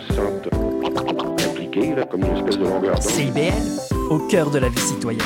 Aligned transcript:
Se 0.00 0.14
sentent 0.14 0.48
impliqués, 1.48 1.94
là, 1.94 2.04
comme 2.04 2.24
une 2.24 2.36
espèce 2.36 2.58
de 2.58 2.64
longueur 2.64 2.94
d'onde. 2.94 3.02
CIBL, 3.02 3.94
au 4.10 4.18
cœur 4.28 4.50
de 4.50 4.58
la 4.58 4.68
vie 4.68 4.80
citoyenne. 4.80 5.22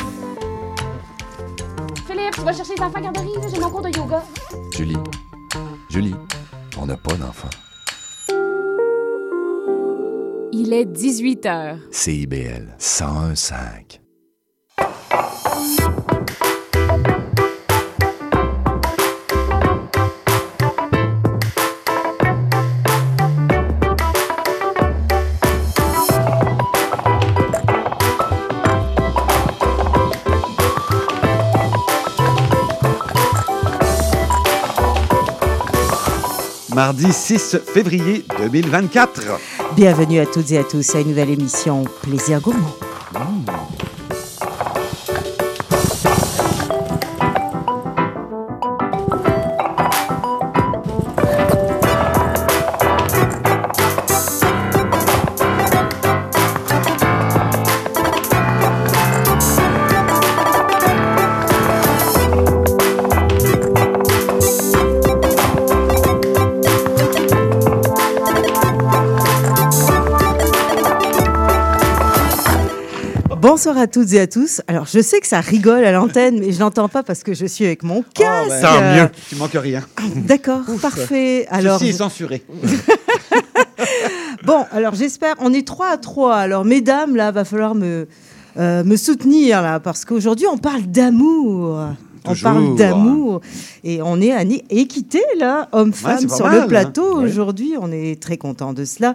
Philippe, 2.07 2.35
tu 2.35 2.41
vas 2.43 2.53
chercher 2.53 2.75
les 2.77 2.83
enfants 2.83 2.99
à 2.99 3.01
garderie, 3.01 3.29
j'ai 3.53 3.61
mon 3.61 3.71
cours 3.71 3.83
de 3.83 3.97
yoga. 3.97 4.23
Julie, 4.73 4.97
Julie, 5.89 6.15
on 6.79 6.87
n'a 6.87 6.97
pas 6.97 7.15
d'enfant. 7.15 7.51
Il 10.53 10.73
est 10.73 10.85
18 10.85 11.45
h. 11.47 11.79
CIBL 11.91 12.77
101.5. 12.79 14.04
Mardi 36.75 37.13
6 37.13 37.59
février 37.73 38.25
2024. 38.39 39.39
Bienvenue 39.77 40.19
à 40.19 40.27
toutes 40.27 40.51
et 40.51 40.59
à 40.59 40.65
tous 40.65 40.97
à 40.97 41.01
une 41.01 41.09
nouvelle 41.09 41.31
émission 41.31 41.85
Plaisir 42.03 42.41
Gourmand. 42.41 42.75
Bonsoir 73.65 73.83
à 73.83 73.87
toutes 73.87 74.13
et 74.13 74.21
à 74.21 74.27
tous. 74.27 74.61
Alors, 74.67 74.85
je 74.85 75.01
sais 75.01 75.21
que 75.21 75.27
ça 75.27 75.41
rigole 75.41 75.87
à 75.87 75.93
l'antenne, 75.93 76.39
mais 76.39 76.53
je 76.53 76.59
n'entends 76.59 76.91
pas 76.91 77.03
parce 77.03 77.23
que 77.23 77.33
je 77.33 77.47
suis 77.47 77.65
avec 77.65 77.83
mon 77.83 78.03
casque. 78.03 78.51
ben, 78.51 78.61
Tant 78.61 78.95
mieux. 78.95 79.09
Tu 79.27 79.37
manques 79.37 79.55
rien. 79.55 79.83
D'accord, 80.17 80.61
parfait. 80.83 81.47
Alors, 81.49 81.79
Ceci 81.79 81.93
est 81.93 81.95
censuré. 81.95 82.45
bon, 84.45 84.67
alors 84.71 84.95
j'espère, 84.95 85.37
on 85.39 85.51
est 85.55 85.67
trois 85.67 85.89
à 85.89 85.97
trois. 85.97 86.37
Alors, 86.37 86.67
mesdames, 86.67 87.17
là, 87.17 87.31
va 87.31 87.47
falloir 87.47 87.75
me, 87.75 88.07
euh, 88.59 88.85
me 88.85 88.97
soutenir, 88.97 89.63
là, 89.63 89.81
parce 89.81 90.05
qu'aujourd'hui, 90.05 90.47
on 90.47 90.59
parle 90.59 90.83
d'amour. 90.83 91.89
On 92.27 92.35
parle 92.35 92.77
d'amour 92.77 93.41
et 93.83 94.01
on 94.03 94.21
est 94.21 94.33
à 94.33 94.43
équité 94.71 95.21
là, 95.39 95.69
pas 95.71 96.19
sur 96.19 96.47
mal, 96.47 96.55
le 96.57 96.63
hein. 96.63 96.67
plateau 96.67 97.21
aujourd'hui. 97.21 97.75
On 97.81 97.93
est 97.93 98.21
très 98.21 98.37
content 98.39 98.73
de 98.73 98.85
cela. 98.85 99.15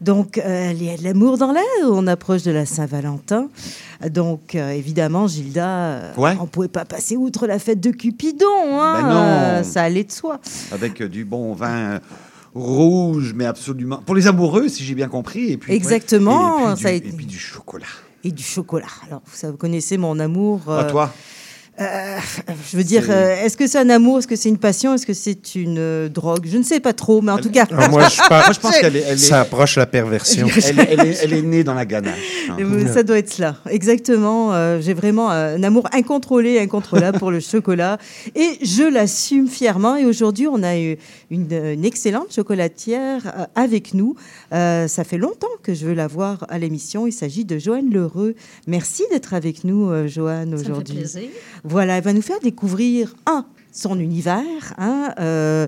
Donc 0.00 0.38
euh, 0.38 0.72
il 0.74 0.82
y 0.84 0.90
a 0.90 0.96
de 0.96 1.04
l'amour 1.04 1.38
dans 1.38 1.52
l'air. 1.52 1.62
On 1.84 2.06
approche 2.06 2.42
de 2.42 2.50
la 2.50 2.66
Saint-Valentin. 2.66 3.48
Donc 4.10 4.54
euh, 4.54 4.70
évidemment, 4.70 5.26
Gilda, 5.28 5.68
euh, 5.68 6.12
Ouais. 6.16 6.36
on 6.40 6.46
pouvait 6.46 6.68
pas 6.68 6.84
passer 6.84 7.16
outre 7.16 7.46
la 7.46 7.58
fête 7.58 7.80
de 7.80 7.90
Cupidon. 7.90 8.46
Hein, 8.80 9.00
Ben 9.02 9.08
non. 9.08 9.22
Euh, 9.22 9.62
ça 9.62 9.82
allait 9.82 10.04
de 10.04 10.12
soi. 10.12 10.40
Avec 10.72 11.02
du 11.02 11.24
bon 11.24 11.52
vin 11.54 12.00
rouge, 12.54 13.34
mais 13.36 13.44
absolument. 13.46 13.98
Pour 14.04 14.14
les 14.14 14.26
amoureux, 14.26 14.68
si 14.68 14.82
j'ai 14.84 14.94
bien 14.94 15.08
compris. 15.08 15.52
Et 15.52 15.56
puis, 15.56 15.72
Exactement, 15.74 16.56
ouais. 16.66 16.72
Et 16.72 16.74
puis, 16.74 16.82
ça 16.82 16.88
a 16.88 16.92
du, 16.92 16.96
été- 16.98 17.08
et 17.08 17.12
puis 17.12 17.26
du 17.26 17.38
chocolat. 17.38 17.86
Et 18.24 18.32
du 18.32 18.42
chocolat. 18.42 18.86
Alors 19.06 19.22
vous, 19.24 19.52
connaissez 19.56 19.96
mon 19.96 20.18
amour. 20.18 20.60
À 20.66 20.84
euh, 20.84 20.90
toi? 20.90 21.12
Euh, 21.80 22.18
je 22.70 22.76
veux 22.76 22.84
dire, 22.84 23.04
euh, 23.08 23.44
est-ce 23.44 23.56
que 23.56 23.66
c'est 23.66 23.78
un 23.78 23.88
amour, 23.90 24.18
est-ce 24.18 24.26
que 24.26 24.34
c'est 24.36 24.48
une 24.48 24.58
passion, 24.58 24.94
est-ce 24.94 25.06
que 25.06 25.12
c'est 25.12 25.54
une 25.54 25.76
euh, 25.78 26.08
drogue? 26.08 26.46
Je 26.50 26.58
ne 26.58 26.62
sais 26.64 26.80
pas 26.80 26.92
trop, 26.92 27.20
mais 27.22 27.30
en 27.32 27.38
tout 27.38 27.50
cas, 27.50 27.66
Ah, 27.70 27.88
moi, 27.88 28.08
je 28.08 28.16
pense, 28.18 28.28
Moi, 28.30 28.52
je 28.52 28.58
pense 28.60 28.78
qu'elle 28.78 28.96
est, 28.96 29.16
ça 29.16 29.40
approche 29.42 29.76
la 29.76 29.86
perversion. 29.86 30.48
elle, 30.56 30.80
est- 30.80 30.88
elle 30.90 31.00
est, 31.06 31.18
elle 31.22 31.32
est 31.34 31.42
née 31.42 31.62
dans 31.64 31.74
la 31.74 31.86
ganache. 31.86 32.48
hein. 32.50 32.56
ça 32.92 33.02
doit 33.02 33.18
être 33.18 33.32
cela. 33.32 33.56
Exactement. 33.70 34.52
euh, 34.54 34.80
J'ai 34.80 34.94
vraiment 34.94 35.30
un 35.30 35.62
amour 35.62 35.88
incontrôlé, 35.92 36.58
incontrôlable 36.58 37.18
pour 37.18 37.30
le 37.30 37.40
chocolat. 37.52 37.98
Et 38.34 38.58
je 38.62 38.82
l'assume 38.82 39.46
fièrement. 39.48 39.96
Et 39.96 40.04
aujourd'hui, 40.04 40.48
on 40.48 40.62
a 40.62 40.76
eu 40.78 40.96
une, 41.30 41.46
une 41.52 41.84
excellente 41.84 42.32
chocolatière 42.34 43.46
avec 43.54 43.94
nous. 43.94 44.16
Euh, 44.52 44.88
ça 44.88 45.04
fait 45.04 45.18
longtemps 45.18 45.46
que 45.62 45.74
je 45.74 45.86
veux 45.86 45.94
la 45.94 46.06
voir 46.08 46.44
à 46.48 46.58
l'émission. 46.58 47.06
Il 47.06 47.12
s'agit 47.12 47.44
de 47.44 47.58
Joanne 47.58 47.90
Lheureux. 47.90 48.34
Merci 48.66 49.04
d'être 49.10 49.34
avec 49.34 49.64
nous, 49.64 49.90
euh, 49.90 50.08
Joanne, 50.08 50.50
Ça 50.50 50.56
me 50.56 50.62
fait 50.64 50.70
aujourd'hui. 50.70 50.94
plaisir. 50.96 51.28
Voilà, 51.68 51.98
elle 51.98 52.04
va 52.04 52.14
nous 52.14 52.22
faire 52.22 52.40
découvrir 52.40 53.14
un 53.26 53.44
son 53.72 54.00
univers. 54.00 54.42
hein, 54.78 55.12
euh, 55.20 55.66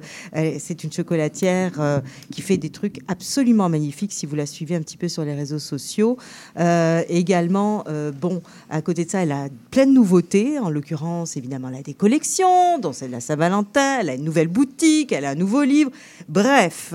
c'est 0.59 0.83
une 0.83 0.91
chocolatière 0.91 1.73
euh, 1.79 2.01
qui 2.33 2.41
fait 2.41 2.57
des 2.57 2.71
trucs 2.71 3.01
absolument 3.07 3.69
magnifiques 3.69 4.13
si 4.15 4.25
vous 4.25 4.35
la 4.35 4.47
suivez 4.47 4.75
un 4.75 4.81
petit 4.81 4.97
peu 4.97 5.09
sur 5.09 5.25
les 5.25 5.35
réseaux 5.35 5.59
sociaux. 5.59 6.17
Euh, 6.59 7.03
également, 7.09 7.85
bon, 8.19 8.41
à 8.71 8.81
côté 8.81 9.05
de 9.05 9.11
ça, 9.11 9.23
elle 9.23 9.33
a 9.33 9.49
plein 9.71 9.87
de 9.87 9.93
nouveautés. 9.93 10.59
En 10.59 10.71
l'occurrence, 10.71 11.37
évidemment, 11.37 11.69
elle 11.69 11.81
a 11.81 11.83
des 11.83 11.95
collections, 11.95 12.79
dont 12.79 12.95
celle 12.95 13.09
de 13.09 13.15
la 13.15 13.21
Saint-Valentin. 13.21 13.99
Elle 14.01 14.09
a 14.09 14.15
une 14.15 14.25
nouvelle 14.25 14.49
boutique, 14.49 15.13
elle 15.13 15.27
a 15.27 15.31
un 15.31 15.35
nouveau 15.35 15.63
livre. 15.63 15.91
Bref, 16.29 16.95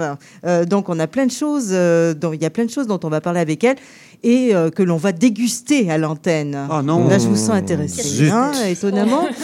donc 0.68 0.90
on 0.90 1.00
a 1.00 1.08
plein 1.08 1.28
de 1.28 1.32
choses. 1.32 1.70
il 1.72 2.42
y 2.42 2.46
a 2.46 2.50
plein 2.50 2.66
de 2.66 2.72
choses 2.72 2.88
dont 2.88 3.00
on 3.04 3.10
va 3.10 3.22
parler 3.22 3.40
avec 3.40 3.64
elle 3.64 3.78
et 4.26 4.56
euh, 4.56 4.72
que 4.72 4.82
l'on 4.82 4.98
va 4.98 5.12
déguster 5.12 5.90
à 5.92 6.00
l'antenne. 6.00 6.58
Oh 6.72 6.82
non. 6.82 7.08
Là, 7.08 7.20
je 7.20 7.28
vous 7.28 7.36
sens 7.36 7.52
intéressé, 7.52 8.30
hein, 8.30 8.52
étonnamment. 8.68 9.28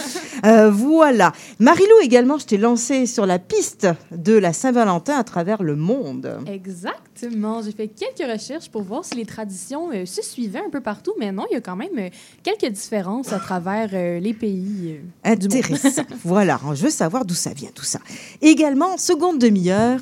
Euh, 0.44 0.72
voilà. 0.72 1.32
Marilou, 1.60 2.00
également, 2.02 2.36
je 2.36 2.46
t'ai 2.46 2.56
lancé 2.56 3.06
sur 3.06 3.26
la 3.26 3.38
piste 3.38 3.86
de 4.10 4.32
la 4.32 4.52
Saint-Valentin 4.52 5.14
à 5.14 5.22
travers 5.22 5.62
le 5.62 5.76
monde. 5.76 6.36
Exactement. 7.22 7.62
J'ai 7.62 7.72
fait 7.72 7.88
quelques 7.88 8.30
recherches 8.30 8.68
pour 8.68 8.82
voir 8.82 9.04
si 9.04 9.14
les 9.14 9.24
traditions 9.26 9.90
euh, 9.92 10.06
se 10.06 10.22
suivaient 10.22 10.60
un 10.66 10.70
peu 10.70 10.80
partout, 10.80 11.12
mais 11.18 11.30
non, 11.32 11.44
il 11.50 11.54
y 11.54 11.56
a 11.56 11.60
quand 11.60 11.76
même 11.76 11.88
euh, 11.98 12.08
quelques 12.42 12.72
différences 12.72 13.32
à 13.32 13.38
travers 13.38 13.90
euh, 13.92 14.18
les 14.18 14.34
pays. 14.34 14.96
euh, 15.26 15.36
du 15.36 15.48
monde. 15.48 15.56
Intéressant. 15.64 16.02
voilà, 16.24 16.60
je 16.74 16.82
veux 16.82 16.90
savoir 16.90 17.24
d'où 17.24 17.34
ça 17.34 17.50
vient, 17.52 17.70
tout 17.74 17.84
ça. 17.84 18.00
Également, 18.40 18.96
seconde 18.98 19.38
demi-heure, 19.38 20.00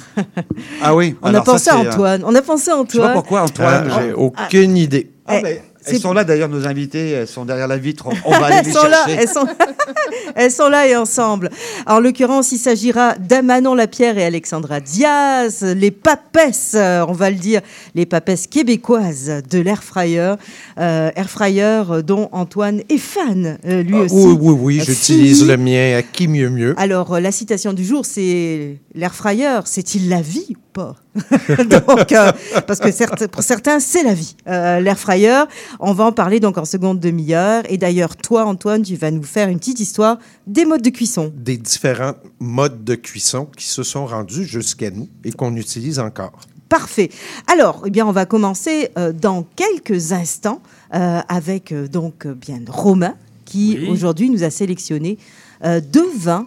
Ah 0.83 0.95
oui. 0.95 1.17
on 1.23 1.27
alors 1.29 1.43
a 1.43 1.45
pensé 1.45 1.65
ça, 1.65 1.77
à 1.77 1.85
euh, 1.85 1.91
Antoine. 1.91 2.23
On 2.25 2.35
a 2.35 2.43
pensé 2.43 2.71
à 2.71 2.75
Je 2.75 2.91
sais 2.93 2.99
pas 2.99 3.05
Antoine. 3.05 3.13
pourquoi, 3.15 3.43
Antoine. 3.43 3.89
Ah, 3.93 4.01
J'ai 4.03 4.13
aucune 4.13 4.77
idée. 4.77 5.11
Ah, 5.27 5.39
Eh, 5.39 5.43
mais 5.43 5.55
c'est- 5.55 5.63
elles 5.87 5.99
sont 5.99 6.13
là 6.13 6.25
d'ailleurs, 6.25 6.49
nos 6.49 6.67
invités. 6.67 7.11
Elles 7.11 7.29
sont 7.29 7.45
derrière 7.45 7.69
la 7.69 7.79
vitre. 7.79 8.09
On, 8.25 8.31
va 8.31 8.47
aller 8.47 8.57
elles 8.59 8.67
les 8.67 8.73
sont 8.73 8.87
là, 8.87 9.07
chercher. 9.07 9.23
elles 9.23 9.29
sont, 9.29 9.47
elles 10.35 10.51
sont 10.51 10.69
là 10.69 10.87
et 10.87 10.97
ensemble. 10.97 11.51
En 11.87 12.01
l'occurrence, 12.01 12.53
il 12.53 12.59
s'agira 12.59 13.15
d'Amanon 13.17 13.75
Lapierre 13.75 14.19
et 14.19 14.25
Alexandra 14.25 14.81
Diaz, 14.81 15.63
les 15.63 15.91
papesses, 15.91 16.73
euh, 16.75 17.05
on 17.09 17.13
va 17.13 17.31
le 17.31 17.37
dire, 17.37 17.61
les 17.95 18.07
papesses 18.07 18.47
québécoises 18.47 19.43
de 19.49 19.59
l'air 19.59 19.83
fryer, 19.83 20.35
euh, 20.79 21.11
air 21.15 21.31
fryer 21.31 21.83
dont 22.05 22.29
Antoine 22.33 22.83
est 22.89 22.99
fan, 22.99 23.59
euh, 23.67 23.83
lui 23.83 23.95
Ah, 23.97 24.03
aussi. 24.03 24.15
oui, 24.15 24.37
oui, 24.41 24.57
oui, 24.61 24.83
j'utilise 24.85 25.47
le 25.47 25.57
mien 25.57 25.97
à 25.97 26.03
qui 26.03 26.29
mieux 26.29 26.51
mieux. 26.51 26.75
Alors, 26.79 27.19
la 27.19 27.33
citation 27.33 27.73
du 27.73 27.85
jour, 27.85 28.05
c'est 28.05 28.77
l'air 28.95 29.15
fryer, 29.15 29.61
c'est-il 29.65 30.09
la 30.09 30.21
vie 30.21 30.57
pas 30.81 30.97
Donc, 31.65 32.13
euh, 32.13 32.33
parce 32.67 32.79
que 32.81 32.91
certes- 32.93 33.27
pour 33.29 33.43
certains, 33.43 33.81
c'est 33.81 34.03
la 34.03 34.15
vie. 34.15 34.37
Euh, 34.47 34.81
l'air 34.81 34.99
fryer, 34.99 35.45
on 35.79 35.93
va 35.93 36.05
en 36.05 36.13
parler 36.13 36.41
donc 36.41 36.57
en 36.59 36.65
seconde 36.65 37.01
demi-heure. 37.01 37.63
Et 37.69 37.79
d'ailleurs, 37.79 38.17
toi, 38.17 38.45
Antoine, 38.47 38.83
tu 38.83 38.97
vas 38.97 39.11
nous 39.11 39.23
faire 39.23 39.49
une 39.49 39.59
petite 39.59 39.81
histoire 39.81 40.19
des 40.47 40.65
modes 40.65 40.83
de 40.83 40.91
cuisson. 40.91 41.33
Des 41.37 41.57
différents 41.57 42.15
modes 42.39 42.85
de 42.85 42.95
cuisson 42.95 43.47
qui 43.57 43.67
se 43.67 43.83
sont 43.83 44.07
rendus 44.07 44.45
jusqu'à 44.45 44.91
nous 44.91 45.09
et 45.25 45.33
qu'on 45.33 45.55
utilise 45.57 45.99
encore. 45.99 46.33
Parfait. 46.69 47.11
Alors, 47.53 47.83
eh 47.87 47.91
bien, 47.91 48.07
on 48.07 48.13
va 48.13 48.27
commencer 48.27 48.91
euh, 48.97 49.13
dans 49.13 49.45
quelques 49.57 50.13
instants 50.13 50.61
euh, 50.95 51.21
avec 51.29 51.73
euh, 51.73 51.89
donc 51.89 52.27
bien 52.29 52.61
Romain 52.69 53.15
qui 53.45 53.77
Oui. 53.81 53.89
aujourd'hui 53.91 54.31
nous 54.31 54.45
a 54.45 54.51
sélectionné 54.51 55.19
euh, 55.65 55.81
deux 55.81 56.09
vins 56.17 56.47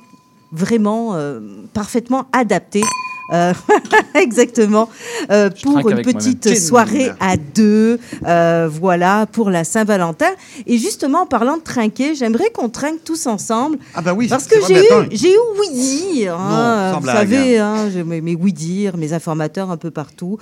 vraiment 0.53 1.15
euh, 1.15 1.41
parfaitement 1.73 2.27
adaptés 2.31 2.83
Euh, 3.31 3.53
exactement. 4.15 4.89
Euh, 5.31 5.49
pour 5.63 5.89
une 5.89 6.01
petite 6.01 6.57
soirée 6.57 7.11
à 7.19 7.37
deux. 7.37 7.99
euh, 8.25 8.69
voilà, 8.71 9.25
pour 9.31 9.49
la 9.49 9.63
Saint-Valentin. 9.63 10.31
Et 10.67 10.77
justement, 10.77 11.21
en 11.21 11.25
parlant 11.25 11.57
de 11.57 11.61
trinquer, 11.63 12.15
j'aimerais 12.15 12.49
qu'on 12.53 12.69
trinque 12.69 13.03
tous 13.03 13.27
ensemble. 13.27 13.77
Ah 13.95 14.01
bah 14.01 14.13
oui, 14.13 14.27
Parce 14.27 14.43
c'est 14.45 14.55
que 14.55 14.59
vrai, 14.61 14.73
j'ai 14.73 14.81
eu, 14.83 14.85
attends, 14.91 15.09
j'ai 15.11 15.33
eu 15.33 15.37
oui 15.59 15.69
dire, 15.73 16.37
Non, 16.37 16.43
hein, 16.43 16.93
vous 16.93 16.99
blague, 17.01 17.15
savez, 17.17 17.57
hein, 17.59 17.89
j'ai 17.93 18.03
mes, 18.03 18.21
mes 18.21 18.35
oui 18.35 18.53
dire, 18.53 18.97
mes 18.97 19.13
informateurs 19.13 19.71
un 19.71 19.77
peu 19.77 19.91
partout, 19.91 20.37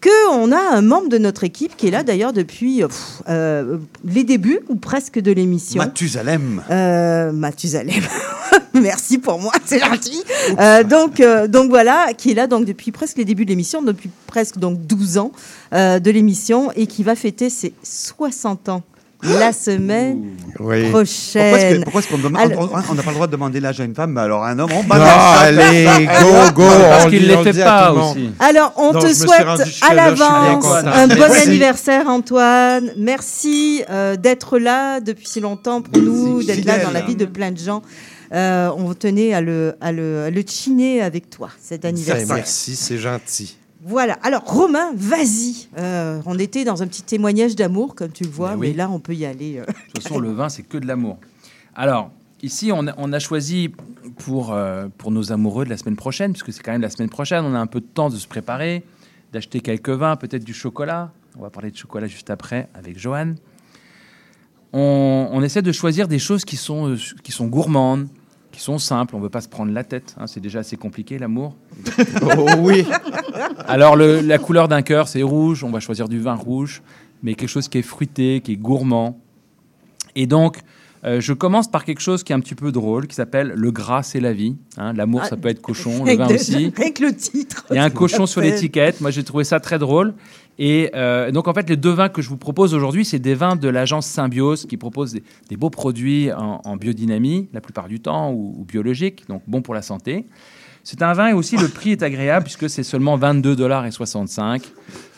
que 0.00 0.30
on 0.32 0.52
a 0.52 0.58
un 0.76 0.82
membre 0.82 1.08
de 1.08 1.18
notre 1.18 1.44
équipe 1.44 1.76
qui 1.76 1.88
est 1.88 1.90
là 1.90 2.02
d'ailleurs 2.02 2.32
depuis 2.32 2.80
pff, 2.82 3.22
les 4.04 4.24
débuts 4.24 4.60
ou 4.68 4.76
presque 4.76 5.18
de 5.18 5.32
l'émission. 5.32 5.78
Mathusalem. 5.82 6.62
Euh, 6.70 7.32
Mathusalem. 7.32 8.02
Merci 8.74 9.18
pour 9.18 9.38
moi, 9.38 9.52
c'est 9.64 9.80
gentil. 9.80 10.22
Euh, 10.58 10.82
donc, 10.84 11.20
euh, 11.20 11.46
donc 11.46 11.70
voilà, 11.70 12.08
qui 12.16 12.30
est 12.30 12.34
là 12.34 12.46
donc 12.46 12.64
depuis 12.64 12.92
presque 12.92 13.16
les 13.18 13.24
débuts 13.24 13.44
de 13.44 13.50
l'émission, 13.50 13.82
depuis 13.82 14.10
presque 14.26 14.58
donc 14.58 14.80
12 14.86 15.18
ans 15.18 15.32
euh, 15.74 15.98
de 15.98 16.10
l'émission 16.10 16.70
et 16.76 16.86
qui 16.86 17.02
va 17.02 17.14
fêter 17.14 17.50
ses 17.50 17.72
60 17.82 18.68
ans 18.68 18.82
la 19.22 19.52
semaine 19.52 20.36
Oui. 20.58 20.88
Prochaine. 20.90 21.82
pourquoi 21.84 22.00
est-ce 22.00 22.08
qu'on 22.08 22.18
n'a 22.18 23.02
pas 23.02 23.10
le 23.10 23.14
droit 23.14 23.26
de 23.26 23.32
demander 23.32 23.60
l'âge 23.60 23.80
à 23.80 23.84
une 23.84 23.94
femme, 23.94 24.12
mais 24.12 24.22
alors 24.22 24.44
un 24.44 24.58
homme, 24.58 24.70
on 24.72 24.82
Non, 24.82 24.88
balance 24.88 25.08
ça. 25.08 25.40
allez, 25.40 25.84
go, 26.22 26.52
go. 26.54 26.62
Parce 26.66 27.04
on 27.04 27.10
qu'il 27.10 27.26
ne 27.28 27.34
à 27.34 27.64
pas 27.64 27.92
aussi. 27.92 28.30
Alors, 28.38 28.72
on 28.76 28.92
Non, 28.92 29.00
te 29.00 29.12
souhaite 29.12 29.46
à 29.82 29.94
l'avance 29.94 30.64
un 30.66 31.06
bon 31.06 31.14
Merci. 31.18 31.48
anniversaire, 31.48 32.08
Antoine. 32.08 32.92
Merci 32.96 33.82
euh, 33.90 34.16
d'être 34.16 34.58
là 34.58 35.00
depuis 35.00 35.26
si 35.28 35.40
longtemps 35.40 35.82
pour 35.82 36.02
nous, 36.02 36.42
d'être 36.42 36.64
là 36.64 36.78
dans 36.78 36.90
la 36.90 37.02
vie 37.02 37.16
de 37.16 37.26
plein 37.26 37.50
de 37.50 37.58
gens. 37.58 37.82
Euh, 38.32 38.70
on 38.76 38.94
tenait 38.94 39.32
à 39.32 39.40
le, 39.40 39.74
à, 39.80 39.90
le, 39.92 40.24
à 40.24 40.30
le 40.30 40.42
chiner 40.46 41.02
avec 41.02 41.30
toi, 41.30 41.50
cet 41.58 41.82
Ben, 41.82 41.88
anniversaire. 41.88 42.36
Merci, 42.36 42.76
c'est 42.76 42.98
gentil. 42.98 43.56
Voilà. 43.82 44.18
Alors, 44.22 44.42
Romain, 44.44 44.92
vas-y. 44.94 45.68
Euh, 45.78 46.20
on 46.26 46.38
était 46.38 46.64
dans 46.64 46.82
un 46.82 46.86
petit 46.86 47.02
témoignage 47.02 47.56
d'amour, 47.56 47.94
comme 47.94 48.12
tu 48.12 48.24
le 48.24 48.30
vois, 48.30 48.54
mais 48.56 48.68
oui. 48.68 48.74
là, 48.74 48.88
on 48.90 49.00
peut 49.00 49.14
y 49.14 49.24
aller. 49.24 49.58
euh. 49.58 49.64
De 49.64 49.72
toute 49.94 50.02
façon, 50.02 50.18
le 50.18 50.30
vin, 50.32 50.48
c'est 50.48 50.62
que 50.62 50.78
de 50.78 50.86
l'amour. 50.86 51.18
Alors, 51.74 52.10
ici, 52.42 52.70
on 52.72 52.86
a, 52.86 52.94
on 52.98 53.12
a 53.12 53.18
choisi 53.18 53.72
pour, 54.18 54.52
euh, 54.52 54.86
pour 54.98 55.10
nos 55.10 55.32
amoureux 55.32 55.64
de 55.64 55.70
la 55.70 55.76
semaine 55.76 55.96
prochaine, 55.96 56.32
puisque 56.32 56.52
c'est 56.52 56.62
quand 56.62 56.72
même 56.72 56.82
la 56.82 56.90
semaine 56.90 57.08
prochaine, 57.08 57.44
on 57.44 57.54
a 57.54 57.58
un 57.58 57.66
peu 57.66 57.80
de 57.80 57.86
temps 57.86 58.10
de 58.10 58.16
se 58.16 58.28
préparer, 58.28 58.84
d'acheter 59.32 59.60
quelques 59.60 59.88
vins, 59.90 60.14
peut-être 60.16 60.44
du 60.44 60.54
chocolat. 60.54 61.10
On 61.38 61.42
va 61.42 61.50
parler 61.50 61.70
de 61.70 61.76
chocolat 61.76 62.06
juste 62.06 62.28
après 62.30 62.68
avec 62.74 62.98
Johan. 62.98 63.34
On, 64.72 65.28
on 65.32 65.42
essaie 65.42 65.62
de 65.62 65.72
choisir 65.72 66.06
des 66.06 66.18
choses 66.18 66.44
qui 66.44 66.56
sont, 66.56 66.96
qui 67.24 67.32
sont 67.32 67.46
gourmandes, 67.46 68.08
qui 68.52 68.60
sont 68.60 68.78
simples. 68.78 69.14
On 69.14 69.18
ne 69.18 69.22
veut 69.24 69.28
pas 69.30 69.40
se 69.40 69.48
prendre 69.48 69.72
la 69.72 69.84
tête. 69.84 70.14
hein, 70.18 70.26
c'est 70.26 70.40
déjà 70.40 70.60
assez 70.60 70.76
compliqué, 70.76 71.18
l'amour. 71.18 71.54
Oh 72.22 72.46
oui. 72.58 72.84
Alors, 73.66 73.96
le- 73.96 74.20
la 74.20 74.38
couleur 74.38 74.68
d'un 74.68 74.82
cœur, 74.82 75.08
c'est 75.08 75.22
rouge. 75.22 75.64
On 75.64 75.70
va 75.70 75.80
choisir 75.80 76.08
du 76.08 76.18
vin 76.20 76.34
rouge, 76.34 76.82
mais 77.22 77.34
quelque 77.34 77.48
chose 77.48 77.68
qui 77.68 77.78
est 77.78 77.82
fruité, 77.82 78.40
qui 78.42 78.52
est 78.52 78.56
gourmand. 78.56 79.18
Et 80.16 80.26
donc, 80.26 80.58
euh, 81.04 81.20
je 81.20 81.32
commence 81.32 81.70
par 81.70 81.84
quelque 81.84 82.00
chose 82.00 82.22
qui 82.24 82.32
est 82.32 82.34
un 82.34 82.40
petit 82.40 82.54
peu 82.54 82.72
drôle, 82.72 83.06
qui 83.06 83.14
s'appelle 83.14 83.52
le 83.56 83.70
gras, 83.70 84.02
c'est 84.02 84.20
la 84.20 84.32
vie. 84.32 84.56
Hein, 84.76 84.92
L'amour, 84.92 85.22
Ah, 85.24 85.28
ça 85.28 85.36
peut 85.36 85.48
être 85.48 85.62
cochon, 85.62 86.04
le 86.04 86.16
vin 86.16 86.26
de- 86.26 86.34
aussi. 86.34 86.72
Avec 86.76 86.98
le 86.98 87.14
titre. 87.14 87.64
Il 87.70 87.76
y 87.76 87.78
a 87.78 87.84
un 87.84 87.90
cochon 87.90 88.26
sur 88.26 88.40
l'étiquette. 88.40 89.00
Moi, 89.00 89.10
j'ai 89.10 89.24
trouvé 89.24 89.44
ça 89.44 89.60
très 89.60 89.78
drôle. 89.78 90.14
Et 90.62 90.90
euh, 90.94 91.30
donc, 91.30 91.48
en 91.48 91.54
fait, 91.54 91.70
les 91.70 91.78
deux 91.78 91.90
vins 91.90 92.10
que 92.10 92.20
je 92.20 92.28
vous 92.28 92.36
propose 92.36 92.74
aujourd'hui, 92.74 93.06
c'est 93.06 93.18
des 93.18 93.34
vins 93.34 93.56
de 93.56 93.66
l'agence 93.66 94.06
Symbiose 94.06 94.66
qui 94.66 94.76
propose 94.76 95.14
des, 95.48 95.56
beaux 95.56 95.70
produits 95.70 96.30
en, 96.32 96.76
biodynamie, 96.76 97.48
la 97.54 97.62
plupart 97.62 97.88
du 97.88 97.98
temps, 97.98 98.30
ou, 98.30 98.62
biologiques, 98.68 99.26
donc 99.26 99.42
bon 99.46 99.62
pour 99.62 99.74
la 99.74 99.80
santé. 99.80 100.26
C'est 100.84 101.00
un 101.00 101.14
vin 101.14 101.28
et 101.28 101.32
aussi 101.32 101.56
le 101.56 101.68
prix 101.68 101.92
est 101.92 102.02
agréable 102.02 102.44
puisque 102.44 102.68
c'est 102.68 102.82
seulement 102.82 103.16
22 103.16 103.56
dollars 103.56 103.86
et 103.86 103.90
65. 103.90 104.62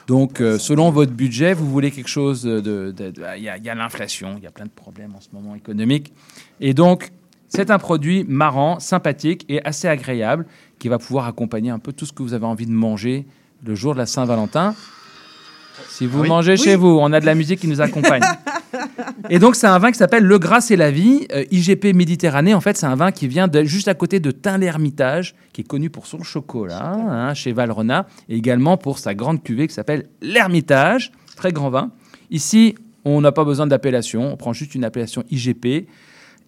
Donc, 0.07 0.41
euh, 0.41 0.59
selon 0.61 0.91
votre 0.91 1.13
budget, 1.13 1.55
vous 1.55 1.69
voulez 1.69 1.91
quelque 1.91 2.09
chose 2.09 2.45
de. 2.45 2.95
Il 3.37 3.43
y 3.43 3.49
a, 3.49 3.55
a 3.55 3.75
l'inflation, 3.75 4.37
il 4.39 4.45
y 4.45 4.47
a 4.47 4.53
plein 4.53 4.67
de 4.67 4.71
problèmes 4.71 5.15
en 5.17 5.21
ce 5.21 5.29
moment 5.33 5.57
économiques. 5.57 6.13
Et 6.61 6.73
donc, 6.73 7.11
c'est 7.49 7.73
un 7.73 7.79
produit 7.79 8.25
marrant, 8.29 8.79
sympathique 8.79 9.45
et 9.49 9.61
assez 9.65 9.89
agréable 9.89 10.47
qui 10.79 10.89
va 10.89 10.99
pouvoir 10.99 11.27
accompagner 11.27 11.71
un 11.71 11.81
peu 11.81 11.93
tout 11.93 12.07
ce 12.07 12.13
que 12.13 12.23
vous 12.23 12.33
avez 12.33 12.47
envie 12.47 12.67
de 12.67 12.73
manger 12.73 13.27
le 13.65 13.75
jour 13.75 13.95
de 13.95 13.99
la 13.99 14.07
Saint-Valentin. 14.07 14.77
Si 15.89 16.07
vous 16.07 16.19
Ah 16.19 16.23
oui. 16.23 16.29
mangez 16.29 16.57
chez 16.57 16.77
vous, 16.77 16.99
on 17.01 17.13
a 17.13 17.21
de 17.21 17.27
la 17.27 17.35
musique 17.35 17.61
qui 17.61 17.69
nous 17.69 17.81
accompagne. 17.81 18.23
et 19.31 19.39
donc, 19.39 19.57
c'est 19.57 19.67
un 19.67 19.79
vin 19.79 19.91
qui 19.91 19.99
s'appelle 19.99 20.25
Le 20.25 20.39
Gras 20.39 20.67
et 20.71 20.77
la 20.77 20.91
vie, 20.91 21.27
euh, 21.33 21.45
IGP 21.51 21.95
Méditerranée. 21.95 22.55
En 22.55 22.61
fait, 22.61 22.77
c'est 22.77 22.87
un 22.87 22.95
vin 22.97 23.13
qui 23.13 23.29
vient 23.29 23.49
de, 23.49 23.65
juste 23.65 23.89
à 23.89 23.95
côté 23.95 24.21
de 24.21 24.31
Tain-l'Hermitage, 24.31 25.35
qui 25.53 25.63
est 25.63 25.65
connu 25.65 25.91
pour 25.91 26.07
son 26.07 26.23
chocolat, 26.23 26.93
hein, 26.95 27.35
chez 27.35 27.53
Valrhona, 27.53 28.07
et 28.29 28.37
également 28.37 28.77
pour 28.77 28.99
sa 28.99 29.15
grande 29.15 29.43
cuvée 29.43 29.67
qui 29.69 29.75
s'appelle 29.75 30.09
l'Hermitage, 30.21 31.13
très 31.37 31.53
grand 31.53 31.71
vin. 31.71 31.91
Ici, 32.31 32.75
on 33.05 33.21
n'a 33.21 33.33
pas 33.33 33.45
besoin 33.45 33.67
d'appellation, 33.67 34.33
on 34.33 34.37
prend 34.37 34.53
juste 34.53 34.75
une 34.75 34.85
appellation 34.85 35.25
IGP. 35.31 35.87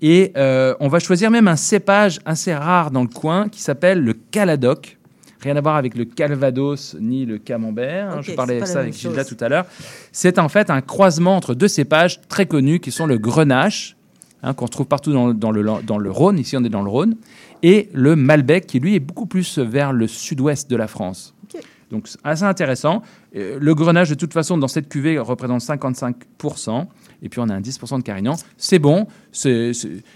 Et 0.02 0.32
euh, 0.36 0.74
on 0.80 0.88
va 0.88 0.98
choisir 0.98 1.30
même 1.30 1.48
un 1.48 1.56
cépage 1.56 2.20
assez 2.26 2.54
rare 2.54 2.90
dans 2.90 3.02
le 3.02 3.08
coin 3.08 3.48
qui 3.48 3.62
s'appelle 3.62 4.00
le 4.00 4.12
Caladoc. 4.12 4.98
Rien 5.44 5.56
à 5.56 5.60
voir 5.60 5.76
avec 5.76 5.94
le 5.94 6.04
Calvados 6.06 6.96
ni 7.00 7.24
le 7.26 7.38
Camembert. 7.38 8.10
hein, 8.10 8.22
je 8.22 8.32
parlais 8.32 8.60
de 8.60 8.64
ça 8.66 8.80
avec 8.80 8.94
Gilda 8.94 9.24
tout 9.24 9.36
à 9.40 9.48
l'heure. 9.48 9.66
C'est 10.10 10.38
en 10.38 10.48
fait 10.48 10.70
un 10.70 10.80
croisement 10.80 11.36
entre 11.36 11.54
deux 11.54 11.68
cépages 11.68 12.20
très 12.28 12.46
connus 12.46 12.80
qui 12.80 12.90
sont 12.90 13.06
le 13.06 13.18
Grenache, 13.18 13.96
hein, 14.42 14.54
qu'on 14.54 14.64
retrouve 14.64 14.86
partout 14.86 15.12
dans, 15.12 15.28
le- 15.28 15.34
dans 15.34 15.50
le, 15.52 15.64
dans 15.86 15.98
le 15.98 16.10
Rhône. 16.10 16.38
Ici, 16.38 16.56
on 16.56 16.64
est 16.64 16.68
dans 16.70 16.82
le 16.82 16.90
Rhône. 16.90 17.16
Et 17.62 17.88
le 17.92 18.16
Malbec, 18.16 18.66
qui 18.66 18.80
lui 18.80 18.94
est 18.94 19.00
beaucoup 19.00 19.26
plus 19.26 19.58
vers 19.58 19.92
le 19.92 20.06
sud-ouest 20.06 20.68
de 20.70 20.76
la 20.76 20.86
France. 20.86 21.34
Ok. 21.54 21.60
Donc, 21.90 22.08
c'est 22.08 22.18
assez 22.24 22.42
intéressant. 22.44 23.02
Euh, 23.36 23.58
le 23.60 23.74
Grenache, 23.74 24.08
de 24.08 24.14
toute 24.14 24.32
façon, 24.32 24.58
dans 24.58 24.68
cette 24.68 24.88
cuvée, 24.88 25.18
représente 25.18 25.60
55%. 25.62 26.86
Et 27.22 27.28
puis, 27.28 27.40
on 27.40 27.48
a 27.48 27.54
un 27.54 27.60
10% 27.60 27.98
de 27.98 28.02
Carignan. 28.02 28.34
C'est 28.58 28.78
bon. 28.78 29.06
C'est 29.32 29.72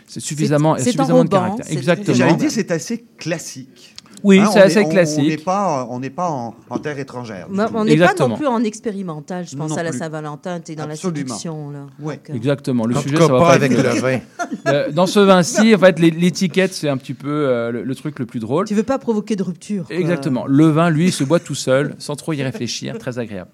suffisamment, 0.07 0.77
suffisamment 0.79 1.25
de 1.25 1.29
caractère. 1.31 1.67
Exactement. 1.73 2.17
J'allais 2.17 2.35
dire, 2.37 2.51
c'est 2.51 2.71
assez 2.71 3.05
classique. 3.19 3.95
Oui, 4.25 4.41
Hein, 4.41 4.49
c'est 4.53 4.59
on 4.59 4.63
assez 4.63 4.79
est- 4.79 4.83
on- 4.83 4.85
On 4.85 4.89
n'est 4.89 4.95
classique. 4.95 5.45
pas, 5.45 5.87
on 5.91 6.01
n'est 6.01 6.11
pas 6.11 6.29
en, 6.31 6.55
en 6.71 6.79
terre 6.79 6.99
étrangère. 6.99 7.47
On 7.51 7.85
n'est 7.85 7.97
pas 7.97 8.15
non 8.29 8.37
plus 8.37 8.47
en 8.47 8.63
expérimental, 8.65 9.47
je 9.49 9.57
pense, 9.57 9.71
Non 9.71 9.77
à 9.77 9.83
la. 9.83 9.93
Saint-Valentin. 9.93 10.61
Tu 10.61 10.73
es 10.73 10.75
dans 10.77 10.85
Absolument. 10.89 11.15
la 11.29 11.35
séduction. 11.35 11.71
Là. 11.71 11.87
Donc, 11.99 12.31
euh, 12.31 12.35
Exactement. 12.35 12.87
Le 12.87 12.95
sujet, 12.97 13.17
ça 13.17 13.27
va 13.29 13.39
pas 13.39 13.53
avec 13.53 13.73
le 13.73 13.83
vin. 13.83 14.19
Euh, 14.67 14.91
dans 14.93 15.07
ce 15.07 15.21
vin-ci, 15.21 15.75
en 15.75 15.79
fait, 15.79 15.99
l'é- 15.99 16.11
l'étiquette, 16.11 16.73
c'est 16.75 16.89
un 16.89 16.97
petit 16.97 17.15
peu 17.15 17.29
euh, 17.29 17.71
le, 17.73 17.83
le 17.85 17.95
truc 17.95 18.19
le 18.19 18.27
plus 18.27 18.41
drôle. 18.41 18.67
Tu 18.67 18.75
veux 18.75 18.83
pas 18.83 18.99
provoquer 18.99 19.37
de 19.37 19.43
rupture. 19.43 19.87
quoi. 19.87 19.97
Exactement. 19.97 20.47
Le 20.47 20.67
vin, 20.67 20.91
lui, 20.91 21.11
se 21.11 21.25
boit 21.25 21.41
tout 21.41 21.55
seul, 21.55 21.95
sans 21.99 22.17
trop 22.17 22.33
y 22.33 22.43
réfléchir, 22.43 22.99
très 22.99 23.19
agréable. 23.19 23.51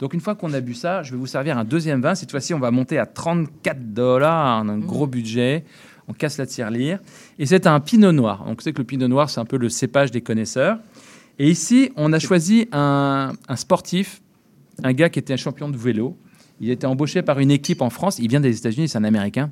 Donc 0.00 0.12
une 0.14 0.20
fois 0.20 0.34
qu'on 0.34 0.52
a 0.52 0.60
bu 0.60 0.74
ça, 0.74 1.02
je 1.02 1.12
vais 1.12 1.16
vous 1.16 1.26
servir 1.26 1.56
un 1.56 1.64
deuxième 1.64 2.00
vin. 2.00 2.14
Cette 2.14 2.30
fois-ci, 2.30 2.52
on 2.54 2.58
va 2.58 2.70
monter 2.70 2.98
à 2.98 3.06
34 3.06 3.92
dollars, 3.94 4.58
un 4.58 4.78
gros 4.78 5.06
budget. 5.06 5.64
On 6.08 6.12
casse 6.12 6.36
la 6.36 6.44
tirelire. 6.46 6.98
Et 7.38 7.46
c'est 7.46 7.66
un 7.66 7.80
pinot 7.80 8.12
noir. 8.12 8.44
Donc, 8.46 8.62
c'est 8.62 8.72
que 8.72 8.78
le 8.78 8.84
pinot 8.84 9.08
noir, 9.08 9.30
c'est 9.30 9.40
un 9.40 9.44
peu 9.44 9.56
le 9.56 9.68
cépage 9.68 10.10
des 10.10 10.20
connaisseurs. 10.20 10.78
Et 11.38 11.50
ici, 11.50 11.90
on 11.96 12.12
a 12.12 12.18
choisi 12.18 12.68
un, 12.72 13.32
un 13.48 13.56
sportif, 13.56 14.22
un 14.82 14.92
gars 14.92 15.08
qui 15.08 15.18
était 15.18 15.32
un 15.32 15.38
champion 15.38 15.68
de 15.68 15.76
vélo. 15.76 16.16
Il 16.60 16.70
était 16.70 16.86
embauché 16.86 17.22
par 17.22 17.40
une 17.40 17.50
équipe 17.50 17.82
en 17.82 17.90
France. 17.90 18.18
Il 18.18 18.28
vient 18.28 18.40
des 18.40 18.56
États-Unis, 18.56 18.88
c'est 18.88 18.98
un 18.98 19.04
Américain. 19.04 19.50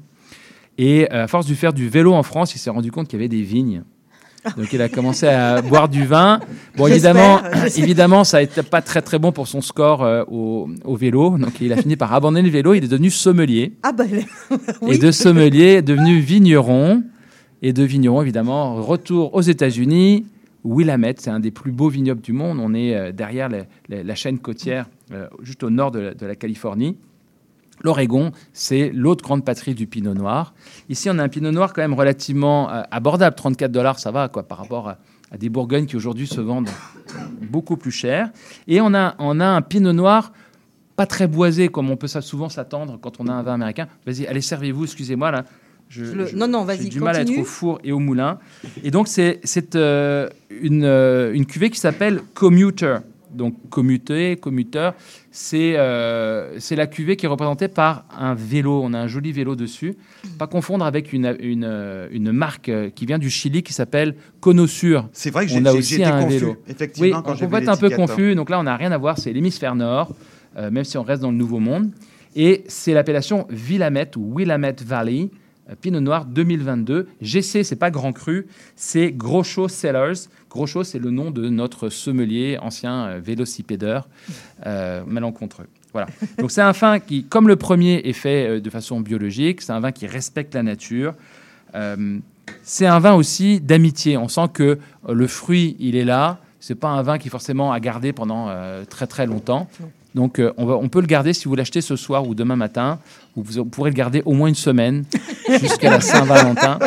Et 0.79 1.09
euh, 1.13 1.25
à 1.25 1.29
force 1.29 1.47
de 1.47 1.55
faire 1.55 1.73
du 1.73 1.89
vélo 1.89 2.13
en 2.13 2.23
France, 2.23 2.55
il 2.55 2.59
s'est 2.59 2.71
rendu 2.71 2.91
compte 2.91 3.09
qu'il 3.09 3.19
y 3.19 3.23
avait 3.23 3.29
des 3.29 3.43
vignes. 3.43 3.83
Donc 4.57 4.73
il 4.73 4.83
a 4.83 4.89
commencé 4.89 5.27
à 5.29 5.63
boire 5.63 5.89
du 5.89 6.05
vin. 6.05 6.41
Bon, 6.77 6.87
évidemment, 6.89 7.41
évidemment, 7.77 8.25
ça 8.25 8.41
n'était 8.41 8.63
pas 8.63 8.83
très 8.83 9.01
très 9.03 9.19
bon 9.19 9.31
pour 9.31 9.47
son 9.47 9.61
score 9.61 10.03
euh, 10.03 10.25
au, 10.29 10.69
au 10.85 10.97
vélo. 10.97 11.39
Donc 11.39 11.61
il 11.61 11.73
a 11.73 11.77
fini 11.77 11.97
par 11.97 12.13
abandonner 12.13 12.43
le 12.43 12.51
vélo. 12.51 12.75
Il 12.75 12.85
est 12.85 12.89
devenu 12.89 13.11
sommelier. 13.11 13.75
Ah 13.83 13.93
bah 13.93 14.05
oui. 14.11 14.27
Et 14.89 14.99
de 14.99 15.11
sommelier, 15.11 15.75
est 15.75 15.83
devenu 15.83 16.19
vigneron. 16.21 17.03
Et 17.63 17.73
de 17.73 17.85
vigneron, 17.85 18.23
évidemment, 18.23 18.83
retour 18.83 19.35
aux 19.35 19.41
États-Unis. 19.41 20.27
Willamette, 20.65 21.21
c'est 21.21 21.31
un 21.31 21.39
des 21.39 21.53
plus 21.53 21.71
beaux 21.71 21.89
vignobles 21.89 22.21
du 22.21 22.33
monde. 22.33 22.59
On 22.61 22.75
est 22.75 22.95
euh, 22.95 23.13
derrière 23.13 23.49
la, 23.89 24.15
chaîne 24.17 24.41
côtière, 24.41 24.89
euh, 25.13 25.29
juste 25.43 25.63
au 25.63 25.71
nord 25.71 25.93
de 25.93 26.13
la, 26.21 26.35
Californie. 26.35 26.97
L'Oregon, 27.83 28.33
c'est 28.53 28.91
l'autre 28.93 29.25
grande 29.25 29.45
patrie 29.45 29.75
du 29.75 29.87
Pinot 29.87 30.15
Noir. 30.15 30.55
Ici, 30.89 31.09
on 31.09 31.19
a 31.19 31.23
un 31.23 31.29
Pinot 31.29 31.53
Noir 31.53 31.73
quand 31.73 31.83
même 31.83 31.95
relativement 31.95 32.69
euh, 32.71 32.83
abordable. 32.91 33.37
34 33.37 33.71
dollars, 33.71 34.01
ça 34.01 34.11
va, 34.11 34.29
quoi, 34.29 34.43
par 34.43 34.59
rapport 34.59 34.89
à, 34.89 34.99
des 35.39 35.49
Bourgognes 35.49 35.87
qui 35.87 35.97
aujourd'hui 35.97 36.27
se 36.27 36.41
vendent 36.41 36.69
beaucoup 37.51 37.77
plus 37.77 37.91
cher. 37.91 38.31
Et 38.67 38.81
on 38.81 38.93
a, 38.93 39.15
on 39.19 39.41
a 39.41 39.47
un 39.47 39.63
Pinot 39.63 39.93
Noir 39.93 40.33
pas 40.97 41.07
très 41.07 41.27
boisé, 41.27 41.69
comme 41.69 41.91
on 41.91 41.97
peut 41.97 42.09
souvent 42.09 42.49
s'attendre 42.49 42.99
quand 43.01 43.19
on 43.19 43.29
a 43.29 43.33
un 43.33 43.43
vin 43.43 43.55
américain. 43.55 43.87
Vas-y, 44.05 44.27
allez, 44.27 44.43
servez-vous, 44.43 44.85
excusez-moi, 44.85 45.31
là. 45.31 45.45
Je, 45.95 46.05
Je 46.07 46.13
le- 46.13 46.27
je- 46.27 46.37
non, 46.37 46.49
non, 46.49 46.61
j'ai 46.63 46.67
vas-y, 46.79 46.89
du 46.89 47.01
mal 47.01 47.17
à 47.17 47.21
être 47.21 47.39
au 47.39 47.45
four 47.45 47.79
et 47.85 47.93
au 47.93 47.99
moulin. 47.99 48.39
Et 48.83 48.91
donc, 48.91 49.09
c'est 49.09 49.41
c'est, 49.45 49.77
euh, 49.77 50.29
une, 50.51 50.85
euh, 50.85 51.35
une 51.35 51.45
cuvée 51.45 51.69
qui 51.71 51.79
s'appelle 51.79 52.21
Commuter. 52.35 52.97
donc 53.35 53.55
commuté, 53.71 54.37
commuteur, 54.37 54.95
c'est 55.31 55.77
euh, 55.79 56.59
c'est 56.61 56.77
la 56.77 56.87
cuvée 56.87 57.17
qui 57.17 57.25
est 57.25 57.29
représentée 57.31 57.69
par 57.69 58.05
un 58.19 58.35
vélo. 58.35 58.83
On 58.85 58.93
a 58.95 58.99
un 58.99 59.07
joli 59.07 59.33
vélo 59.33 59.55
dessus. 59.57 59.95
Pas 60.39 60.47
confondre 60.47 60.85
avec 60.85 61.13
une, 61.15 61.35
une, 61.41 62.09
une 62.11 62.31
marque 62.33 62.71
qui 62.95 63.07
vient 63.07 63.19
du 63.19 63.31
Chili 63.31 63.63
qui 63.63 63.73
s'appelle 63.73 64.15
Conosur. 64.41 65.09
C'est 65.13 65.31
vrai 65.31 65.47
que 65.47 65.51
j'ai 65.53 65.59
On 65.61 65.65
a 65.67 65.73
j'ai- 65.73 65.79
aussi 65.79 65.95
j'ai 65.97 66.03
été 66.03 66.11
un 66.11 66.23
confus, 66.23 66.39
vélo. 66.41 66.57
effectivement, 66.69 67.17
Oui, 67.19 67.23
quand 67.25 67.33
on 67.33 67.35
j'ai 67.37 67.47
peut 67.47 67.57
vu 67.57 67.63
être 67.63 67.69
un 67.71 67.77
peu 67.77 67.87
hein. 67.93 67.97
confus. 67.97 68.35
Donc 68.35 68.51
là, 68.51 68.61
on 68.61 68.65
n'a 68.65 68.77
rien 68.77 68.93
à 68.93 68.99
voir. 68.99 69.17
C'est 69.19 69.33
l'hémisphère 69.33 69.75
nord, 69.75 70.15
euh, 70.59 70.71
même 70.71 70.85
si 70.85 70.97
on 70.99 71.03
reste 71.03 71.23
dans 71.23 71.31
le 71.31 71.37
Nouveau 71.39 71.59
Monde. 71.59 71.89
Et 72.37 72.65
c'est 72.67 72.93
l'appellation 72.93 73.47
Willamette 73.51 74.17
ou 74.17 74.31
Willamette 74.37 74.83
Valley. 74.83 75.31
Euh, 75.71 75.75
Pinot 75.81 76.01
Noir 76.01 76.25
2022. 76.25 77.09
GC, 77.21 77.65
c'est 77.65 77.77
pas 77.77 77.91
Grand 77.91 78.13
Cru, 78.13 78.47
c'est 78.77 79.13
Groschot 79.13 79.69
Cellars. 79.69 80.29
Groschot, 80.53 80.85
c'est 80.85 80.99
le 80.99 81.11
nom 81.11 81.31
de 81.31 81.49
notre 81.49 81.89
sommelier, 81.89 82.59
ancien 82.61 83.07
euh, 83.07 83.21
vélocipédeur, 83.25 84.07
euh, 84.67 85.03
malencontreux. 85.07 85.67
Voilà. 85.93 86.09
Donc 86.39 86.51
c'est 86.51 86.61
un 86.61 86.73
vin 86.73 87.01
qui, 87.01 87.25
comme 87.25 87.49
le 87.49 87.57
premier, 87.57 88.03
est 88.05 88.13
fait 88.13 88.49
euh, 88.49 88.61
de 88.61 88.71
façon 88.71 89.01
biologique. 89.01 89.63
C'est 89.63 89.73
un 89.73 89.81
vin 89.81 89.93
qui 89.93 90.07
respecte 90.07 90.55
la 90.55 90.63
nature. 90.63 91.15
C'est 92.63 92.87
un 92.87 92.99
vin 92.99 93.15
aussi 93.15 93.61
d'amitié. 93.61 94.19
On 94.19 94.29
sent 94.29 94.49
que 94.53 94.79
le 95.09 95.27
fruit, 95.27 95.75
il 95.79 95.97
est 95.97 96.05
là. 96.05 96.39
C'est 96.61 96.75
pas 96.75 96.91
un 96.91 97.01
vin 97.01 97.17
qui 97.17 97.31
forcément 97.31 97.73
à 97.73 97.81
garder 97.81 98.13
pendant 98.13 98.51
très 98.91 99.07
très 99.07 99.27
longtemps. 99.27 99.69
Donc 100.15 100.39
euh, 100.39 100.53
on, 100.57 100.67
va, 100.67 100.75
on 100.75 100.89
peut 100.89 101.01
le 101.01 101.07
garder 101.07 101.33
si 101.33 101.47
vous 101.47 101.55
l'achetez 101.55 101.81
ce 101.81 101.97
soir 101.97 102.27
ou 102.27 102.35
demain 102.35 102.57
matin. 102.57 102.99
Ou 103.37 103.43
vous 103.43 103.65
pourrez 103.65 103.91
le 103.91 103.97
garder 103.97 104.23
au 104.27 104.33
moins 104.35 104.49
une 104.49 104.55
semaine 104.55 105.05
jusqu'à 105.61 105.91
la 105.91 106.01
Saint-Valentin. 106.01 106.79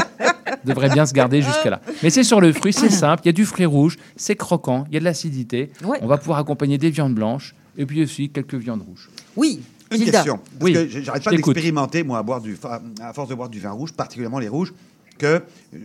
Devrait 0.63 0.89
bien 0.89 1.05
se 1.05 1.13
garder 1.13 1.41
jusqu'à 1.41 1.69
là. 1.71 1.81
Mais 2.03 2.09
c'est 2.09 2.23
sur 2.23 2.39
le 2.41 2.53
fruit, 2.53 2.73
c'est 2.73 2.89
simple. 2.91 3.21
Il 3.25 3.27
y 3.27 3.29
a 3.29 3.33
du 3.33 3.45
fruit 3.45 3.65
rouge, 3.65 3.97
c'est 4.15 4.35
croquant, 4.35 4.85
il 4.89 4.93
y 4.93 4.97
a 4.97 4.99
de 4.99 5.05
l'acidité. 5.05 5.71
Ouais. 5.83 5.97
On 6.01 6.07
va 6.07 6.17
pouvoir 6.17 6.39
accompagner 6.39 6.77
des 6.77 6.89
viandes 6.89 7.13
blanches 7.15 7.55
et 7.77 7.85
puis 7.85 8.03
aussi 8.03 8.29
quelques 8.29 8.55
viandes 8.55 8.81
rouges. 8.81 9.09
Oui, 9.35 9.61
Une 9.91 9.97
Gilda. 9.97 10.11
question. 10.19 10.37
Parce 10.37 10.63
Oui, 10.63 10.73
que 10.73 10.87
j'arrête 11.01 11.23
pas 11.23 11.31
d'expérimenter, 11.31 12.03
moi, 12.03 12.19
à, 12.19 12.23
boire 12.23 12.41
du, 12.41 12.57
à 13.01 13.13
force 13.13 13.29
de 13.29 13.35
boire 13.35 13.49
du 13.49 13.59
vin 13.59 13.71
rouge, 13.71 13.91
particulièrement 13.93 14.39
les 14.39 14.47
rouges, 14.47 14.73
que 15.17 15.41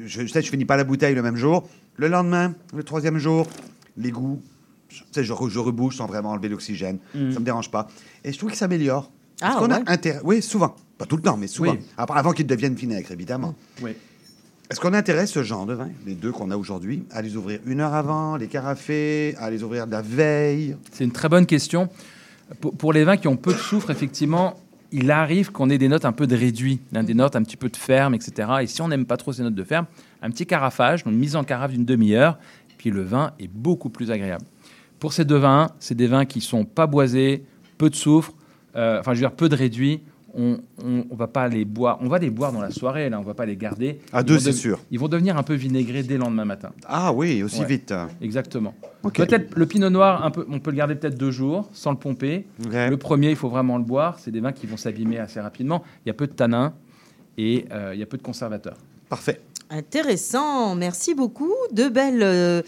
je, 0.07 0.23
je 0.23 0.27
sais, 0.27 0.43
je 0.43 0.51
finis 0.51 0.65
pas 0.65 0.77
la 0.77 0.85
bouteille 0.85 1.15
le 1.15 1.23
même 1.23 1.37
jour. 1.37 1.69
Le 1.97 2.09
lendemain, 2.09 2.55
le 2.75 2.83
troisième 2.83 3.19
jour, 3.19 3.47
les 3.97 4.11
goûts, 4.11 4.41
je, 4.91 5.23
je, 5.23 5.49
je 5.49 5.59
rebouche 5.59 5.97
sans 5.97 6.07
vraiment 6.07 6.31
enlever 6.31 6.49
l'oxygène. 6.49 6.99
Mm. 7.15 7.33
Ça 7.33 7.41
me 7.41 7.45
dérange 7.45 7.71
pas. 7.71 7.89
Et 8.25 8.33
je 8.33 8.39
trouve 8.39 8.51
qu'il 8.51 8.59
s'améliore. 8.59 9.11
Ah, 9.41 9.57
qu'on 9.59 9.71
ouais. 9.71 9.83
a 9.87 9.91
intérêt... 9.91 10.21
Oui, 10.23 10.43
souvent. 10.43 10.77
Pas 10.99 11.07
tout 11.07 11.17
le 11.17 11.23
temps, 11.23 11.37
mais 11.37 11.47
souvent. 11.47 11.73
Oui. 11.73 11.79
Après, 11.97 12.19
avant 12.19 12.33
qu'il 12.33 12.47
devienne 12.47 12.75
vinaigre, 12.75 13.11
évidemment. 13.11 13.55
Oui. 13.83 13.93
Est-ce 14.71 14.79
qu'on 14.79 14.93
intérêt, 14.93 15.27
ce 15.27 15.43
genre 15.43 15.67
de 15.67 15.75
vin, 15.75 15.89
les 16.07 16.15
deux 16.15 16.31
qu'on 16.31 16.51
a 16.51 16.57
aujourd'hui, 16.57 17.05
à 17.11 17.23
les 17.23 17.37
ouvrir 17.37 17.61
une 17.67 17.81
heure 17.81 17.95
avant, 17.95 18.37
les 18.37 18.47
carafés, 18.47 19.35
à 19.39 19.51
les 19.51 19.63
ouvrir 19.63 19.87
de 19.87 19.93
la 19.93 20.03
veille? 20.03 20.77
C'est 20.93 21.05
une 21.05 21.11
très 21.11 21.29
bonne 21.29 21.47
question. 21.47 21.89
Pour, 22.61 22.77
pour 22.77 22.93
les 22.93 23.03
vins 23.03 23.17
qui 23.17 23.27
ont 23.29 23.37
peu 23.37 23.53
de 23.53 23.59
soufre, 23.59 23.91
effectivement, 23.91 24.55
il 24.93 25.11
arrive 25.11 25.51
qu'on 25.51 25.71
ait 25.71 25.79
des 25.79 25.89
notes 25.89 26.05
un 26.05 26.13
peu 26.13 26.27
de 26.27 26.37
réduit, 26.37 26.81
hein, 26.95 27.03
des 27.03 27.15
notes 27.15 27.35
un 27.35 27.43
petit 27.43 27.57
peu 27.57 27.69
de 27.69 27.77
ferme, 27.77 28.15
etc. 28.15 28.49
Et 28.63 28.67
si 28.67 28.81
on 28.83 28.89
n'aime 28.89 29.07
pas 29.07 29.17
trop 29.17 29.33
ces 29.33 29.43
notes 29.43 29.55
de 29.55 29.65
ferme, 29.65 29.87
un 30.23 30.31
petit 30.31 30.47
carafage, 30.47 31.03
donc 31.03 31.15
mise 31.15 31.35
en 31.35 31.45
carafe 31.45 31.73
d'une 31.73 31.85
demi-heure, 31.85 32.39
puis 32.79 32.91
le 32.91 33.03
vin 33.03 33.33
est 33.41 33.49
beaucoup 33.49 33.89
plus 33.89 34.11
agréable. 34.11 34.45
Pour 35.01 35.13
ces 35.13 35.25
deux 35.25 35.39
vins, 35.39 35.71
c'est 35.81 35.97
des 35.97 36.07
vins 36.07 36.25
qui 36.27 36.41
sont 36.41 36.65
pas 36.65 36.87
boisés, 36.87 37.45
peu 37.79 37.91
de 37.91 37.97
soufre, 37.97 38.33
euh, 38.77 39.01
enfin 39.01 39.13
je 39.15 39.19
veux 39.19 39.23
dire 39.27 39.33
peu 39.33 39.49
de 39.49 39.57
réduit. 39.57 40.03
On, 40.33 40.59
on, 40.85 41.07
on 41.11 41.17
va 41.17 41.27
pas 41.27 41.49
les 41.49 41.65
boire, 41.65 41.99
on 42.01 42.07
va 42.09 42.19
les 42.21 42.31
boire 42.31 42.53
dans 42.53 42.61
la 42.61 42.71
soirée, 42.71 43.11
là, 43.11 43.19
on 43.19 43.25
va 43.25 43.35
pas 43.35 43.47
les 43.47 43.57
garder. 43.57 43.99
À 44.13 44.21
Ils 44.21 44.25
deux, 44.27 44.39
c'est 44.39 44.53
sûr. 44.53 44.79
Ils 44.93 44.99
vont 45.01 45.09
devenir 45.09 45.37
un 45.37 45.43
peu 45.43 45.55
vinaigrés 45.55 46.05
dès 46.05 46.15
le 46.15 46.21
lendemain 46.21 46.45
matin. 46.45 46.71
Ah 46.87 47.13
oui, 47.13 47.43
aussi 47.43 47.59
Ouais. 47.63 47.67
vite. 47.67 47.93
Exactement. 48.23 48.73
Peut-être 49.13 49.57
le 49.57 49.67
pinot 49.67 49.91
noir, 49.91 50.25
un 50.25 50.31
peu, 50.31 50.47
on 50.49 50.61
peut 50.61 50.71
le 50.71 50.77
garder 50.77 50.95
peut-être 50.95 51.19
deux 51.19 51.33
jours 51.33 51.69
sans 51.73 51.91
le 51.91 51.97
pomper. 51.97 52.47
Le 52.71 52.95
premier, 52.95 53.31
il 53.31 53.35
faut 53.37 53.49
vraiment 53.49 53.77
le 53.77 53.83
boire. 53.83 54.21
C'est 54.21 54.31
des 54.31 54.39
vins 54.39 54.53
qui 54.53 54.69
vont 54.69 54.77
s'abîmer 54.77 55.19
assez 55.19 55.41
rapidement. 55.41 55.83
Il 56.07 56.09
y 56.09 56.13
a 56.13 56.15
peu 56.15 56.29
de 56.29 56.33
tanins 56.33 56.75
et 57.37 57.65
euh, 57.73 57.91
il 57.95 57.99
y 57.99 58.03
a 58.05 58.07
peu 58.07 58.17
de 58.17 58.23
conservateurs. 58.23 58.77
Parfait. 59.09 59.41
Intéressant, 59.69 60.77
merci 60.77 61.15
beaucoup. 61.15 61.53
De 61.73 61.89
belles, 61.89 62.23
euh, 62.23 62.63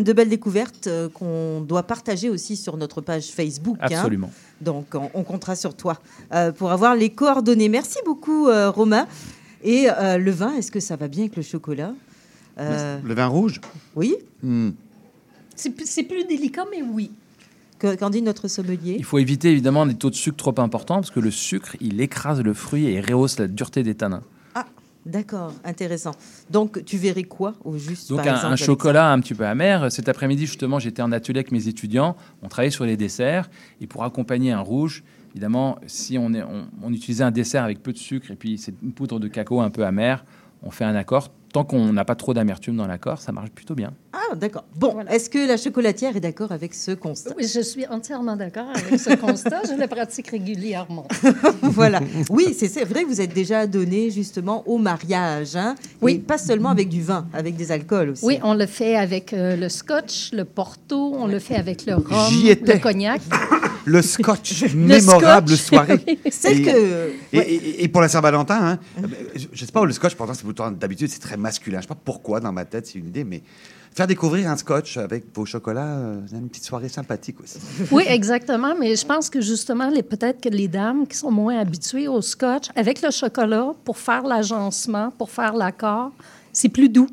de 0.00 0.12
belles 0.12 0.28
découvertes 0.28 0.86
euh, 0.86 1.08
qu'on 1.08 1.60
doit 1.60 1.82
partager 1.82 2.28
aussi 2.30 2.56
sur 2.56 2.76
notre 2.76 3.00
page 3.00 3.26
Facebook. 3.30 3.76
hein. 3.80 3.86
Absolument. 3.90 4.30
Donc, 4.60 4.86
on, 4.94 5.10
on 5.14 5.22
comptera 5.24 5.56
sur 5.56 5.74
toi 5.74 5.98
euh, 6.34 6.52
pour 6.52 6.70
avoir 6.72 6.94
les 6.94 7.10
coordonnées. 7.10 7.68
Merci 7.68 7.98
beaucoup, 8.04 8.48
euh, 8.48 8.70
Romain. 8.70 9.06
Et 9.64 9.86
euh, 9.90 10.18
le 10.18 10.30
vin, 10.30 10.54
est-ce 10.54 10.70
que 10.72 10.80
ça 10.80 10.96
va 10.96 11.08
bien 11.08 11.24
avec 11.24 11.36
le 11.36 11.42
chocolat 11.42 11.94
Euh, 12.58 12.98
Le 13.04 13.14
vin 13.14 13.26
rouge? 13.26 13.60
Oui 13.94 14.14
Hmm. 14.42 14.70
C'est 15.54 15.70
plus, 16.02 16.24
délicat, 16.24 16.64
mais 16.70 16.82
oui. 16.82 17.10
Que- 17.78 17.94
Qu'en 17.94 18.10
dit 18.10 18.22
notre 18.22 18.48
sommelier? 18.48 18.96
Il 18.98 19.04
faut 19.04 19.18
éviter 19.18 19.50
évidemment 19.52 19.86
des 19.86 19.94
taux 19.94 20.10
de 20.10 20.14
sucre 20.16 20.36
trop 20.36 20.54
importants 20.60 20.96
parce 20.96 21.10
que 21.10 21.20
le 21.20 21.30
sucre, 21.30 21.76
il 21.80 22.00
écrase 22.00 22.40
le 22.40 22.54
fruit 22.54 22.86
et 22.86 23.00
rehausse 23.00 23.38
la 23.38 23.46
dureté 23.48 23.82
des 23.82 23.94
tanins. 23.94 24.22
D'accord, 25.04 25.52
intéressant. 25.64 26.12
Donc, 26.50 26.84
tu 26.84 26.96
verrais 26.96 27.24
quoi 27.24 27.54
au 27.64 27.76
juste 27.76 28.08
Donc 28.08 28.18
par 28.18 28.28
un, 28.28 28.36
exemple, 28.36 28.52
un 28.52 28.56
chocolat 28.56 29.10
un 29.10 29.20
petit 29.20 29.34
peu 29.34 29.44
amer. 29.44 29.90
Cet 29.90 30.08
après-midi, 30.08 30.46
justement, 30.46 30.78
j'étais 30.78 31.02
en 31.02 31.10
atelier 31.10 31.40
avec 31.40 31.50
mes 31.50 31.66
étudiants. 31.66 32.16
On 32.42 32.48
travaillait 32.48 32.70
sur 32.70 32.84
les 32.84 32.96
desserts. 32.96 33.50
Et 33.80 33.86
pour 33.86 34.04
accompagner 34.04 34.52
un 34.52 34.60
rouge, 34.60 35.02
évidemment, 35.32 35.78
si 35.86 36.18
on, 36.18 36.32
est, 36.34 36.42
on, 36.42 36.68
on 36.82 36.92
utilisait 36.92 37.24
un 37.24 37.32
dessert 37.32 37.64
avec 37.64 37.82
peu 37.82 37.92
de 37.92 37.98
sucre 37.98 38.30
et 38.30 38.36
puis 38.36 38.58
c'est 38.58 38.74
une 38.80 38.92
poudre 38.92 39.18
de 39.18 39.26
cacao 39.26 39.60
un 39.60 39.70
peu 39.70 39.84
amère, 39.84 40.24
on 40.62 40.70
fait 40.70 40.84
un 40.84 40.94
accord. 40.94 41.30
Tant 41.52 41.64
qu'on 41.64 41.92
n'a 41.92 42.04
pas 42.04 42.14
trop 42.14 42.32
d'amertume 42.32 42.76
dans 42.76 42.86
l'accord, 42.86 43.20
ça 43.20 43.32
marche 43.32 43.50
plutôt 43.50 43.74
bien. 43.74 43.92
Ah, 44.14 44.34
d'accord. 44.34 44.64
Bon, 44.76 44.94
est-ce 45.08 45.30
que 45.30 45.46
la 45.48 45.56
chocolatière 45.56 46.14
est 46.16 46.20
d'accord 46.20 46.52
avec 46.52 46.74
ce 46.74 46.90
constat? 46.92 47.34
Oui, 47.38 47.48
je 47.48 47.60
suis 47.60 47.86
entièrement 47.86 48.36
d'accord 48.36 48.66
avec 48.74 49.00
ce 49.00 49.14
constat. 49.16 49.62
Je 49.66 49.80
le 49.80 49.86
pratique 49.86 50.28
régulièrement. 50.28 51.08
voilà. 51.62 52.00
Oui, 52.28 52.54
c'est 52.58 52.84
vrai, 52.84 53.04
vous 53.04 53.22
êtes 53.22 53.32
déjà 53.32 53.66
donné 53.66 54.10
justement 54.10 54.62
au 54.68 54.76
mariage. 54.76 55.56
Hein, 55.56 55.76
Oui. 56.02 56.12
Et 56.14 56.18
pas 56.18 56.36
seulement 56.36 56.68
avec 56.68 56.90
du 56.90 57.00
vin, 57.02 57.26
avec 57.32 57.56
des 57.56 57.72
alcools 57.72 58.10
aussi. 58.10 58.24
Oui, 58.24 58.38
on 58.42 58.52
le 58.54 58.66
fait 58.66 58.96
avec 58.96 59.32
euh, 59.32 59.56
le 59.56 59.68
scotch, 59.70 60.30
le 60.34 60.44
porto, 60.44 61.14
on 61.16 61.26
le 61.26 61.38
fait 61.38 61.56
avec 61.56 61.86
le 61.86 61.94
rhum, 61.94 62.30
J'y 62.30 62.50
étais. 62.50 62.74
le 62.74 62.80
cognac. 62.80 63.22
Le 63.86 64.02
scotch, 64.02 64.64
mémorable 64.74 65.56
scotch. 65.56 65.68
soirée. 65.68 66.18
Celle 66.30 66.60
Et- 66.60 66.62
que. 66.64 67.12
Et, 67.32 67.38
et- 67.38 67.84
et 67.84 67.88
pour 67.88 68.02
la 68.02 68.08
Saint-Valentin, 68.08 68.78
hein, 68.78 68.78
je 69.34 69.46
je 69.52 69.64
sais 69.64 69.72
pas, 69.72 69.84
le 69.84 69.92
scotch, 69.92 70.14
pourtant, 70.14 70.34
c'est 70.34 70.44
plutôt 70.44 70.68
d'habitude, 70.70 71.08
c'est 71.08 71.18
très 71.18 71.36
masculin. 71.38 71.78
Je 71.78 71.82
sais 71.84 71.88
pas 71.88 71.98
pourquoi 72.04 72.40
dans 72.40 72.52
ma 72.52 72.64
tête, 72.66 72.86
c'est 72.86 72.98
une 72.98 73.08
idée, 73.08 73.24
mais 73.24 73.42
faire 73.94 74.06
découvrir 74.06 74.48
un 74.50 74.56
scotch 74.56 74.96
avec 74.96 75.24
vos 75.34 75.44
chocolats, 75.44 75.96
euh, 75.96 76.20
une 76.32 76.48
petite 76.48 76.64
soirée 76.64 76.88
sympathique 76.88 77.40
aussi. 77.40 77.58
Oui, 77.90 78.04
exactement. 78.06 78.74
Mais 78.78 78.96
je 78.96 79.04
pense 79.04 79.28
que 79.28 79.40
justement, 79.40 79.90
peut-être 80.02 80.40
que 80.40 80.48
les 80.48 80.68
dames 80.68 81.06
qui 81.06 81.16
sont 81.16 81.30
moins 81.30 81.58
habituées 81.58 82.08
au 82.08 82.20
scotch, 82.20 82.68
avec 82.74 83.02
le 83.02 83.10
chocolat, 83.10 83.72
pour 83.84 83.98
faire 83.98 84.22
l'agencement, 84.22 85.10
pour 85.10 85.30
faire 85.30 85.54
l'accord, 85.54 86.12
c'est 86.52 86.68
plus 86.68 86.88
doux. 86.88 87.08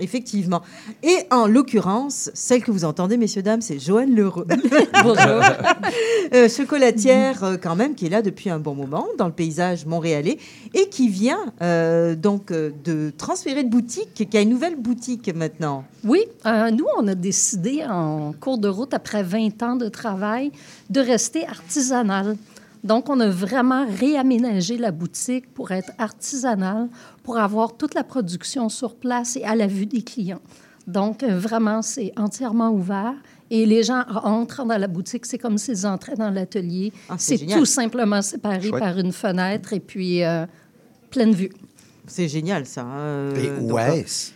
Effectivement. 0.00 0.62
Et 1.02 1.16
en 1.30 1.46
l'occurrence, 1.46 2.30
celle 2.34 2.62
que 2.62 2.70
vous 2.70 2.84
entendez, 2.84 3.16
messieurs, 3.16 3.42
dames, 3.42 3.60
c'est 3.60 3.78
Joanne 3.78 4.14
Leroux. 4.14 4.44
Bonjour. 5.02 5.16
Euh, 6.34 6.46
chocolatière, 6.46 7.42
euh, 7.42 7.56
quand 7.56 7.74
même, 7.74 7.94
qui 7.94 8.04
est 8.04 8.10
là 8.10 8.20
depuis 8.20 8.50
un 8.50 8.58
bon 8.58 8.74
moment 8.74 9.06
dans 9.16 9.26
le 9.26 9.32
paysage 9.32 9.86
montréalais 9.86 10.36
et 10.74 10.90
qui 10.90 11.08
vient 11.08 11.52
euh, 11.62 12.14
donc 12.14 12.50
euh, 12.50 12.70
de 12.84 13.10
transférer 13.16 13.64
de 13.64 13.70
boutique, 13.70 14.28
qui 14.28 14.36
a 14.36 14.40
une 14.42 14.50
nouvelle 14.50 14.76
boutique 14.76 15.34
maintenant. 15.34 15.84
Oui, 16.04 16.20
euh, 16.46 16.70
nous, 16.70 16.86
on 16.98 17.08
a 17.08 17.14
décidé 17.14 17.84
en 17.88 18.32
cours 18.38 18.58
de 18.58 18.68
route, 18.68 18.92
après 18.94 19.22
20 19.22 19.62
ans 19.62 19.76
de 19.76 19.88
travail, 19.88 20.52
de 20.90 21.00
rester 21.00 21.46
artisanal. 21.46 22.36
Donc, 22.84 23.08
on 23.10 23.18
a 23.20 23.28
vraiment 23.28 23.86
réaménagé 23.86 24.78
la 24.78 24.90
boutique 24.92 25.52
pour 25.52 25.72
être 25.72 25.90
artisanale, 25.98 26.88
pour 27.22 27.38
avoir 27.38 27.76
toute 27.76 27.94
la 27.94 28.04
production 28.04 28.68
sur 28.68 28.94
place 28.94 29.36
et 29.36 29.44
à 29.44 29.54
la 29.54 29.66
vue 29.66 29.86
des 29.86 30.02
clients. 30.02 30.40
Donc, 30.86 31.22
vraiment, 31.24 31.82
c'est 31.82 32.12
entièrement 32.16 32.70
ouvert. 32.70 33.14
Et 33.50 33.66
les 33.66 33.82
gens 33.82 34.02
entrent 34.24 34.64
dans 34.64 34.78
la 34.78 34.88
boutique, 34.88 35.26
c'est 35.26 35.38
comme 35.38 35.58
s'ils 35.58 35.86
entraient 35.86 36.16
dans 36.16 36.30
l'atelier. 36.30 36.92
Ah, 37.08 37.14
c'est 37.18 37.38
tout 37.38 37.64
simplement 37.64 38.22
séparé 38.22 38.68
Chouette. 38.68 38.80
par 38.80 38.98
une 38.98 39.12
fenêtre 39.12 39.72
et 39.72 39.80
puis 39.80 40.22
euh, 40.22 40.44
pleine 41.10 41.32
vue. 41.32 41.50
C'est 42.06 42.28
génial, 42.28 42.64
ça. 42.66 42.82
hein, 42.82 42.98
euh, 42.98 43.34
Et 43.36 43.62
où 43.62 43.78
est-ce? 43.78 44.32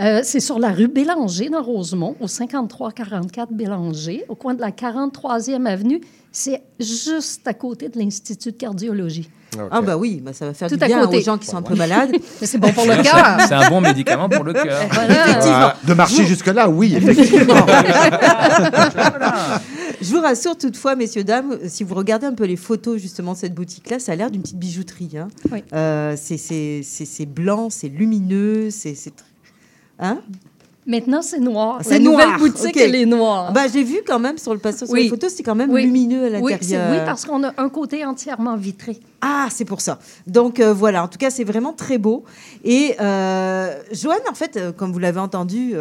Euh, 0.00 0.20
c'est 0.24 0.40
sur 0.40 0.58
la 0.58 0.72
rue 0.72 0.88
Bélanger, 0.88 1.50
dans 1.50 1.62
Rosemont, 1.62 2.16
au 2.20 2.26
5344 2.26 3.52
Bélanger, 3.52 4.24
au 4.28 4.34
coin 4.34 4.54
de 4.54 4.60
la 4.60 4.70
43e 4.70 5.66
avenue. 5.66 6.00
C'est 6.32 6.62
juste 6.80 7.46
à 7.46 7.52
côté 7.54 7.88
de 7.90 7.98
l'Institut 7.98 8.52
de 8.52 8.56
cardiologie. 8.56 9.28
Ah 9.70 9.82
bah 9.82 9.98
oui, 9.98 10.22
bah 10.24 10.32
ça 10.32 10.46
va 10.46 10.54
faire 10.54 10.70
Tout 10.70 10.76
du 10.76 10.82
à 10.84 10.86
bien 10.86 11.04
côté. 11.04 11.18
aux 11.18 11.20
gens 11.20 11.36
qui 11.36 11.46
sont 11.46 11.58
un 11.58 11.62
peu 11.62 11.74
malades. 11.74 12.10
Mais 12.40 12.46
c'est 12.46 12.56
bon 12.56 12.72
pour 12.72 12.86
le 12.86 13.02
cœur. 13.02 13.36
C'est 13.46 13.54
un 13.54 13.68
bon 13.68 13.82
médicament 13.82 14.30
pour 14.30 14.44
le 14.44 14.54
cœur. 14.54 14.88
Voilà. 14.92 15.28
Effectivement. 15.28 15.72
De 15.86 15.92
marcher 15.94 16.24
jusque-là, 16.24 16.70
oui, 16.70 16.94
effectivement. 16.96 17.66
Je 20.00 20.10
vous 20.10 20.20
rassure 20.20 20.56
toutefois, 20.56 20.96
messieurs, 20.96 21.22
dames, 21.22 21.58
si 21.68 21.84
vous 21.84 21.94
regardez 21.94 22.26
un 22.26 22.32
peu 22.34 22.44
les 22.44 22.56
photos 22.56 22.98
justement 23.00 23.34
de 23.34 23.38
cette 23.38 23.54
boutique-là, 23.54 23.98
ça 23.98 24.12
a 24.12 24.16
l'air 24.16 24.30
d'une 24.30 24.42
petite 24.42 24.58
bijouterie. 24.58 25.18
Hein. 25.18 25.28
Oui. 25.50 25.62
Euh, 25.74 26.16
c'est- 26.16 27.26
blanc, 27.26 27.68
c'est 27.70 27.88
lumineux, 27.88 28.70
c'est... 28.70 28.96
Hein? 29.98 30.20
Maintenant, 30.84 31.22
c'est 31.22 31.38
noir. 31.38 31.78
C'est 31.82 31.90
La 31.90 31.98
nouvelle 32.00 32.36
boutique, 32.38 32.74
ok. 32.74 32.76
elle 32.76 32.96
est 32.96 33.06
noire. 33.06 33.52
Bah, 33.52 33.62
j'ai 33.72 33.84
vu 33.84 34.00
quand 34.04 34.18
même 34.18 34.36
sur 34.36 34.52
le 34.52 34.58
passage 34.58 34.88
sur 34.88 34.96
les 34.96 35.08
photos, 35.08 35.32
c'est 35.32 35.44
quand 35.44 35.54
même 35.54 35.70
Oui. 35.70 35.84
lumineux 35.84 36.24
à 36.26 36.30
l'intérieur. 36.30 36.90
oui, 36.90 36.98
parce 37.06 37.24
qu'on 37.24 37.44
a 37.44 37.52
un 37.56 37.68
côté 37.68 38.04
entièrement 38.04 38.56
vitré. 38.56 38.98
Ah, 39.20 39.46
c'est 39.50 39.64
pour 39.64 39.80
ça. 39.80 40.00
Donc 40.26 40.58
euh, 40.58 40.74
voilà, 40.74 41.04
en 41.04 41.08
tout 41.08 41.18
cas, 41.18 41.30
c'est 41.30 41.44
vraiment 41.44 41.72
très 41.72 41.98
beau. 41.98 42.24
Et 42.64 42.96
euh, 43.00 43.72
Joanne, 43.92 44.18
en 44.28 44.34
fait, 44.34 44.56
euh, 44.56 44.72
comme 44.72 44.92
vous 44.92 44.98
l'avez 44.98 45.20
entendu, 45.20 45.74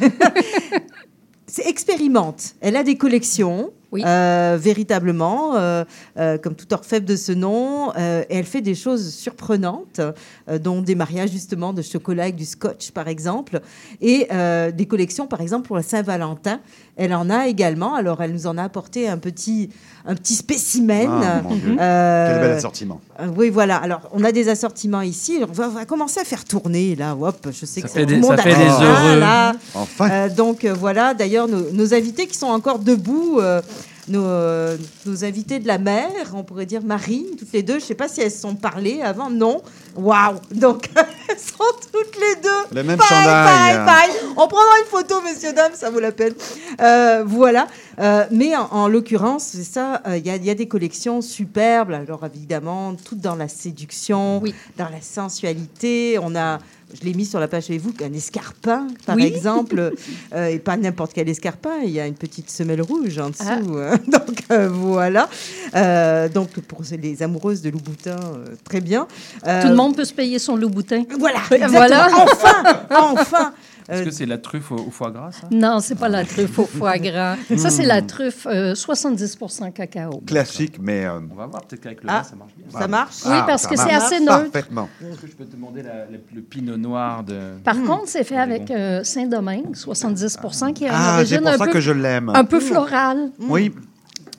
c'est 1.46 1.66
expérimente. 1.66 2.54
Elle 2.60 2.76
a 2.76 2.82
des 2.82 2.96
collections. 2.96 3.70
Euh, 4.04 4.58
véritablement, 4.60 5.56
euh, 5.56 5.84
euh, 6.18 6.38
comme 6.38 6.54
tout 6.54 6.72
orfèvre 6.74 7.06
de 7.06 7.16
ce 7.16 7.32
nom, 7.32 7.92
euh, 7.96 8.22
et 8.28 8.36
elle 8.36 8.44
fait 8.44 8.60
des 8.60 8.74
choses 8.74 9.10
surprenantes, 9.14 10.00
euh, 10.48 10.58
dont 10.58 10.82
des 10.82 10.94
mariages 10.94 11.30
justement 11.30 11.72
de 11.72 11.82
chocolat 11.82 12.24
avec 12.24 12.36
du 12.36 12.44
scotch, 12.44 12.90
par 12.90 13.08
exemple, 13.08 13.60
et 14.00 14.26
euh, 14.32 14.70
des 14.70 14.86
collections, 14.86 15.26
par 15.26 15.40
exemple, 15.40 15.66
pour 15.66 15.76
la 15.76 15.82
Saint-Valentin. 15.82 16.60
Elle 16.98 17.14
en 17.14 17.28
a 17.28 17.46
également. 17.46 17.94
Alors, 17.94 18.22
elle 18.22 18.32
nous 18.32 18.46
en 18.46 18.56
a 18.56 18.62
apporté 18.62 19.06
un 19.06 19.18
petit, 19.18 19.68
un 20.06 20.14
petit 20.14 20.32
spécimen. 20.34 21.10
Ah, 21.22 21.42
mon 21.42 21.54
Dieu. 21.54 21.76
Euh, 21.78 22.32
Quel 22.32 22.40
bel 22.48 22.56
assortiment. 22.56 23.00
euh, 23.20 23.26
oui, 23.36 23.50
voilà. 23.50 23.76
Alors, 23.76 24.08
on 24.14 24.24
a 24.24 24.32
des 24.32 24.48
assortiments 24.48 25.02
ici. 25.02 25.40
On, 25.46 25.52
va, 25.52 25.66
on 25.68 25.72
va 25.72 25.84
commencer 25.84 26.20
à 26.20 26.24
faire 26.24 26.44
tourner, 26.46 26.96
là. 26.96 27.14
Hop, 27.20 27.48
je 27.52 27.66
sais 27.66 27.82
Ça 27.82 27.88
que 27.88 27.92
fait 27.92 28.00
tout 28.00 28.06
des- 28.06 28.14
le 28.14 28.20
monde 28.22 28.36
ça 28.36 28.40
a 28.40 28.42
fait 28.44 28.54
des 28.56 28.64
heureux. 28.84 29.18
là. 29.20 29.52
Enfin. 29.74 30.08
Euh, 30.10 30.28
donc, 30.30 30.64
euh, 30.64 30.72
voilà. 30.72 31.12
D'ailleurs, 31.12 31.48
nos, 31.48 31.70
nos 31.70 31.92
invités 31.92 32.26
qui 32.26 32.38
sont 32.38 32.46
encore 32.46 32.78
debout, 32.78 33.40
euh, 33.40 33.60
nos, 34.08 34.24
euh, 34.24 34.76
nos 35.04 35.24
invités 35.24 35.58
de 35.58 35.66
la 35.66 35.78
mer, 35.78 36.08
on 36.34 36.44
pourrait 36.44 36.66
dire 36.66 36.82
Marine, 36.82 37.26
toutes 37.38 37.52
les 37.52 37.62
deux. 37.62 37.74
Je 37.74 37.84
ne 37.84 37.86
sais 37.86 37.94
pas 37.94 38.08
si 38.08 38.20
elles 38.20 38.30
se 38.30 38.40
sont 38.40 38.54
parlées 38.54 39.02
avant. 39.02 39.30
Non. 39.30 39.62
Waouh. 39.96 40.36
Donc, 40.54 40.88
elles 41.28 41.38
sont 41.38 41.64
toutes 41.92 42.16
les 42.16 42.40
deux. 42.42 42.76
Le 42.76 42.82
même 42.82 42.98
Pareil, 42.98 43.16
chandail. 43.24 43.44
pareil, 43.44 43.76
pareil. 43.86 44.10
On 44.36 44.46
prendra 44.48 44.78
une 44.84 44.90
photo, 44.90 45.20
messieurs, 45.22 45.52
dames, 45.54 45.72
ça 45.74 45.90
vaut 45.90 46.00
la 46.00 46.12
peine. 46.12 46.34
Euh, 46.80 47.24
voilà. 47.26 47.66
Euh, 47.98 48.24
mais 48.30 48.54
en, 48.54 48.68
en 48.72 48.88
l'occurrence, 48.88 49.44
c'est 49.52 49.64
ça, 49.64 50.02
euh, 50.06 50.18
il 50.18 50.26
y, 50.26 50.30
a- 50.30 50.36
il 50.36 50.44
y 50.44 50.50
a 50.50 50.54
des 50.54 50.68
collections 50.68 51.22
superbes. 51.22 51.92
Alors, 51.92 52.20
évidemment, 52.26 52.94
toutes 52.94 53.20
dans 53.20 53.36
la 53.36 53.48
séduction, 53.48 54.42
dans 54.76 54.88
la 54.90 55.00
sensualité. 55.00 56.18
On 56.22 56.34
a, 56.36 56.58
je 56.98 57.04
l'ai 57.06 57.14
mis 57.14 57.24
sur 57.24 57.40
la 57.40 57.48
page 57.48 57.64
chez 57.66 57.78
vous, 57.78 57.92
un 58.02 58.12
escarpin, 58.12 58.88
par 59.04 59.16
Oui. 59.16 59.24
exemple. 59.24 59.92
Euh, 60.34 60.46
et 60.48 60.58
pas 60.58 60.76
n'importe 60.76 61.12
quel 61.12 61.28
escarpin. 61.28 61.78
Il 61.84 61.90
y 61.90 62.00
a 62.00 62.06
une 62.06 62.14
petite 62.14 62.50
semelle 62.50 62.82
rouge 62.82 63.18
en 63.18 63.30
dessous. 63.30 63.44
Ah. 63.48 63.96
Donc, 64.06 64.42
euh, 64.50 64.68
voilà. 64.68 65.28
Euh, 65.74 66.28
donc, 66.28 66.50
pour 66.60 66.82
les 67.00 67.22
amoureuses 67.22 67.62
de 67.62 67.70
Louboutin, 67.70 68.16
très 68.64 68.80
bien. 68.80 69.06
Tout 69.42 69.68
le 69.68 69.74
monde 69.74 69.96
peut 69.96 70.04
se 70.04 70.12
payer 70.12 70.38
son 70.38 70.56
loup 70.56 70.68
boutin. 70.68 71.04
Voilà, 71.18 71.40
voilà. 71.68 72.08
Enfin, 72.12 72.78
enfin. 72.90 73.52
Est-ce 73.88 74.02
Euh, 74.02 74.04
que 74.06 74.10
c'est 74.10 74.26
la 74.26 74.38
truffe 74.38 74.72
au, 74.72 74.76
au 74.76 74.90
foie 74.90 75.10
gras, 75.12 75.30
ça? 75.30 75.46
Non, 75.52 75.78
c'est 75.80 75.94
pas 75.94 76.08
la 76.08 76.24
truffe 76.24 76.58
au 76.58 76.64
foie 76.66 76.98
gras. 76.98 77.36
Ça, 77.56 77.70
c'est 77.70 77.84
la 77.86 78.02
truffe 78.02 78.46
euh, 78.50 78.74
70% 78.74 79.72
cacao. 79.72 80.20
Classique, 80.26 80.78
mais. 80.80 81.04
euh, 81.04 81.20
On 81.30 81.34
va 81.36 81.46
voir, 81.46 81.62
peut-être 81.64 81.82
qu'avec 81.82 82.02
le 82.02 82.08
Ah, 82.10 82.18
vin, 82.22 82.24
ça 82.24 82.36
marche 82.36 82.52
bien. 82.56 82.80
ça 82.80 82.88
marche 82.88 83.14
Oui, 83.24 83.36
parce 83.46 83.66
que 83.66 83.76
c'est 83.76 83.92
assez 83.92 84.18
neutre. 84.20 84.50
Parfaitement. 84.50 84.88
Est-ce 85.00 85.20
que 85.20 85.26
je 85.28 85.32
peux 85.36 85.44
te 85.44 85.54
demander 85.54 85.82
la- 85.82 86.06
le, 86.06 86.20
le 86.34 86.40
pinot 86.42 86.76
noir 86.76 87.22
de... 87.22 87.58
Par 87.62 87.80
contre, 87.82 88.08
c'est 88.08 88.24
fait 88.24 88.36
avec 88.38 88.70
euh, 88.72 89.04
Saint-Domingue, 89.04 89.74
70% 89.74 90.72
qui 90.72 90.84
a 90.86 90.88
une 90.88 90.94
Ah, 90.96 91.04
c'est 91.06 91.14
origine 91.14 91.38
pour 91.42 91.48
un 91.48 91.56
ça 91.58 91.64
peu, 91.66 91.70
que 91.72 91.80
je 91.80 91.92
l'aime. 91.92 92.30
un 92.34 92.44
peu 92.44 92.58
florale. 92.60 93.30
Oui. 93.38 93.72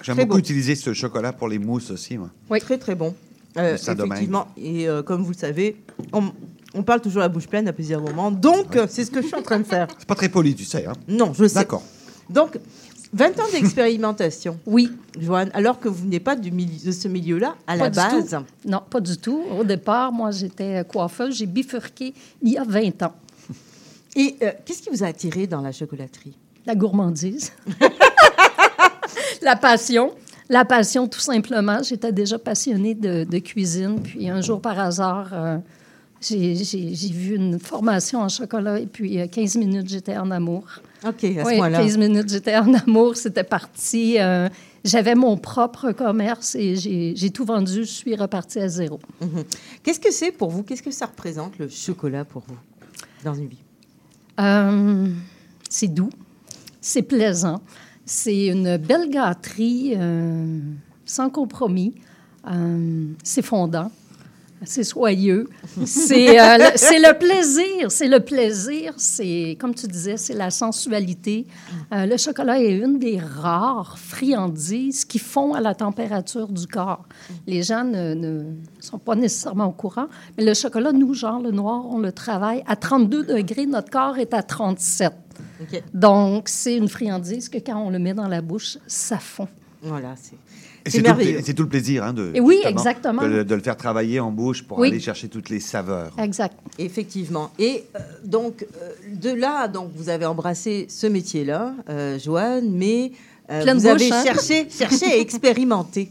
J'aime 0.04 0.18
beaucoup 0.18 0.30
beau. 0.34 0.38
utiliser 0.38 0.76
ce 0.76 0.94
chocolat 0.94 1.32
pour 1.34 1.48
les 1.48 1.58
mousses 1.60 1.90
aussi. 1.92 2.18
Moi. 2.18 2.30
Oui. 2.50 2.60
Très, 2.60 2.78
très 2.78 2.96
bon. 2.96 3.16
Euh, 3.58 3.76
effectivement. 3.76 4.48
Et 4.58 4.88
euh, 4.88 5.02
comme 5.02 5.24
vous 5.24 5.32
le 5.32 5.38
savez, 5.38 5.78
on, 6.14 6.32
on 6.74 6.84
parle 6.84 7.02
toujours 7.02 7.22
la 7.22 7.30
bouche 7.30 7.48
pleine 7.48 7.68
à 7.68 7.74
plusieurs 7.74 8.02
moments. 8.02 8.32
Donc, 8.32 8.78
c'est 8.90 9.06
ce 9.06 9.12
que 9.12 9.22
je 9.22 9.28
suis 9.28 9.36
en 9.36 9.42
train 9.42 9.60
de 9.60 9.64
faire. 9.66 9.88
C'est 9.98 10.08
pas 10.08 10.16
très 10.16 10.30
poli, 10.30 10.56
tu 10.56 10.66
sais. 10.66 10.86
Hein? 10.86 10.94
Non, 11.08 11.34
je 11.34 11.48
sais. 11.48 11.56
D'accord. 11.56 11.84
Donc, 12.30 12.58
20 13.14 13.40
ans 13.40 13.48
d'expérimentation. 13.52 14.60
Oui. 14.66 14.92
Joanne, 15.20 15.50
alors 15.54 15.80
que 15.80 15.88
vous 15.88 16.04
venez 16.04 16.20
pas 16.20 16.36
du 16.36 16.52
de 16.52 16.92
ce 16.92 17.08
milieu-là, 17.08 17.56
à 17.66 17.76
la 17.76 17.90
Pas 17.90 18.10
base. 18.10 18.30
tout. 18.30 18.70
Non, 18.70 18.82
pas 18.90 19.00
du 19.00 19.18
tout. 19.18 19.42
Au 19.58 19.64
départ, 19.64 20.12
moi, 20.12 20.32
j'étais 20.32 20.84
coiffeuse. 20.86 21.36
J'ai 21.38 21.46
bifurqué 21.46 22.14
il 22.42 22.52
y 22.52 22.58
a 22.58 22.64
20 22.64 23.04
ans. 23.04 23.14
Et 24.16 24.36
euh, 24.42 24.52
qu'est-ce 24.66 24.82
qui 24.82 24.90
vous 24.90 25.04
a 25.04 25.08
attiré 25.08 25.48
dans 25.48 25.62
la 25.62 25.72
chocolaterie? 25.72 26.36
La 26.66 26.76
gourmandise. 26.76 27.54
la 29.42 29.56
passion. 29.56 30.12
La 30.50 30.66
passion, 30.66 31.08
tout 31.08 31.20
simplement. 31.20 31.82
J'étais 31.84 32.12
déjà 32.12 32.40
passionnée 32.40 32.96
de, 32.96 33.24
de 33.24 33.38
cuisine. 33.40 34.02
Puis 34.02 34.30
un 34.30 34.42
jour, 34.42 34.62
par 34.62 34.80
hasard, 34.80 35.30
euh, 35.34 35.58
j'ai 36.22 36.54
vu 37.12 37.36
une 37.36 37.60
formation 37.60 38.22
en 38.22 38.30
chocolat. 38.30 38.80
Et 38.80 38.86
puis, 38.88 39.20
euh, 39.20 39.28
15 39.28 39.56
minutes, 39.58 39.90
j'étais 39.90 40.18
en 40.18 40.32
amour. 40.32 40.64
OK, 41.06 41.24
à 41.24 41.44
ce 41.44 41.48
Oui, 41.48 41.58
point-là. 41.58 41.80
15 41.80 41.98
minutes, 41.98 42.30
j'étais 42.30 42.56
en 42.58 42.74
amour. 42.74 43.16
C'était 43.16 43.44
parti. 43.44 44.18
euh, 44.20 44.50
J'avais 44.84 45.16
mon 45.16 45.38
propre 45.38 45.92
commerce 45.92 46.56
et 46.56 46.76
j'ai 46.76 47.30
tout 47.32 47.46
vendu. 47.46 47.80
Je 47.84 47.92
suis 47.92 48.16
repartie 48.16 48.60
à 48.60 48.68
zéro. 48.70 49.00
Mhm. 49.22 49.44
Qu'est-ce 49.84 50.00
que 50.00 50.12
c'est 50.12 50.32
pour 50.32 50.50
vous? 50.50 50.64
Qu'est-ce 50.64 50.84
que 50.84 50.92
ça 50.92 51.06
représente, 51.08 51.58
le 51.60 51.68
chocolat, 51.68 52.24
pour 52.26 52.44
vous, 52.48 52.58
dans 53.24 53.34
une 53.34 53.48
vie? 53.48 53.64
Euh, 54.40 55.08
c'est 55.70 55.88
doux, 55.88 56.10
c'est 56.80 57.02
plaisant, 57.02 57.62
c'est 58.06 58.48
une 58.48 58.78
belle 58.78 59.10
gâterie 59.10 59.94
euh, 59.98 60.60
sans 61.06 61.30
compromis, 61.30 61.96
euh, 62.50 63.08
c'est 63.24 63.42
fondant, 63.42 63.92
c'est 64.64 64.84
soyeux, 64.84 65.48
c'est 65.86 66.40
euh, 66.40 66.58
le, 66.58 66.66
c'est 66.76 67.00
le 67.00 67.18
plaisir, 67.18 67.92
c'est 67.92 68.08
le 68.08 68.20
plaisir, 68.20 68.94
c'est 68.98 69.58
comme 69.60 69.76
tu 69.76 69.88
disais, 69.88 70.18
c'est 70.18 70.34
la 70.34 70.50
sensualité. 70.50 71.46
Euh, 71.94 72.06
le 72.06 72.18
chocolat 72.18 72.60
est 72.60 72.78
une 72.78 72.98
des 72.98 73.20
rares 73.20 73.98
friandises 74.00 75.06
qui 75.06 75.20
fond 75.20 75.54
à 75.54 75.62
la 75.62 75.76
température 75.76 76.48
du 76.48 76.66
corps. 76.66 77.06
Les 77.46 77.62
gens 77.62 77.84
ne, 77.84 78.14
ne 78.14 78.44
sont 78.80 79.00
pas 79.00 79.16
nécessairement 79.16 79.66
au 79.66 79.74
courant, 79.74 80.08
mais 80.38 80.44
le 80.44 80.54
chocolat, 80.54 80.92
nous, 80.92 81.14
genre 81.14 81.40
le 81.40 81.52
noir, 81.52 81.86
on 81.90 82.00
le 82.00 82.12
travaille 82.12 82.64
à 82.68 82.76
32 82.76 83.24
degrés, 83.24 83.66
notre 83.66 83.92
corps 83.92 84.18
est 84.18 84.34
à 84.34 84.42
37. 84.42 85.14
OK. 85.62 85.84
Donc, 85.94 86.50
c'est 86.50 86.76
une 86.76 86.88
friandise 86.88 87.50
que 87.50 87.58
quand 87.58 87.78
on 87.78 87.90
le 87.90 88.00
met 88.00 88.14
dans 88.14 88.28
la 88.28 88.42
bouche, 88.42 88.78
ça 88.88 89.18
fond. 89.18 89.48
Voilà, 89.82 90.16
c'est 90.16 90.38
c'est 90.90 90.98
tout, 91.00 91.04
le 91.04 91.10
merveilleux. 91.10 91.34
pla- 91.38 91.42
c'est 91.46 91.54
tout 91.54 91.64
le 91.64 91.70
plaisir 91.70 92.04
hein, 92.04 92.14
de, 92.14 92.32
Et 92.34 92.40
oui, 92.40 92.56
justement, 92.56 92.72
exactement. 92.80 93.22
De, 93.22 93.28
le- 93.28 93.46
de 93.46 93.56
le 93.56 93.62
faire 93.62 93.78
travailler 93.78 94.20
en 94.20 94.32
bouche 94.32 94.64
pour 94.64 94.80
Oui. 94.80 94.90
aller 94.90 95.00
chercher 95.00 95.28
toutes 95.30 95.50
les 95.50 95.60
saveurs. 95.60 96.12
Exact. 96.20 96.56
Effectivement. 96.80 97.52
Et 97.60 97.84
euh, 97.96 98.00
donc, 98.24 98.66
euh, 98.82 98.90
de 99.14 99.32
là, 99.32 99.68
donc, 99.68 99.92
vous 99.96 100.10
avez 100.10 100.26
embrassé 100.26 100.86
ce 100.90 101.08
métier-là, 101.08 101.74
euh, 101.90 102.18
Joanne, 102.20 102.72
mais 102.72 103.12
euh, 103.52 103.62
vous 103.66 103.74
bouche, 103.82 103.86
avez 103.86 104.12
hein? 104.12 104.24
cherché, 104.24 104.68
cherché 104.70 105.06
à 105.06 105.18
expérimenter. 105.20 106.10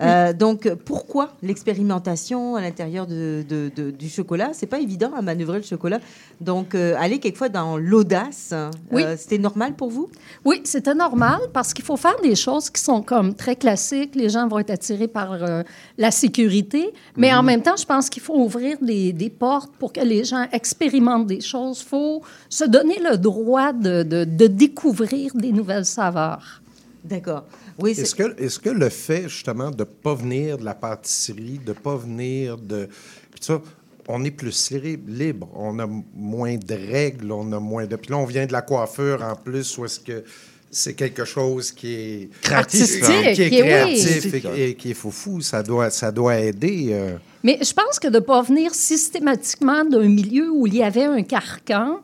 Euh, 0.00 0.32
donc, 0.32 0.68
pourquoi 0.84 1.30
l'expérimentation 1.42 2.54
à 2.56 2.60
l'intérieur 2.60 3.06
de, 3.06 3.44
de- 3.48 3.70
de- 3.74 3.90
du 3.90 4.08
chocolat? 4.08 4.50
C'est 4.52 4.66
pas 4.66 4.78
évident 4.78 5.10
à 5.16 5.22
manœuvrer 5.22 5.58
le 5.58 5.64
chocolat. 5.64 5.98
Donc, 6.40 6.74
euh, 6.74 6.94
aller 6.98 7.18
quelquefois 7.18 7.48
dans 7.48 7.76
l'audace, 7.76 8.54
Oui. 8.92 9.02
euh, 9.02 9.16
c'était 9.18 9.38
normal 9.38 9.74
pour 9.74 9.90
vous? 9.90 10.08
Oui, 10.44 10.60
c'était 10.64 10.94
normal 10.94 11.40
parce 11.52 11.74
qu'il 11.74 11.84
faut 11.84 11.96
faire 11.96 12.20
des 12.22 12.36
choses 12.36 12.70
qui 12.70 12.80
sont 12.80 13.02
comme 13.02 13.34
très 13.34 13.56
classiques. 13.56 14.14
Les 14.14 14.28
gens 14.28 14.46
vont 14.46 14.58
être 14.60 14.70
attirés 14.70 15.08
par 15.08 15.36
la 15.98 16.10
sécurité, 16.10 16.92
mais 17.16 17.32
en 17.34 17.42
même 17.42 17.62
temps, 17.62 17.76
je 17.76 17.84
pense 17.84 18.08
qu'il 18.08 18.22
faut 18.22 18.36
ouvrir 18.38 18.78
des, 18.80 19.12
des 19.12 19.30
portes 19.30 19.72
pour 19.78 19.92
que 19.92 20.00
les 20.00 20.24
gens 20.24 20.46
expérimentent 20.52 21.26
des 21.26 21.40
choses. 21.40 21.80
Il 21.82 21.88
faut 21.88 22.22
se 22.48 22.64
donner 22.64 22.98
le 23.00 23.16
droit 23.18 23.72
de 23.72 24.46
découvrir 24.46 25.32
des 25.34 25.52
nouvelles 25.52 25.84
saveurs. 25.86 26.62
D'accord. 27.04 27.44
Oui, 27.78 27.92
Est-ce 27.92 28.14
que, 28.14 28.42
est 28.42 28.58
que 28.60 28.70
le 28.70 28.88
fait, 28.88 29.28
justement, 29.28 29.70
de 29.70 29.78
ne 29.78 29.84
pas 29.84 30.14
venir 30.14 30.58
de 30.58 30.64
la 30.64 30.74
pâtisserie, 30.74 31.60
de 31.64 31.70
ne 31.70 31.78
pas 31.78 31.96
venir 31.96 32.56
de. 32.58 32.88
Puis 33.30 33.40
ça, 33.40 33.60
on 34.08 34.24
est 34.24 34.30
plus 34.30 34.70
li- 34.72 34.98
libre, 35.06 35.48
on 35.54 35.78
a 35.78 35.86
moins 36.14 36.56
de 36.56 36.74
règles, 36.74 37.30
on 37.30 37.52
a 37.52 37.60
moins 37.60 37.86
de. 37.86 37.94
Puis 37.96 38.10
là, 38.10 38.18
on 38.18 38.24
vient 38.24 38.46
de 38.46 38.52
la 38.52 38.62
coiffure 38.62 39.22
en 39.22 39.36
plus, 39.36 39.78
où 39.78 39.84
est-ce 39.84 40.00
que 40.00 40.24
c'est 40.70 40.94
quelque 40.94 41.24
chose 41.24 41.72
qui 41.72 41.94
est 41.94 42.28
Créatif, 42.42 42.80
Artistique, 43.02 43.34
qui 43.34 43.42
est 43.42 43.50
oui. 43.50 43.58
créatif 43.60 44.34
et 44.56 44.74
qui 44.74 44.90
est 44.90 44.94
foufou. 44.94 45.40
Ça 45.40 45.62
doit, 45.62 45.90
ça 45.90 46.10
doit 46.10 46.38
aider. 46.38 46.88
euh. 46.90 47.16
Mais 47.44 47.58
je 47.62 47.72
pense 47.72 47.98
que 47.98 48.08
de 48.08 48.14
ne 48.14 48.18
pas 48.20 48.42
venir 48.42 48.74
systématiquement 48.74 49.84
d'un 49.84 50.08
milieu 50.08 50.50
où 50.50 50.66
il 50.66 50.74
y 50.74 50.82
avait 50.82 51.04
un 51.04 51.22
carcan, 51.22 52.00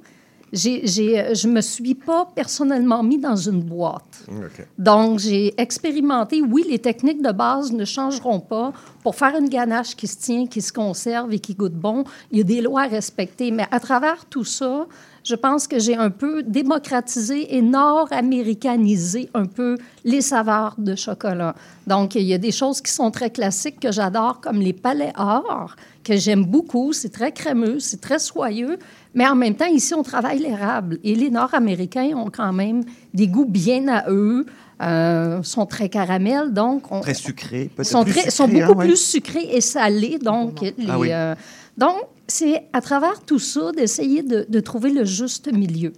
j'ai, 0.55 0.87
j'ai, 0.87 1.35
je 1.35 1.49
ne 1.49 1.55
me 1.55 1.61
suis 1.61 1.95
pas 1.95 2.29
personnellement 2.35 3.03
mis 3.03 3.19
dans 3.19 3.37
une 3.37 3.61
boîte. 3.61 4.25
OK. 4.29 4.67
Donc, 4.79 5.19
j'ai 5.19 5.53
expérimenté. 5.61 6.41
Oui, 6.43 6.65
les 6.69 6.79
techniques 6.79 7.23
de 7.23 7.33
base 7.33 7.73
ne 7.73 7.85
changeront 7.85 8.41
pas. 8.41 8.73
Pour 9.03 9.17
faire 9.17 9.37
une 9.37 9.49
ganache 9.49 9.97
qui 9.97 10.07
se 10.07 10.17
tient, 10.17 10.47
qui 10.47 10.63
se 10.63 10.73
conserve 10.73 11.33
et 11.33 11.39
qui 11.39 11.55
goûte 11.55 11.75
bon, 11.75 12.05
il 12.31 12.39
y 12.39 12.41
a 12.41 12.45
des 12.45 12.63
lois 12.63 12.83
à 12.83 12.87
respecter. 12.87 13.51
Mais 13.51 13.67
à 13.71 13.81
travers 13.81 14.25
tout 14.27 14.45
ça, 14.45 14.87
je 15.25 15.35
pense 15.35 15.67
que 15.67 15.79
j'ai 15.79 15.97
un 15.97 16.11
peu 16.11 16.43
démocratisé 16.43 17.57
et 17.57 17.63
nord-américanisé 17.63 19.31
un 19.35 19.47
peu 19.47 19.77
les 20.05 20.21
saveurs 20.21 20.75
de 20.79 20.95
chocolat. 20.95 21.55
Donc, 21.87 22.15
il 22.15 22.23
y 22.23 22.35
a 22.35 22.39
des 22.39 22.53
choses 22.53 22.81
qui 22.81 22.93
sont 22.93 23.11
très 23.11 23.31
classiques 23.31 23.81
que 23.81 23.91
j'adore, 23.91 24.41
comme 24.41 24.61
les 24.61 24.73
palais 24.75 25.13
or, 25.17 25.77
que 26.05 26.17
j'aime 26.17 26.45
beaucoup. 26.45 26.93
C'est 26.93 27.09
très 27.13 27.33
crémeux, 27.33 27.81
c'est 27.81 28.01
très 28.01 28.19
soyeux. 28.19 28.79
Mais 29.15 29.27
en 29.27 29.37
même 29.37 29.55
temps, 29.55 29.67
ici, 29.67 29.95
on 29.95 30.03
travaille 30.03 30.41
l'érable. 30.41 30.99
Et 31.05 31.15
les 31.15 31.31
Nord-Américains 31.31 32.17
ont 32.17 32.31
quand 32.31 32.53
même 32.53 32.83
des 33.13 33.29
goûts 33.29 33.47
bien 33.47 33.87
à 33.89 34.11
eux, 34.11 34.45
euh, 34.83 35.43
sont 35.43 35.67
très 35.67 35.89
caramels, 35.89 36.53
donc... 36.53 36.91
On, 36.91 37.01
Très 37.01 37.15
sucré, 37.15 37.71
peut-être 37.75 37.89
sont, 37.89 38.05
sont 38.29 38.49
beaucoup 38.49 38.73
hein, 38.73 38.75
ouais. 38.77 38.87
plus 38.87 38.97
sucrés 38.97 39.49
et 39.53 39.61
salés. 39.61 40.19
Donc, 40.19 40.61
les, 40.61 40.75
Ah 40.89 40.99
oui. 40.99 41.09
euh, 41.13 41.35
donc 41.79 41.97
c'est 42.27 42.63
à 42.73 42.81
travers 42.81 43.21
tout 43.25 43.39
ça 43.39 43.71
d'essayer 43.73 44.23
de, 44.23 44.47
de 44.49 44.61
trouver 44.61 44.91
le 44.91 45.05
juste 45.05 45.53
milieu 45.53 45.93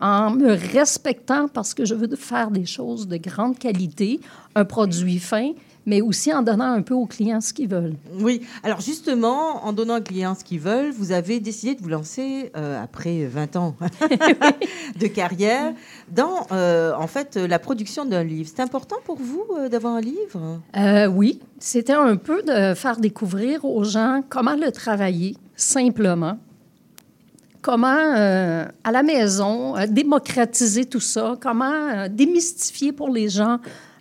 en 0.00 0.30
me 0.30 0.52
respectant 0.52 1.48
parce 1.48 1.74
que 1.74 1.84
je 1.84 1.94
veux 1.94 2.08
faire 2.16 2.50
des 2.50 2.66
choses 2.66 3.06
de 3.08 3.16
grande 3.16 3.58
qualité, 3.58 4.20
un 4.54 4.64
produit 4.64 5.18
fin, 5.18 5.52
mais 5.86 6.00
aussi 6.00 6.32
en 6.32 6.42
donnant 6.42 6.72
un 6.72 6.82
peu 6.82 6.94
aux 6.94 7.06
clients 7.06 7.40
ce 7.40 7.52
qu'ils 7.52 7.68
veulent. 7.68 7.94
Oui, 8.18 8.42
alors 8.62 8.80
justement, 8.80 9.64
en 9.64 9.72
donnant 9.72 9.98
aux 9.98 10.02
clients 10.02 10.34
ce 10.34 10.44
qu'ils 10.44 10.60
veulent, 10.60 10.90
vous 10.90 11.12
avez 11.12 11.40
décidé 11.40 11.74
de 11.74 11.82
vous 11.82 11.88
lancer, 11.88 12.50
euh, 12.56 12.82
après 12.82 13.26
20 13.26 13.56
ans 13.56 13.76
de 15.00 15.06
carrière, 15.06 15.72
dans 16.10 16.46
euh, 16.52 16.92
en 16.96 17.06
fait 17.06 17.36
la 17.36 17.58
production 17.58 18.04
d'un 18.04 18.24
livre. 18.24 18.50
C'est 18.54 18.62
important 18.62 18.96
pour 19.04 19.16
vous 19.16 19.44
euh, 19.58 19.68
d'avoir 19.68 19.94
un 19.94 20.00
livre? 20.00 20.60
Oui, 21.14 21.40
c'était 21.58 21.92
un 21.92 22.16
peu 22.16 22.42
de 22.42 22.74
faire 22.74 22.96
découvrir 22.96 23.64
aux 23.64 23.84
gens 23.84 24.22
comment 24.28 24.54
le 24.54 24.70
travailler 24.70 25.36
simplement. 25.56 26.38
Comment, 27.62 28.14
euh, 28.14 28.66
à 28.84 28.92
la 28.92 29.02
maison, 29.02 29.74
euh, 29.74 29.86
démocratiser 29.86 30.84
tout 30.84 31.00
ça, 31.00 31.34
comment 31.40 31.72
euh, 31.72 32.08
démystifier 32.10 32.92
pour 32.92 33.08
les 33.08 33.30
gens 33.30 33.58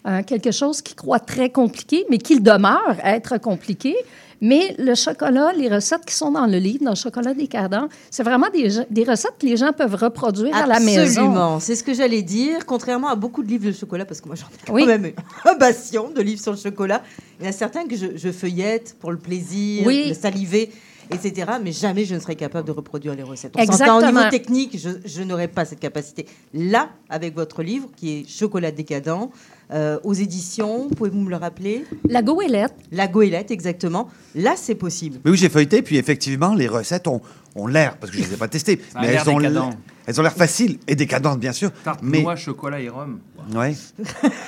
euh, 0.07 0.21
quelque 0.23 0.51
chose 0.51 0.81
qui 0.81 0.95
croit 0.95 1.19
très 1.19 1.49
compliqué, 1.49 2.05
mais 2.09 2.17
qui 2.17 2.39
demeure 2.39 2.95
être 3.03 3.37
compliqué. 3.39 3.95
Mais 4.41 4.75
le 4.77 4.93
chocolat, 4.93 5.53
les 5.53 5.69
recettes 5.69 6.03
qui 6.05 6.13
sont 6.13 6.31
dans 6.31 6.45
le 6.47 6.57
livre, 6.57 6.83
dans 6.83 6.89
le 6.91 6.95
chocolat 6.97 7.33
décadent, 7.33 7.87
c'est 8.11 8.23
vraiment 8.23 8.47
des, 8.53 8.67
des 8.89 9.05
recettes 9.05 9.35
que 9.39 9.45
les 9.45 9.55
gens 9.55 9.71
peuvent 9.71 9.95
reproduire 9.95 10.53
à 10.53 10.65
la 10.65 10.81
maison. 10.81 11.01
Absolument, 11.21 11.59
c'est 11.61 11.75
ce 11.77 11.83
que 11.83 11.93
j'allais 11.93 12.23
dire. 12.23 12.65
Contrairement 12.65 13.07
à 13.07 13.15
beaucoup 13.15 13.41
de 13.41 13.47
livres 13.47 13.67
de 13.67 13.71
chocolat, 13.71 14.03
parce 14.03 14.19
que 14.19 14.27
moi 14.27 14.35
j'en 14.35 14.47
ai 14.47 14.65
quand 14.67 14.73
Oui. 14.73 14.85
même 14.85 15.13
un 15.45 15.55
bastion 15.55 16.09
de 16.15 16.21
livres 16.21 16.41
sur 16.41 16.51
le 16.51 16.57
chocolat. 16.57 17.01
Il 17.39 17.45
y 17.45 17.47
en 17.47 17.51
a 17.51 17.53
certains 17.53 17.85
que 17.87 17.95
je, 17.95 18.07
je 18.15 18.31
feuillette 18.33 18.97
pour 18.99 19.11
le 19.11 19.17
plaisir, 19.17 19.87
Oui. 19.87 20.07
le 20.09 20.13
saliver, 20.13 20.71
etc. 21.09 21.49
Mais 21.63 21.71
jamais 21.71 22.03
je 22.03 22.15
ne 22.15 22.19
serais 22.19 22.35
capable 22.35 22.67
de 22.67 22.73
reproduire 22.73 23.15
les 23.15 23.23
recettes. 23.23 23.53
On 23.55 23.61
Exactement. 23.61 24.01
s'entend 24.01 24.09
au 24.09 24.17
niveau 24.17 24.29
technique, 24.29 24.77
je, 24.77 24.89
je 25.05 25.23
n'aurais 25.23 25.47
pas 25.47 25.63
cette 25.63 25.79
capacité. 25.79 26.25
Là, 26.53 26.89
avec 27.09 27.33
votre 27.33 27.63
livre 27.63 27.87
qui 27.95 28.11
est 28.19 28.29
Chocolat 28.29 28.71
décadent, 28.71 29.29
euh, 29.71 29.97
aux 30.03 30.13
éditions, 30.13 30.89
pouvez-vous 30.89 31.19
me 31.19 31.29
le 31.29 31.35
rappeler? 31.37 31.85
La 32.09 32.21
goélette. 32.21 32.73
La 32.91 33.07
goélette, 33.07 33.51
exactement. 33.51 34.09
Là, 34.35 34.53
c'est 34.55 34.75
possible. 34.75 35.19
Mais 35.23 35.31
oui, 35.31 35.37
j'ai 35.37 35.49
feuilleté, 35.49 35.81
puis 35.81 35.97
effectivement, 35.97 36.53
les 36.53 36.67
recettes 36.67 37.07
ont, 37.07 37.21
ont 37.55 37.67
l'air, 37.67 37.97
parce 37.97 38.11
que 38.11 38.17
je 38.17 38.23
ne 38.23 38.27
les 38.27 38.33
ai 38.33 38.37
pas 38.37 38.47
testées, 38.47 38.79
mais 38.99 39.07
elles 39.07 39.29
ont 39.29 39.71
elles 40.05 40.19
ont 40.19 40.23
l'air 40.23 40.33
faciles 40.33 40.79
et 40.85 40.95
décadentes, 40.95 41.39
bien 41.39 41.53
sûr. 41.53 41.71
Tarte 41.83 42.01
mais 42.03 42.21
noix, 42.21 42.35
chocolat 42.35 42.81
et 42.81 42.89
rhum. 42.89 43.19
ouais. 43.55 43.73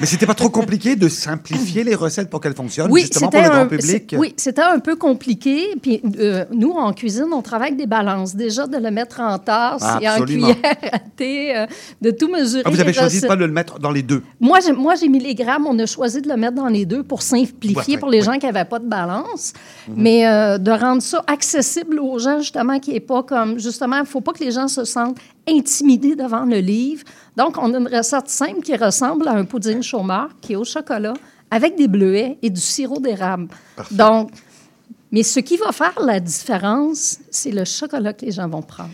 mais 0.01 0.05
c'était 0.05 0.25
pas 0.25 0.33
trop 0.33 0.49
compliqué 0.49 0.97
de 0.97 1.07
simplifier 1.07 1.85
les 1.85 1.95
recettes 1.95 2.29
pour 2.29 2.41
qu'elles 2.41 2.55
fonctionnent, 2.55 2.91
Oui, 2.91 3.01
justement 3.03 3.29
pour 3.29 3.39
c'était 3.39 3.47
le 3.47 3.53
grand 3.53 3.63
un- 3.63 3.67
public. 3.67 4.15
Oui, 4.17 4.33
c'était 4.35 4.63
un 4.63 4.79
peu 4.79 4.97
compliqué. 4.97 5.67
Puis 5.81 6.01
euh, 6.19 6.43
nous, 6.51 6.71
en 6.71 6.91
cuisine, 6.91 7.27
on 7.31 7.41
travaille 7.41 7.69
avec 7.69 7.79
des 7.79 7.85
balances. 7.87 8.35
Déjà, 8.35 8.67
de 8.67 8.75
le 8.77 8.91
mettre 8.91 9.21
en 9.21 9.39
tasse 9.39 9.81
et 10.01 10.09
en 10.09 10.19
cuillère 10.25 10.55
à 10.91 10.99
thé, 11.15 11.55
euh, 11.55 11.65
de 12.01 12.11
tout 12.11 12.27
mesurer. 12.27 12.63
Ah, 12.65 12.69
vous 12.69 12.81
avez 12.81 12.91
choisi 12.91 13.21
de 13.21 13.27
pas 13.27 13.37
le 13.37 13.47
mettre 13.47 13.79
dans 13.79 13.91
les 13.91 14.03
deux. 14.03 14.23
Moi, 14.41 14.59
j'ai, 14.59 14.73
moi, 14.73 14.95
j'ai 14.95 15.07
mis 15.07 15.14
On 15.67 15.79
a 15.79 15.85
choisi 15.85 16.21
de 16.21 16.27
le 16.29 16.37
mettre 16.37 16.55
dans 16.55 16.67
les 16.67 16.85
deux 16.85 17.03
pour 17.03 17.21
simplifier 17.21 17.95
Ouais, 17.95 17.99
pour 17.99 18.09
les 18.09 18.19
ouais. 18.19 18.23
gens 18.23 18.39
qui 18.39 18.45
n'avaient 18.45 18.65
pas 18.65 18.79
de 18.79 18.87
balance. 18.87 19.53
Mhm. 19.87 19.93
Mais 19.97 20.27
euh, 20.27 20.57
de 20.57 20.71
rendre 20.71 21.01
ça 21.01 21.23
accessible 21.27 21.99
aux 21.99 22.19
gens, 22.19 22.39
justement, 22.39 22.79
qui 22.79 22.93
n'est 22.93 22.99
pas 22.99 23.23
comme... 23.23 23.59
Justement, 23.59 23.97
il 23.97 24.01
ne 24.01 24.05
faut 24.05 24.21
pas 24.21 24.33
que 24.33 24.43
les 24.43 24.51
gens 24.51 24.67
se 24.67 24.83
sentent 24.83 25.17
intimidés 25.47 26.15
devant 26.15 26.45
le 26.45 26.57
livre. 26.57 27.03
Donc, 27.35 27.57
on 27.57 27.73
a 27.73 27.77
une 27.77 27.87
recette 27.87 28.29
simple 28.29 28.61
qui 28.61 28.75
ressemble 28.75 29.27
à 29.27 29.33
un 29.33 29.45
pudding 29.45 29.81
chômeur 29.81 30.29
qui 30.41 30.53
est 30.53 30.55
au 30.55 30.63
chocolat 30.63 31.13
avec 31.51 31.75
des 31.77 31.87
bleuets 31.87 32.37
et 32.41 32.49
du 32.49 32.61
sirop 32.61 32.99
d'érable. 32.99 33.47
Donc, 33.91 34.31
mais 35.11 35.23
ce 35.23 35.39
qui 35.39 35.57
va 35.57 35.71
faire 35.71 35.93
la 36.03 36.19
différence, 36.19 37.19
c'est 37.29 37.51
le 37.51 37.63
chocolat 37.63 38.13
que 38.13 38.25
les 38.25 38.31
gens 38.31 38.49
vont 38.49 38.61
prendre. 38.61 38.89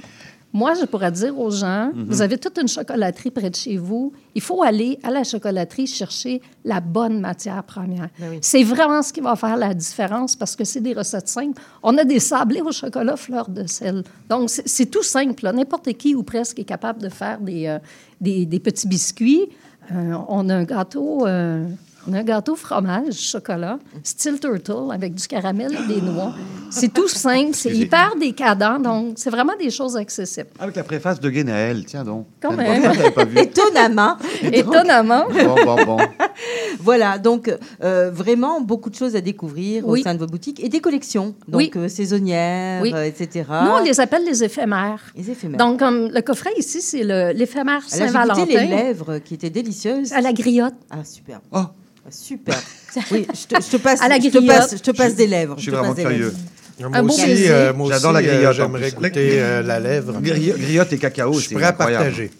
Moi, 0.53 0.73
je 0.79 0.85
pourrais 0.85 1.11
dire 1.11 1.37
aux 1.39 1.49
gens, 1.49 1.91
Mhm. 1.93 2.05
vous 2.09 2.21
avez 2.21 2.37
toute 2.37 2.57
une 2.57 2.67
chocolaterie 2.67 3.31
près 3.31 3.49
de 3.49 3.55
chez 3.55 3.77
vous, 3.77 4.11
il 4.35 4.41
faut 4.41 4.61
aller 4.63 4.99
à 5.01 5.09
la 5.09 5.23
chocolaterie 5.23 5.87
chercher 5.87 6.41
la 6.65 6.81
bonne 6.81 7.21
matière 7.21 7.63
première. 7.63 8.09
Ben 8.19 8.37
C'est 8.41 8.63
vraiment 8.63 9.01
ce 9.01 9.13
qui 9.13 9.21
va 9.21 9.35
faire 9.37 9.55
la 9.55 9.73
différence 9.73 10.35
parce 10.35 10.55
que 10.57 10.63
c'est 10.65 10.81
des 10.81 10.93
recettes 10.93 11.29
simples. 11.29 11.61
On 11.83 11.97
a 11.97 12.03
des 12.03 12.19
sablés 12.19 12.61
au 12.61 12.71
chocolat 12.71 13.15
fleur 13.15 13.47
de 13.49 13.65
sel. 13.67 14.03
Donc, 14.29 14.49
c'est- 14.49 14.85
tout 14.91 15.03
simple. 15.03 15.49
N'importe 15.53 15.93
qui 15.93 16.15
ou 16.15 16.23
presque 16.23 16.59
est 16.59 16.65
capable 16.65 17.01
de 17.01 17.09
faire 17.09 17.39
des, 17.39 17.67
euh, 17.67 17.79
des, 18.19 18.45
des 18.45 18.59
petits 18.59 18.87
biscuits. 18.87 19.47
Euh, 19.91 20.13
on 20.27 20.49
a 20.49 20.55
un 20.55 20.63
gâteau... 20.65 21.25
euh, 21.25 21.65
on 22.07 22.13
a 22.13 22.17
un 22.19 22.23
gâteau 22.23 22.55
fromage, 22.55 23.13
chocolat, 23.13 23.77
style 24.03 24.39
turtle, 24.39 24.91
avec 24.91 25.13
du 25.13 25.27
caramel 25.27 25.71
et 25.71 25.93
des 25.93 26.01
noix. 26.01 26.33
C'est 26.71 26.93
tout 26.93 27.07
simple, 27.07 27.51
c'est 27.53 27.69
hyper 27.71 28.15
décadent, 28.19 28.81
donc 28.81 29.13
c'est 29.17 29.29
vraiment 29.29 29.53
des 29.59 29.69
choses 29.69 29.95
accessibles. 29.97 30.49
Avec 30.59 30.75
la 30.75 30.83
préface 30.83 31.19
de 31.19 31.29
Guénaël, 31.29 31.83
tiens 31.85 32.03
donc. 32.03 32.25
Quand 32.41 32.53
même. 32.53 32.81
pas 33.13 33.25
vu. 33.25 33.37
Étonnamment. 33.37 34.17
Étonnamment. 34.41 35.25
Bon, 35.29 35.55
bon, 35.65 35.83
bon. 35.85 35.97
Voilà, 36.79 37.17
donc 37.19 37.53
euh, 37.83 38.09
vraiment 38.11 38.61
beaucoup 38.61 38.89
de 38.89 38.95
choses 38.95 39.15
à 39.15 39.21
découvrir 39.21 39.87
Oui. 39.87 39.99
au 39.99 40.03
sein 40.03 40.13
de 40.15 40.19
vos 40.19 40.25
boutiques 40.27 40.59
et 40.63 40.69
des 40.69 40.79
collections, 40.79 41.35
donc 41.47 41.59
Oui. 41.59 41.71
euh, 41.75 41.87
saisonnières, 41.87 42.81
Oui. 42.81 42.91
euh, 42.95 43.03
etc. 43.03 43.45
Nous, 43.63 43.69
on 43.71 43.83
les 43.83 43.99
appelle 43.99 44.25
les 44.25 44.43
éphémères. 44.43 45.01
Les 45.15 45.29
éphémères. 45.29 45.57
Donc, 45.59 45.79
comme 45.79 46.09
le 46.09 46.21
coffret 46.21 46.51
ici, 46.57 46.81
c'est 46.81 47.03
l'éphémère 47.33 47.81
j'ai 47.89 47.97
Saint-Valentin. 47.97 48.41
goûté 48.45 48.59
les 48.59 48.67
lèvres 48.67 49.19
qui 49.19 49.33
étaient 49.35 49.49
délicieuses. 49.49 50.13
À 50.13 50.21
la 50.21 50.33
griotte. 50.33 50.73
Ah, 50.89 51.03
super. 51.03 51.41
Oh. 51.51 51.57
Ah, 51.59 52.09
super. 52.09 52.55
Oui, 53.11 53.25
je 53.33 53.47
te, 53.55 53.61
je 53.61 53.69
te 53.69 53.77
passe, 53.77 54.01
À 54.01 54.09
la 54.09 54.19
je 54.19 54.23
te 54.29 54.37
griotte. 54.37 54.47
passe, 54.47 54.71
je 54.75 54.81
te 54.81 54.91
passe 54.91 55.15
des 55.15 55.27
lèvres. 55.27 55.55
Je 55.57 55.61
suis 55.61 55.71
te 55.71 55.75
passe 55.77 55.85
vraiment 55.91 55.95
des 55.95 56.03
curieux. 56.03 56.33
Lèvres. 56.79 56.89
Moi 56.89 56.99
Un 56.99 57.05
aussi, 57.05 57.49
euh, 57.49 57.73
moi 57.73 57.89
J'adore 57.91 58.11
la 58.13 58.19
aussi, 58.19 58.29
euh, 58.29 58.33
griotte, 58.35 58.51
en 58.51 58.53
J'aimerais 58.53 58.91
goûter 58.91 59.41
euh, 59.41 59.61
la 59.61 59.79
lèvre. 59.79 60.19
Gri- 60.21 60.53
Griotte 60.57 60.93
et 60.93 60.97
cacao, 60.97 61.33
Je 61.33 61.39
suis 61.39 61.49
c'est 61.49 61.55
prêt 61.55 61.65
à 61.65 61.73
partager. 61.73 62.31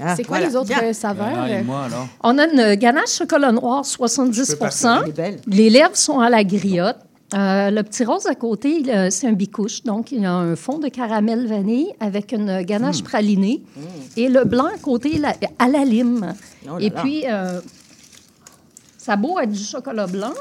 Ah, 0.00 0.16
C'est 0.16 0.24
quoi 0.24 0.38
voilà. 0.38 0.48
les 0.50 0.56
autres 0.56 0.72
euh, 0.82 0.92
saveurs? 0.92 1.28
Ah, 1.36 1.62
moi 1.62 1.86
On 2.24 2.36
a 2.38 2.46
une 2.46 2.74
ganache 2.74 3.16
chocolat 3.18 3.52
noir, 3.52 3.84
70 3.84 4.44
Je 4.46 4.52
peux 4.52 4.58
partager. 4.58 5.02
Elle 5.04 5.08
est 5.10 5.12
belle. 5.12 5.40
Les 5.46 5.70
lèvres 5.70 5.96
sont 5.96 6.18
à 6.20 6.28
la 6.28 6.42
griotte. 6.42 6.96
Euh, 7.32 7.70
le 7.70 7.82
petit 7.82 8.04
rose 8.04 8.26
à 8.26 8.34
côté, 8.34 8.82
c'est 9.10 9.26
un 9.26 9.32
bicouche. 9.32 9.82
Donc, 9.82 10.12
il 10.12 10.24
a 10.24 10.32
un 10.32 10.54
fond 10.56 10.78
de 10.78 10.88
caramel 10.88 11.46
vanille 11.48 11.88
avec 11.98 12.32
une 12.32 12.62
ganache 12.62 13.00
Hmm. 13.00 13.04
pralinée. 13.04 13.62
Et 14.16 14.28
le 14.28 14.44
blanc 14.44 14.66
à 14.66 14.78
côté, 14.78 15.18
la- 15.18 15.34
à 15.58 15.68
la 15.68 15.84
lime. 15.84 16.34
Oh 16.66 16.70
là 16.78 16.84
Et 16.84 16.90
là. 16.90 17.00
puis, 17.02 17.24
euh, 17.28 17.60
ça 18.98 19.12
a 19.12 19.16
beau 19.16 19.38
être 19.40 19.50
du 19.50 19.62
chocolat 19.62 20.06
blanc, 20.06 20.32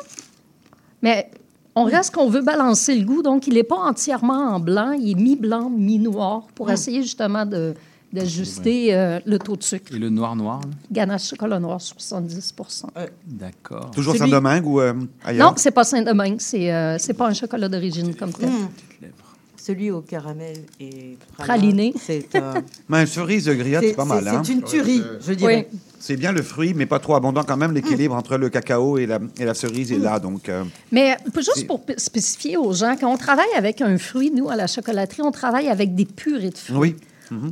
mais 1.02 1.30
on 1.76 1.84
reste 1.86 2.14
qu'on 2.14 2.30
veut 2.30 2.42
balancer 2.42 2.96
le 2.96 3.06
goût. 3.06 3.22
Donc, 3.24 3.48
il 3.48 3.56
n'est 3.56 3.64
pas 3.64 3.78
entièrement 3.78 4.50
en 4.56 4.60
blanc. 4.60 4.92
Il 4.92 5.12
est 5.12 5.16
mi-blanc, 5.22 5.70
mi-noir 5.70 6.48
pour 6.56 6.68
Hmm. 6.68 6.72
essayer 6.74 7.02
justement 7.02 7.46
de- 7.46 7.74
d'ajuster 8.12 8.94
euh, 8.94 9.20
le 9.26 9.40
taux 9.40 9.56
de 9.56 9.64
sucre. 9.64 9.92
Et 9.96 9.98
le 9.98 10.10
noir 10.10 10.36
noir 10.36 10.60
là? 10.62 10.70
Ganache 10.92 11.30
chocolat 11.30 11.60
noir, 11.60 11.80
70% 11.82 12.86
D'accord. 13.26 13.90
Toujours 13.92 14.16
Saint-Domingue 14.16 14.68
ou 14.68 14.80
euh, 14.82 14.94
ailleurs? 15.26 15.50
Non, 15.50 15.54
c'est 15.58 15.72
pas 15.72 15.84
Saint-Domingue. 15.84 16.36
C'est 16.40 16.72
euh, 16.72 16.98
c'est 17.00 17.14
pas 17.14 17.28
un 17.28 17.34
chocolat 17.34 17.68
d'origine 17.70 18.14
comme 18.14 18.32
tel. 18.32 18.50
Mmh. 18.50 18.68
Celui 19.58 19.90
au 19.92 20.02
caramel 20.02 20.58
et 20.80 21.18
Praliné. 21.38 21.94
C'est 21.98 22.36
un- 22.36 22.56
Mais 22.90 23.02
une 23.02 23.08
cerise 23.08 23.46
de 23.46 23.54
griotte, 23.54 23.82
c'est 23.82 23.90
c'est- 23.92 23.96
pas 23.96 24.06
mal. 24.06 24.24
c'est- 24.24 24.30
Hein? 24.30 24.42
c'est 24.46 24.54
une 24.54 24.62
tuerie, 24.64 25.02
je 25.26 25.34
dirais. 25.34 25.68
Oui. 25.72 25.80
C'est 26.06 26.18
bien 26.18 26.34
le 26.34 26.42
fruit, 26.42 26.74
mais 26.74 26.86
pas 26.86 27.00
trop 27.00 27.16
abondant 27.16 27.44
quand 27.46 27.56
même. 27.56 27.72
L'équilibre 27.72 28.14
entre 28.14 28.36
le 28.36 28.50
cacao 28.50 28.98
et 28.98 29.06
la, 29.06 29.20
et 29.40 29.46
la 29.46 29.54
cerise 29.54 29.90
est 29.94 29.98
là. 30.00 30.20
Donc, 30.20 30.50
euh, 30.50 30.66
Mais 30.92 31.16
p- 31.34 31.42
juste 31.42 31.66
pour 31.66 31.80
spécifier 31.96 32.58
aux 32.58 32.74
gens, 32.74 32.98
quand 33.00 33.10
on 33.10 33.16
travaille 33.16 33.54
avec 33.56 33.80
un 33.82 33.98
fruit, 33.98 34.30
nous, 34.30 34.50
à 34.50 34.58
la 34.58 34.68
chocolaterie, 34.68 35.22
on 35.22 35.32
travaille 35.32 35.70
avec 35.70 35.96
des 35.96 36.04
purées 36.04 36.50
de 36.50 36.58
fruits. 36.58 36.78
oui. 36.78 36.96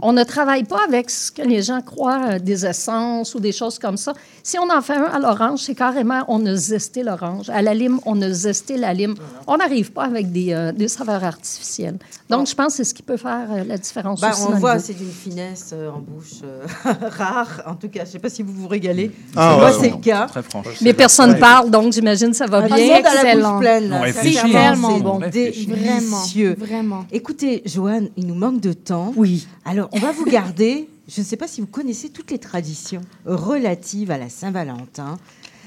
On 0.01 0.13
ne 0.13 0.23
travaille 0.23 0.63
pas 0.63 0.79
avec 0.87 1.09
ce 1.09 1.31
que 1.31 1.41
les 1.41 1.61
gens 1.61 1.81
croient, 1.81 2.21
euh, 2.33 2.39
des 2.39 2.65
essences 2.65 3.33
ou 3.35 3.39
des 3.39 3.51
choses 3.51 3.79
comme 3.79 3.97
ça. 3.97 4.13
Si 4.43 4.57
on 4.59 4.69
en 4.69 4.81
fait 4.81 4.93
un 4.95 5.05
à 5.05 5.19
l'orange, 5.19 5.59
c'est 5.59 5.75
carrément, 5.75 6.23
on 6.27 6.45
a 6.45 6.55
zesté 6.55 7.03
l'orange. 7.03 7.49
À 7.49 7.61
la 7.61 7.73
lime, 7.73 7.99
on 8.05 8.21
a 8.21 8.29
zesté 8.31 8.77
la 8.77 8.93
lime. 8.93 9.15
On 9.47 9.57
n'arrive 9.57 9.91
pas 9.91 10.03
avec 10.03 10.31
des, 10.31 10.53
euh, 10.53 10.71
des 10.71 10.87
saveurs 10.87 11.23
artificielles. 11.23 11.97
Donc, 12.29 12.47
je 12.47 12.55
pense 12.55 12.67
que 12.67 12.73
c'est 12.77 12.83
ce 12.83 12.93
qui 12.93 13.03
peut 13.03 13.17
faire 13.17 13.47
euh, 13.51 13.63
la 13.65 13.77
différence 13.77 14.21
Bah, 14.21 14.31
aussi 14.31 14.43
on 14.47 14.55
voit, 14.55 14.79
c'est 14.79 14.93
d'une 14.93 15.09
finesse 15.11 15.71
euh, 15.73 15.89
en 15.89 15.99
bouche 15.99 16.41
euh, 16.43 16.65
rare. 17.17 17.61
En 17.65 17.75
tout 17.75 17.89
cas, 17.89 18.01
je 18.01 18.05
ne 18.05 18.11
sais 18.11 18.19
pas 18.19 18.29
si 18.29 18.43
vous 18.43 18.53
vous 18.53 18.67
régalez. 18.67 19.11
Ah, 19.35 19.55
Moi, 19.57 19.65
ouais, 19.71 19.77
c'est 19.81 19.89
le 19.89 19.97
cas. 19.97 20.27
Très 20.27 20.43
franche. 20.43 20.65
Mais 20.81 20.93
personne 20.93 21.37
parle, 21.39 21.69
donc 21.71 21.91
j'imagine 21.93 22.29
que 22.31 22.35
ça 22.37 22.45
va 22.45 22.59
Ah, 22.63 22.67
bien. 22.75 22.95
excellent. 22.97 23.57
hein. 23.57 23.61
tellement 23.61 24.01
c'est 24.97 25.03
bon. 25.03 25.19
Délicieux. 25.31 26.55
Vraiment, 26.57 26.65
vraiment. 26.65 27.05
Écoutez, 27.11 27.61
Joanne, 27.65 28.09
il 28.17 28.27
nous 28.27 28.35
manque 28.35 28.59
de 28.61 28.73
temps. 28.73 29.13
Oui. 29.15 29.47
Alors, 29.65 29.89
on 29.91 29.99
va 29.99 30.11
vous 30.11 30.25
garder. 30.25 30.89
Je 31.07 31.21
ne 31.21 31.25
sais 31.25 31.37
pas 31.37 31.47
si 31.47 31.61
vous 31.61 31.67
connaissez 31.67 32.09
toutes 32.09 32.31
les 32.31 32.39
traditions 32.39 33.01
relatives 33.25 34.11
à 34.11 34.17
la 34.17 34.29
Saint-Valentin, 34.29 35.17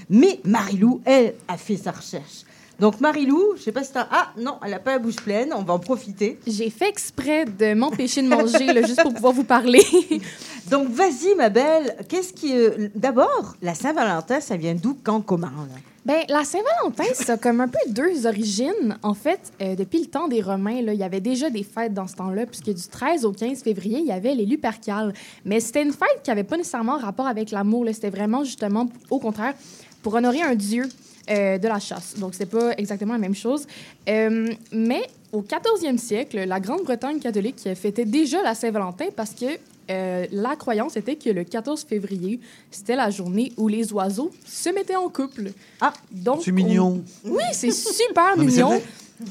mais 0.08 0.40
Marilou, 0.44 1.00
elle, 1.04 1.34
a 1.48 1.56
fait 1.56 1.76
sa 1.76 1.92
recherche. 1.92 2.44
Donc, 2.80 3.00
Marilou, 3.00 3.54
je 3.56 3.62
sais 3.62 3.72
pas 3.72 3.84
si 3.84 3.92
t'as... 3.92 4.06
Ah, 4.10 4.32
non, 4.36 4.58
elle 4.64 4.72
n'a 4.72 4.78
pas 4.80 4.92
la 4.92 4.98
bouche 4.98 5.16
pleine. 5.16 5.52
On 5.54 5.62
va 5.62 5.74
en 5.74 5.78
profiter. 5.78 6.38
J'ai 6.46 6.70
fait 6.70 6.88
exprès 6.88 7.44
de 7.44 7.74
m'empêcher 7.74 8.22
de 8.22 8.28
manger, 8.28 8.72
là, 8.72 8.82
juste 8.82 9.00
pour 9.02 9.14
pouvoir 9.14 9.32
vous 9.32 9.44
parler. 9.44 9.82
Donc, 10.70 10.88
vas-y, 10.88 11.34
ma 11.36 11.50
belle. 11.50 11.96
Qu'est-ce 12.08 12.32
qui... 12.32 12.52
euh, 12.56 12.88
D'abord, 12.94 13.54
la 13.62 13.74
Saint-Valentin, 13.74 14.40
ça 14.40 14.56
vient 14.56 14.74
d'où, 14.74 14.96
quand, 15.02 15.20
comment, 15.20 15.46
là? 15.46 15.78
Ben, 16.04 16.22
la 16.28 16.44
Saint-Valentin, 16.44 17.14
ça 17.14 17.32
a 17.34 17.36
comme 17.38 17.62
un 17.62 17.68
peu 17.68 17.78
deux 17.88 18.26
origines. 18.26 18.98
En 19.02 19.14
fait, 19.14 19.40
euh, 19.62 19.74
depuis 19.74 20.00
le 20.00 20.06
temps 20.06 20.28
des 20.28 20.42
Romains, 20.42 20.82
là, 20.82 20.92
il 20.92 21.00
y 21.00 21.02
avait 21.02 21.20
déjà 21.22 21.48
des 21.48 21.62
fêtes 21.62 21.94
dans 21.94 22.06
ce 22.06 22.14
temps-là, 22.16 22.44
puisque 22.44 22.70
du 22.74 22.88
13 22.88 23.24
au 23.24 23.32
15 23.32 23.62
février, 23.62 24.00
il 24.00 24.06
y 24.06 24.12
avait 24.12 24.34
les 24.34 24.44
Lupercales. 24.44 25.14
Mais 25.46 25.60
c'était 25.60 25.82
une 25.82 25.92
fête 25.92 26.20
qui 26.22 26.28
n'avait 26.30 26.44
pas 26.44 26.58
nécessairement 26.58 26.98
rapport 26.98 27.26
avec 27.26 27.50
l'amour. 27.52 27.86
C'était 27.92 28.10
vraiment, 28.10 28.44
justement, 28.44 28.86
au 29.08 29.18
contraire, 29.18 29.54
pour 30.02 30.12
honorer 30.14 30.42
un 30.42 30.54
dieu 30.54 30.86
euh, 31.30 31.58
de 31.58 31.68
la 31.68 31.78
chasse. 31.80 32.14
Donc, 32.18 32.34
c'est 32.34 32.46
pas 32.46 32.72
exactement 32.76 33.12
la 33.14 33.18
même 33.18 33.34
chose. 33.34 33.66
Euh, 34.08 34.52
mais 34.72 35.02
au 35.32 35.42
14e 35.42 35.98
siècle, 35.98 36.44
la 36.44 36.60
Grande-Bretagne 36.60 37.18
catholique 37.18 37.68
fêtait 37.74 38.04
déjà 38.04 38.42
la 38.42 38.54
Saint-Valentin 38.54 39.06
parce 39.16 39.30
que 39.30 39.46
euh, 39.90 40.26
la 40.32 40.56
croyance 40.56 40.96
était 40.96 41.16
que 41.16 41.28
le 41.30 41.44
14 41.44 41.84
février, 41.84 42.40
c'était 42.70 42.96
la 42.96 43.10
journée 43.10 43.52
où 43.56 43.68
les 43.68 43.92
oiseaux 43.92 44.30
se 44.46 44.70
mettaient 44.70 44.96
en 44.96 45.08
couple. 45.10 45.50
Ah, 45.80 45.92
donc 46.10 46.42
C'est 46.42 46.52
mignon. 46.52 47.02
on- 47.26 47.30
Oui, 47.30 47.42
c'est 47.52 47.70
super 47.72 48.36
Non, 48.36 48.44
mignon. 48.44 48.80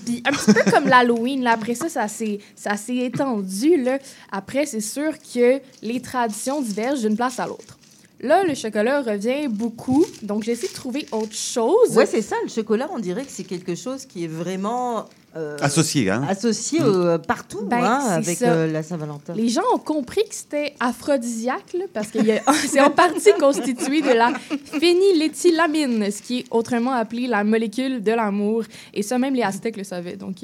Puis 0.05 0.23
un 0.25 0.31
petit 0.31 0.53
peu 0.53 0.71
comme 0.71 0.87
l'Halloween, 0.87 1.43
là, 1.43 1.51
après 1.53 1.75
ça, 1.75 1.89
ça 1.89 2.07
s'est 2.07 2.39
ça 2.55 2.77
s'est 2.77 2.97
étendu. 2.97 3.81
Là. 3.83 3.97
Après, 4.31 4.65
c'est 4.65 4.79
sûr 4.79 5.11
que 5.33 5.59
les 5.81 5.99
traditions 6.01 6.61
divergent 6.61 7.01
d'une 7.01 7.17
place 7.17 7.39
à 7.39 7.47
l'autre. 7.47 7.77
Là, 8.23 8.43
le 8.45 8.55
chocolat 8.55 9.01
revient 9.01 9.49
beaucoup, 9.49 10.05
donc 10.21 10.43
j'essaie 10.43 10.67
de 10.69 10.73
trouver 10.73 11.05
autre 11.11 11.35
chose. 11.35 11.95
Ouais, 11.95 12.05
c'est 12.05 12.21
ça. 12.21 12.37
Le 12.41 12.49
chocolat, 12.49 12.87
on 12.93 12.99
dirait 12.99 13.23
que 13.25 13.31
c'est 13.31 13.43
quelque 13.43 13.75
chose 13.75 14.05
qui 14.05 14.23
est 14.23 14.27
vraiment... 14.27 15.07
euh, 15.35 15.57
Associé, 15.61 16.09
hein? 16.09 16.23
associé 16.29 16.79
euh, 16.81 17.17
partout 17.17 17.63
Ben, 17.65 17.83
hein, 17.83 17.99
avec 18.11 18.41
euh, 18.41 18.71
la 18.71 18.81
Saint-Valentin. 18.81 19.33
Les 19.35 19.49
gens 19.49 19.63
ont 19.73 19.77
compris 19.77 20.21
que 20.23 20.33
c'était 20.35 20.73
aphrodisiaque 20.79 21.73
là, 21.77 21.83
parce 21.93 22.07
que 22.07 22.19
c'est 22.69 22.79
en 22.79 22.91
partie 22.91 23.33
constitué 23.37 24.01
de 24.01 24.13
la 24.13 24.31
phényléthylamine, 24.79 26.09
ce 26.09 26.21
qui 26.21 26.39
est 26.39 26.45
autrement 26.51 26.93
appelé 26.93 27.27
la 27.27 27.43
molécule 27.43 28.01
de 28.01 28.11
l'amour. 28.11 28.63
Et 28.93 29.03
ça, 29.03 29.17
même 29.17 29.33
les 29.35 29.43
Aztèques 29.43 29.77
le 29.77 29.83
savaient. 29.83 30.15
Donc, 30.15 30.37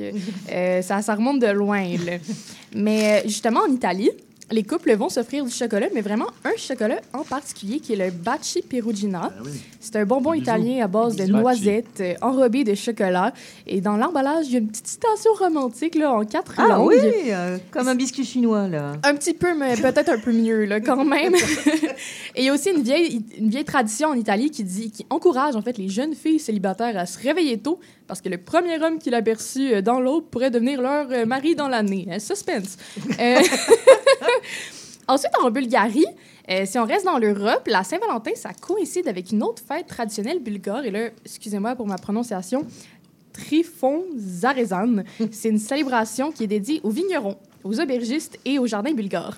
ça, 0.82 1.02
ça 1.02 1.16
remonte 1.16 1.40
de 1.40 1.48
loin. 1.48 1.84
là. 2.06 2.14
Mais 2.76 3.24
justement, 3.26 3.62
en 3.62 3.72
Italie, 3.72 4.12
les 4.52 4.64
couples 4.64 4.94
vont 4.96 5.10
s'offrir 5.10 5.46
du 5.46 5.52
chocolat, 5.52 5.88
mais 5.94 6.02
vraiment 6.02 6.28
un 6.44 6.56
chocolat 6.58 7.00
en 7.14 7.24
particulier 7.24 7.80
qui 7.80 7.94
est 7.94 7.96
le 7.96 8.12
Baci 8.12 8.62
Perugina. 8.62 9.32
C'est 9.80 9.96
un 9.98 10.06
bonbon 10.06 10.32
Bisous. 10.32 10.44
italien 10.44 10.84
à 10.84 10.88
base 10.88 11.16
de 11.16 11.26
noisettes 11.26 12.02
euh, 12.02 12.14
enrobées 12.22 12.64
de 12.64 12.74
chocolat. 12.76 13.34
Et 13.68 13.82
dans 13.82 13.98
l'emballage, 13.98 14.48
il 14.48 14.54
y 14.54 14.56
a 14.56 14.60
une 14.60 14.68
petite 14.70 14.88
citation 14.88 15.32
romantique 15.40 15.96
là, 15.96 16.12
en 16.14 16.26
quatre 16.26 16.54
Ah 16.58 16.68
langues. 16.68 16.88
oui, 16.88 16.98
euh, 17.30 17.58
comme 17.72 17.88
un 17.88 17.96
biscuit 17.96 18.26
chinois, 18.26 18.68
là. 18.68 18.94
Un 19.04 19.16
petit 19.16 19.34
peu, 19.34 19.54
mais 19.56 19.76
peut-être 19.76 20.10
un 20.10 20.20
peu 20.20 20.32
mieux, 20.32 20.66
là, 20.66 20.80
quand 20.80 21.06
même. 21.06 21.36
Et 22.36 22.42
il 22.42 22.44
y 22.46 22.50
a 22.50 22.54
aussi 22.54 22.70
une 22.72 22.82
vieille, 22.82 23.24
une 23.38 23.50
vieille 23.50 23.66
tradition 23.66 24.10
en 24.10 24.14
Italie 24.16 24.50
qui 24.52 24.64
dit, 24.64 24.92
qui 24.92 25.06
encourage, 25.10 25.56
en 25.56 25.62
fait, 25.62 25.78
les 25.78 25.90
jeunes 25.90 26.14
filles 26.16 26.40
célibataires 26.40 26.98
à 26.98 27.06
se 27.06 27.20
réveiller 27.20 27.58
tôt 27.60 27.80
parce 28.08 28.22
que 28.22 28.30
le 28.30 28.40
premier 28.40 28.82
homme 28.84 28.98
qu'il 28.98 29.14
aperçut 29.14 29.72
euh, 29.76 29.82
dans 29.84 30.00
l'aube 30.00 30.26
pourrait 30.32 30.50
devenir 30.50 30.82
leur 30.82 31.08
euh, 31.12 31.26
mari 31.28 31.56
dans 31.56 31.68
l'année. 31.68 32.08
Euh, 32.12 32.18
suspense. 32.20 32.78
Euh, 33.20 33.36
Ensuite, 35.08 35.32
en 35.42 35.50
Bulgarie, 35.50 36.06
euh, 36.50 36.66
si 36.66 36.78
on 36.78 36.86
reste 36.86 37.06
dans 37.06 37.18
l'Europe, 37.18 37.68
la 37.68 37.84
Saint-Valentin, 37.84 38.32
ça 38.36 38.52
coïncide 38.54 39.08
avec 39.08 39.32
une 39.32 39.44
autre 39.44 39.62
fête 39.68 39.88
traditionnelle 39.88 40.40
bulgare. 40.40 40.86
Et 40.86 40.92
là, 40.92 41.10
excusez-moi 41.26 41.76
pour 41.76 41.88
ma 41.88 41.98
prononciation, 41.98 42.66
Trifon 43.34 44.06
Zarezan. 44.18 45.04
C'est 45.32 45.50
une 45.50 45.60
célébration 45.60 46.32
qui 46.32 46.44
est 46.44 46.48
dédiée 46.48 46.82
aux 46.84 46.90
vignerons, 46.90 47.38
aux 47.64 47.80
aubergistes 47.80 48.38
et 48.46 48.60
aux 48.60 48.68
jardins 48.68 48.94
bulgares. 48.94 49.38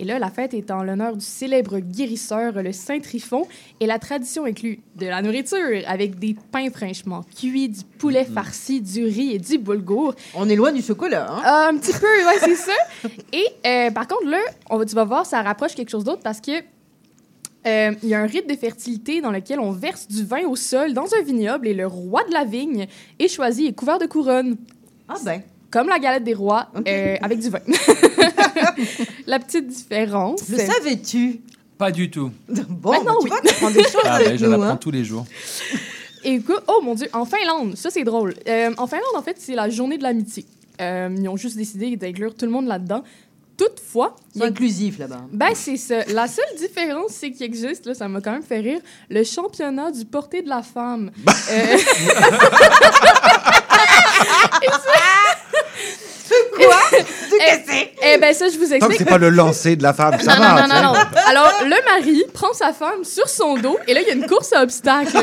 Et 0.00 0.04
là, 0.04 0.18
la 0.18 0.30
fête 0.30 0.54
est 0.54 0.70
en 0.70 0.82
l'honneur 0.82 1.14
du 1.14 1.24
célèbre 1.24 1.78
guérisseur, 1.78 2.54
le 2.54 2.72
Saint 2.72 3.00
Trifon. 3.00 3.46
Et 3.80 3.86
la 3.86 3.98
tradition 3.98 4.46
inclut 4.46 4.80
de 4.96 5.04
la 5.04 5.20
nourriture 5.20 5.82
avec 5.86 6.18
des 6.18 6.34
pains 6.50 6.70
fraîchement 6.70 7.22
cuits, 7.36 7.68
du 7.68 7.84
poulet 7.98 8.24
farci, 8.24 8.80
du 8.80 9.04
riz 9.04 9.34
et 9.34 9.38
du 9.38 9.58
boulgour. 9.58 10.14
On 10.34 10.48
est 10.48 10.56
loin 10.56 10.72
du 10.72 10.80
chocolat, 10.80 11.26
hein? 11.30 11.42
Euh, 11.44 11.68
un 11.68 11.76
petit 11.76 11.92
peu, 11.92 12.06
ouais, 12.06 12.38
c'est 12.38 12.54
ça. 12.54 12.72
Et 13.34 13.46
euh, 13.66 13.90
par 13.90 14.08
contre, 14.08 14.24
là, 14.24 14.40
on 14.70 14.78
va, 14.78 14.86
tu 14.86 14.94
vas 14.94 15.04
voir, 15.04 15.26
ça 15.26 15.42
rapproche 15.42 15.74
quelque 15.74 15.90
chose 15.90 16.04
d'autre 16.04 16.22
parce 16.24 16.40
que 16.40 16.52
euh, 17.66 17.92
il 18.02 18.08
y 18.08 18.14
a 18.14 18.20
un 18.20 18.26
rite 18.26 18.48
de 18.48 18.56
fertilité 18.56 19.20
dans 19.20 19.30
lequel 19.30 19.60
on 19.60 19.70
verse 19.70 20.08
du 20.08 20.24
vin 20.24 20.46
au 20.46 20.56
sol 20.56 20.94
dans 20.94 21.14
un 21.14 21.22
vignoble 21.22 21.68
et 21.68 21.74
le 21.74 21.86
roi 21.86 22.24
de 22.24 22.32
la 22.32 22.44
vigne 22.44 22.86
est 23.18 23.28
choisi 23.28 23.66
et 23.66 23.74
couvert 23.74 23.98
de 23.98 24.06
couronne. 24.06 24.56
Ah 25.10 25.16
ben. 25.22 25.42
Comme 25.70 25.88
la 25.88 25.98
galette 25.98 26.24
des 26.24 26.34
rois, 26.34 26.68
euh, 26.88 27.16
avec 27.22 27.38
du 27.38 27.48
vin. 27.48 27.60
la 29.26 29.38
petite 29.38 29.68
différence. 29.68 30.48
Le 30.48 30.58
savais-tu? 30.58 31.40
Pas 31.78 31.90
du 31.92 32.10
tout. 32.10 32.30
Bon, 32.68 32.90
Maintenant, 32.92 33.14
bah, 33.14 33.18
tu 33.20 33.24
oui. 33.24 33.30
vois, 33.30 33.38
apprends 33.52 33.70
des 33.70 33.82
choses 33.84 34.02
Ah, 34.04 34.14
avec 34.16 34.28
ben, 34.28 34.38
j'en 34.38 34.46
nous, 34.48 34.52
apprends 34.54 34.68
hein? 34.70 34.76
tous 34.76 34.90
les 34.90 35.04
jours. 35.04 35.24
Et 36.24 36.32
écoute, 36.34 36.62
oh 36.68 36.80
mon 36.82 36.94
Dieu, 36.94 37.08
en 37.12 37.24
Finlande, 37.24 37.76
ça 37.76 37.88
c'est 37.90 38.04
drôle. 38.04 38.34
Euh, 38.48 38.70
en 38.76 38.86
Finlande, 38.86 39.04
en 39.16 39.22
fait, 39.22 39.36
c'est 39.38 39.54
la 39.54 39.70
journée 39.70 39.96
de 39.96 40.02
l'amitié. 40.02 40.44
Euh, 40.80 41.08
ils 41.18 41.28
ont 41.28 41.36
juste 41.36 41.56
décidé 41.56 41.96
d'inclure 41.96 42.34
tout 42.34 42.44
le 42.46 42.50
monde 42.50 42.66
là-dedans. 42.66 43.02
Toutefois, 43.56 44.16
C'est 44.34 44.42
inclusif, 44.42 44.98
là-bas. 44.98 45.20
ben 45.32 45.50
c'est 45.54 45.76
ça. 45.76 46.02
La 46.08 46.26
seule 46.26 46.44
différence, 46.56 47.12
c'est 47.12 47.30
qu'il 47.30 47.44
existe, 47.44 47.84
là, 47.86 47.94
ça 47.94 48.08
m'a 48.08 48.20
quand 48.22 48.32
même 48.32 48.42
fait 48.42 48.60
rire, 48.60 48.80
le 49.10 49.22
championnat 49.22 49.90
du 49.90 50.04
porté 50.06 50.42
de 50.42 50.48
la 50.48 50.62
femme. 50.62 51.10
Euh, 51.52 51.76
Quoi? 56.66 56.76
eh, 57.40 57.90
eh 58.02 58.18
ben 58.18 58.34
ça, 58.34 58.48
je 58.48 58.58
vous 58.58 58.72
explique. 58.72 58.98
c'est 58.98 59.04
pas 59.04 59.18
le 59.18 59.30
lancer 59.30 59.76
de 59.76 59.82
la 59.82 59.92
femme, 59.92 60.18
ça 60.20 60.34
non, 60.36 60.40
va. 60.40 60.48
non, 60.48 60.54
non, 60.68 60.74
sais. 60.74 60.82
non, 60.82 60.92
non. 60.92 60.98
Alors, 61.26 61.52
le 61.64 61.76
mari 61.98 62.24
prend 62.32 62.52
sa 62.52 62.72
femme 62.72 63.04
sur 63.04 63.28
son 63.28 63.54
dos 63.56 63.78
et 63.86 63.94
là, 63.94 64.00
il 64.02 64.08
y 64.08 64.10
a 64.10 64.14
une 64.14 64.26
course 64.26 64.52
à 64.52 64.62
obstacles. 64.62 65.16
et 65.16 65.20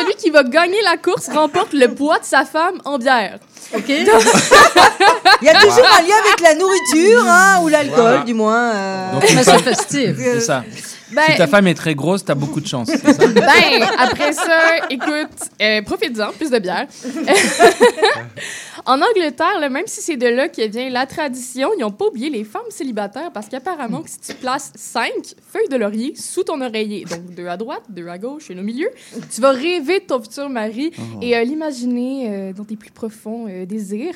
celui 0.00 0.14
qui 0.16 0.30
va 0.30 0.42
gagner 0.42 0.80
la 0.82 0.96
course 0.96 1.28
remporte 1.28 1.72
le 1.72 1.88
poids 1.88 2.18
de 2.18 2.24
sa 2.24 2.44
femme 2.44 2.80
en 2.84 2.98
bière. 2.98 3.38
OK? 3.74 3.84
Il 3.88 5.46
y 5.46 5.48
a 5.48 5.54
toujours 5.60 5.86
un 5.98 6.02
lien 6.02 6.16
avec 6.26 6.40
la 6.42 6.54
nourriture, 6.54 7.24
hein, 7.26 7.60
ou 7.62 7.68
l'alcool, 7.68 7.94
Voilà. 7.96 8.18
du 8.24 8.34
moins. 8.34 8.72
euh. 8.74 9.12
Donc, 9.12 9.30
une 9.30 9.36
Mais 9.36 9.44
femme- 9.44 9.60
c'est 9.64 9.74
festif. 9.74 10.10
C'est 10.18 10.40
ça. 10.40 10.64
Ben, 11.12 11.22
Si 11.30 11.36
ta 11.36 11.46
femme 11.46 11.66
est 11.66 11.74
très 11.74 11.94
grosse, 11.94 12.24
t'as 12.24 12.34
beaucoup 12.34 12.60
de 12.60 12.66
chance. 12.66 12.88
ça? 12.88 13.26
Ben, 13.34 13.82
après 13.98 14.32
ça, 14.32 14.86
écoute, 14.90 15.28
euh, 15.60 15.82
profites-en, 15.82 16.32
plus 16.32 16.50
de 16.50 16.58
bière. 16.58 16.86
en 18.86 19.00
Angleterre, 19.00 19.58
là, 19.60 19.68
même 19.68 19.86
si 19.86 20.00
c'est 20.00 20.16
de 20.16 20.26
là 20.26 20.48
que 20.48 20.66
vient 20.68 20.88
la 20.90 21.06
tradition, 21.06 21.70
ils 21.76 21.80
n'ont 21.80 21.90
pas 21.90 22.06
oublié 22.06 22.30
les 22.30 22.44
femmes 22.44 22.62
célibataires 22.70 23.30
parce 23.32 23.48
qu'apparemment, 23.48 24.02
que 24.02 24.10
si 24.10 24.18
tu 24.20 24.34
places 24.34 24.72
cinq 24.76 25.12
feuilles 25.52 25.68
de 25.70 25.76
laurier 25.76 26.14
sous 26.16 26.44
ton 26.44 26.60
oreiller, 26.60 27.04
donc 27.04 27.34
deux 27.34 27.46
à 27.48 27.56
droite, 27.56 27.82
deux 27.88 28.08
à 28.08 28.18
gauche 28.18 28.50
et 28.50 28.54
au 28.58 28.62
milieu, 28.62 28.88
tu 29.34 29.40
vas 29.40 29.50
rêver 29.50 30.00
de 30.00 30.04
ton 30.04 30.20
futur 30.20 30.48
mari 30.48 30.92
et 31.20 31.36
euh, 31.36 31.44
l'imaginer 31.44 32.28
euh, 32.30 32.52
dans 32.52 32.64
tes 32.64 32.76
plus 32.76 32.90
profonds 32.90 33.46
euh, 33.48 33.66
désirs. 33.66 34.14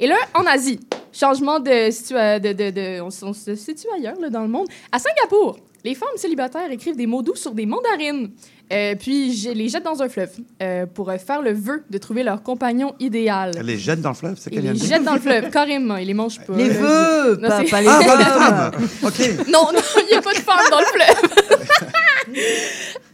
Et 0.00 0.06
là, 0.06 0.16
en 0.34 0.44
Asie, 0.46 0.80
changement 1.12 1.60
de 1.60 1.90
situation, 1.90 2.38
de, 2.40 2.52
de, 2.52 2.70
de- 2.70 3.00
on, 3.00 3.08
on 3.28 3.32
se 3.32 3.54
situe 3.54 3.86
ailleurs 3.96 4.18
là, 4.20 4.28
dans 4.30 4.42
le 4.42 4.48
monde. 4.48 4.66
À 4.92 4.98
Singapour, 4.98 5.58
les 5.84 5.94
femmes 5.94 6.08
célibataires 6.16 6.70
écrivent 6.70 6.96
des 6.96 7.06
mots 7.06 7.22
doux 7.22 7.36
sur 7.36 7.52
des 7.52 7.66
mandarines, 7.66 8.30
euh, 8.72 8.94
puis 8.98 9.36
je 9.36 9.50
les 9.50 9.68
jettent 9.68 9.84
dans 9.84 10.02
un 10.02 10.08
fleuve 10.08 10.30
euh, 10.62 10.86
pour 10.86 11.10
euh, 11.10 11.18
faire 11.18 11.42
le 11.42 11.52
vœu 11.52 11.84
de 11.90 11.98
trouver 11.98 12.22
leur 12.22 12.42
compagnon 12.42 12.94
idéal. 12.98 13.52
Les 13.62 13.76
jeunes 13.76 14.00
dans 14.00 14.08
le 14.10 14.14
fleuve, 14.14 14.36
c'est 14.38 14.50
Ils 14.50 14.54
qu'elle 14.54 14.62
vient 14.62 14.72
les 14.72 14.78
jettent 14.78 15.04
dans 15.04 15.12
le 15.14 15.20
fleuve, 15.20 15.50
carrément. 15.50 15.96
Ils 15.98 16.06
les 16.06 16.14
mangent 16.14 16.40
pas. 16.40 16.54
Les 16.56 16.70
feux, 16.70 17.36
Non, 17.36 17.48
pas, 17.48 17.62
pas 17.64 17.80
les 17.82 17.88
Ah, 17.90 18.00
pas 18.02 18.16
les 18.16 18.24
femmes. 18.24 18.70
OK. 19.02 19.48
Non, 19.52 19.68
non, 19.74 19.80
il 20.00 20.06
n'y 20.10 20.14
a 20.14 20.22
pas 20.22 20.32
de 20.32 20.38
femmes 20.38 20.70
dans 20.70 20.80
le 20.80 20.86
fleuve. 20.86 22.34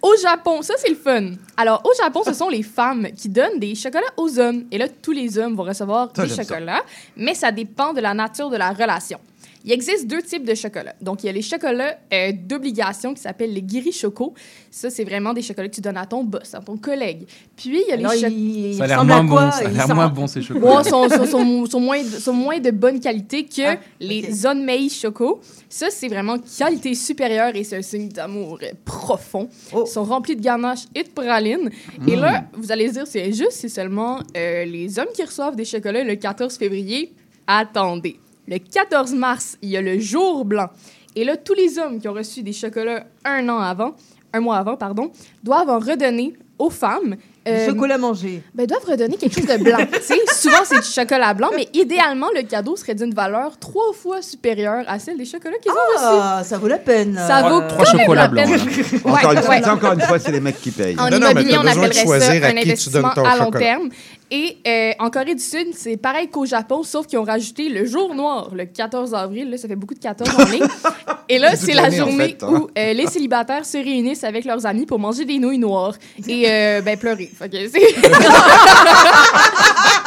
au 0.02 0.14
Japon, 0.22 0.62
ça 0.62 0.74
c'est 0.78 0.90
le 0.90 0.94
fun. 0.94 1.33
Alors, 1.56 1.83
au 1.85 1.90
Japon, 2.00 2.22
ce 2.24 2.33
sont 2.33 2.48
les 2.48 2.62
femmes 2.62 3.09
qui 3.16 3.28
donnent 3.28 3.59
des 3.59 3.74
chocolats 3.74 4.06
aux 4.16 4.38
hommes. 4.38 4.66
Et 4.70 4.78
là, 4.78 4.87
tous 4.88 5.12
les 5.12 5.37
hommes 5.37 5.56
vont 5.56 5.64
recevoir 5.64 6.11
Ça, 6.14 6.22
des 6.22 6.28
ça. 6.28 6.42
chocolats, 6.44 6.83
mais 7.16 7.35
ça 7.35 7.50
dépend 7.50 7.92
de 7.92 8.00
la 8.00 8.14
nature 8.14 8.48
de 8.50 8.56
la 8.56 8.70
relation. 8.70 9.18
Il 9.64 9.73
existe 9.73 10.07
deux 10.07 10.23
types 10.23 10.44
de 10.44 10.55
chocolats. 10.55 10.94
Donc, 11.03 11.23
il 11.23 11.27
y 11.27 11.29
a 11.29 11.33
les 11.33 11.42
chocolats 11.42 11.99
euh, 12.12 12.33
d'obligation 12.33 13.12
qui 13.14 13.20
s'appellent 13.20 13.53
les 13.53 13.62
giri 13.66 13.92
choco. 13.92 14.33
Ça, 14.70 14.88
c'est 14.88 15.05
vraiment 15.05 15.33
des 15.35 15.42
chocolats 15.42 15.68
que 15.68 15.75
tu 15.75 15.81
donnes 15.83 15.96
à 15.99 16.07
ton 16.07 16.25
boss, 16.25 16.55
à 16.55 16.61
ton 16.61 16.77
collègue. 16.79 17.27
Puis, 17.57 17.83
il 17.87 17.88
y 17.88 17.92
a 17.92 17.94
Alors, 17.94 18.12
les 18.12 18.73
chocolats. 18.73 18.77
Ça 18.79 18.85
a 18.85 18.87
l'air 18.87 19.05
moins 19.05 19.25
bon. 19.25 19.37
Ça 19.37 19.59
a 19.59 19.62
Il 19.64 19.73
l'air 19.73 19.83
ressemble- 19.83 19.94
moins 19.94 20.09
bon 20.09 20.27
ces 20.27 20.40
Ouais, 20.40 20.46
chocolats. 20.46 20.85
sont, 20.85 21.09
sont, 21.11 21.27
sont, 21.27 21.66
sont 21.66 21.81
moins, 21.81 22.03
de- 22.03 22.09
sont 22.09 22.33
moins 22.33 22.59
de 22.59 22.70
bonne 22.70 23.01
qualité 23.01 23.44
que 23.44 23.62
Ah, 23.75 23.77
les 24.01 24.25
ok. 24.25 24.31
Zonmei 24.33 24.88
Choco. 24.88 25.40
Ça, 25.68 25.88
c'est 25.90 26.09
vraiment 26.09 26.37
qualité 26.38 26.94
supérieure 26.94 27.55
et 27.55 27.62
c'est 27.64 27.77
un 27.77 27.83
signe 27.83 28.09
d'amour 28.09 28.59
profond. 28.85 29.49
Oh. 29.75 29.85
Ils 29.87 29.90
sont 29.90 30.05
remplis 30.05 30.37
de 30.37 30.42
ganache 30.42 30.85
et 30.94 31.03
de 31.03 31.09
praline. 31.11 31.70
Et 32.09 32.16
là, 32.16 32.44
vous 32.55 32.73
allez 32.73 32.88
se 32.88 32.92
dire, 32.94 33.07
c'est 33.07 33.25
injuste, 33.25 33.53
c'est 33.53 33.68
seulement 33.68 34.20
euh, 34.37 34.64
les 34.64 34.99
hommes 34.99 35.09
qui 35.14 35.23
reçoivent 35.23 35.55
des 35.57 35.64
chocolats 35.66 36.03
le 36.03 36.16
14 36.16 36.57
février. 36.57 37.12
Attendez. 37.46 38.16
Le 38.50 38.58
14 38.58 39.12
mars, 39.14 39.56
il 39.62 39.70
y 39.70 39.76
a 39.76 39.80
le 39.80 39.98
jour 40.00 40.44
blanc. 40.44 40.68
Et 41.14 41.24
là, 41.24 41.36
tous 41.36 41.54
les 41.54 41.78
hommes 41.78 42.00
qui 42.00 42.08
ont 42.08 42.12
reçu 42.12 42.42
des 42.42 42.52
chocolats 42.52 43.04
un 43.24 43.48
an 43.48 43.58
avant, 43.60 43.94
un 44.32 44.40
mois 44.40 44.56
avant, 44.58 44.76
pardon, 44.76 45.10
doivent 45.44 45.70
en 45.70 45.78
redonner 45.78 46.34
aux 46.58 46.70
femmes. 46.70 47.16
Euh, 47.48 47.66
chocolat 47.68 47.96
mangé. 47.96 48.42
Ben, 48.54 48.66
doivent 48.66 48.84
redonner 48.84 49.16
quelque 49.16 49.34
chose 49.34 49.46
de 49.46 49.56
blanc. 49.64 49.78
tu 49.92 50.02
sais, 50.02 50.18
souvent, 50.34 50.58
c'est 50.64 50.80
du 50.80 50.86
chocolat 50.86 51.32
blanc, 51.32 51.48
mais 51.56 51.68
idéalement, 51.72 52.26
le 52.34 52.42
cadeau 52.42 52.76
serait 52.76 52.94
d'une 52.94 53.14
valeur 53.14 53.56
trois 53.58 53.92
fois 53.94 54.20
supérieure 54.20 54.84
à 54.86 54.98
celle 54.98 55.16
des 55.16 55.24
chocolats 55.24 55.56
qu'ils 55.58 55.72
ont 55.72 55.74
reçus. 55.74 56.20
Ah, 56.22 56.42
ça 56.44 56.58
vaut 56.58 56.68
la 56.68 56.76
peine. 56.78 57.14
Ça 57.16 57.48
vaut 57.48 57.62
Trois 57.66 57.84
quand 57.86 57.92
même 57.94 58.00
chocolats 58.02 58.22
la 58.22 58.28
blancs, 58.28 58.46
peine. 58.46 59.00
Encore, 59.04 59.30
une 59.32 59.38
Ouais, 59.38 59.42
fois, 59.42 59.54
ouais. 59.54 59.62
ça, 59.62 59.74
encore 59.74 59.92
une 59.94 60.00
fois, 60.02 60.18
c'est 60.18 60.32
les 60.32 60.40
mecs 60.40 60.60
qui 60.60 60.70
payent. 60.70 60.96
En 60.98 61.08
Non, 61.08 61.18
non, 61.18 61.28
mais 61.34 61.44
t'as 61.44 61.58
on 61.60 61.62
besoin 61.62 61.62
de 61.62 61.78
appellerait 61.78 62.02
choisir 62.04 62.42
ça 62.42 62.46
à 62.46 62.50
un 62.50 62.54
qui 62.54 62.74
tu 62.74 62.90
donnes 62.90 63.04
investissement 63.06 63.10
ton 63.14 63.24
à 63.24 63.36
long 63.38 63.44
chocolat. 63.46 63.58
terme. 63.60 63.88
Et 64.32 64.58
euh, 64.66 64.92
en 65.00 65.10
Corée 65.10 65.34
du 65.34 65.42
Sud, 65.42 65.68
c'est 65.74 65.96
pareil 65.96 66.28
qu'au 66.28 66.46
Japon, 66.46 66.84
sauf 66.84 67.06
qu'ils 67.06 67.18
ont 67.18 67.24
rajouté 67.24 67.68
le 67.68 67.84
jour 67.84 68.14
noir, 68.14 68.50
le 68.54 68.64
14 68.64 69.12
avril. 69.14 69.50
Là, 69.50 69.58
ça 69.58 69.66
fait 69.66 69.74
beaucoup 69.74 69.94
de 69.94 69.98
14 69.98 70.30
en 70.38 70.44
ligne. 70.50 70.62
Et 71.28 71.38
là, 71.38 71.56
C'est 71.56 71.74
la 71.74 71.86
en 71.86 71.90
journée 71.90 72.28
fait, 72.30 72.42
hein. 72.42 72.48
où 72.50 72.68
euh, 72.76 72.92
les 72.92 73.06
célibataires 73.06 73.64
se 73.64 73.78
réunissent 73.78 74.24
avec 74.24 74.44
leurs 74.44 74.66
amis 74.66 74.86
pour 74.86 74.98
manger 74.98 75.24
des 75.24 75.38
nouilles 75.38 75.58
noires 75.58 75.94
et 76.26 76.44
euh, 76.48 76.80
ben, 76.80 76.98
pleurer. 76.98 77.30
Que 77.38 77.46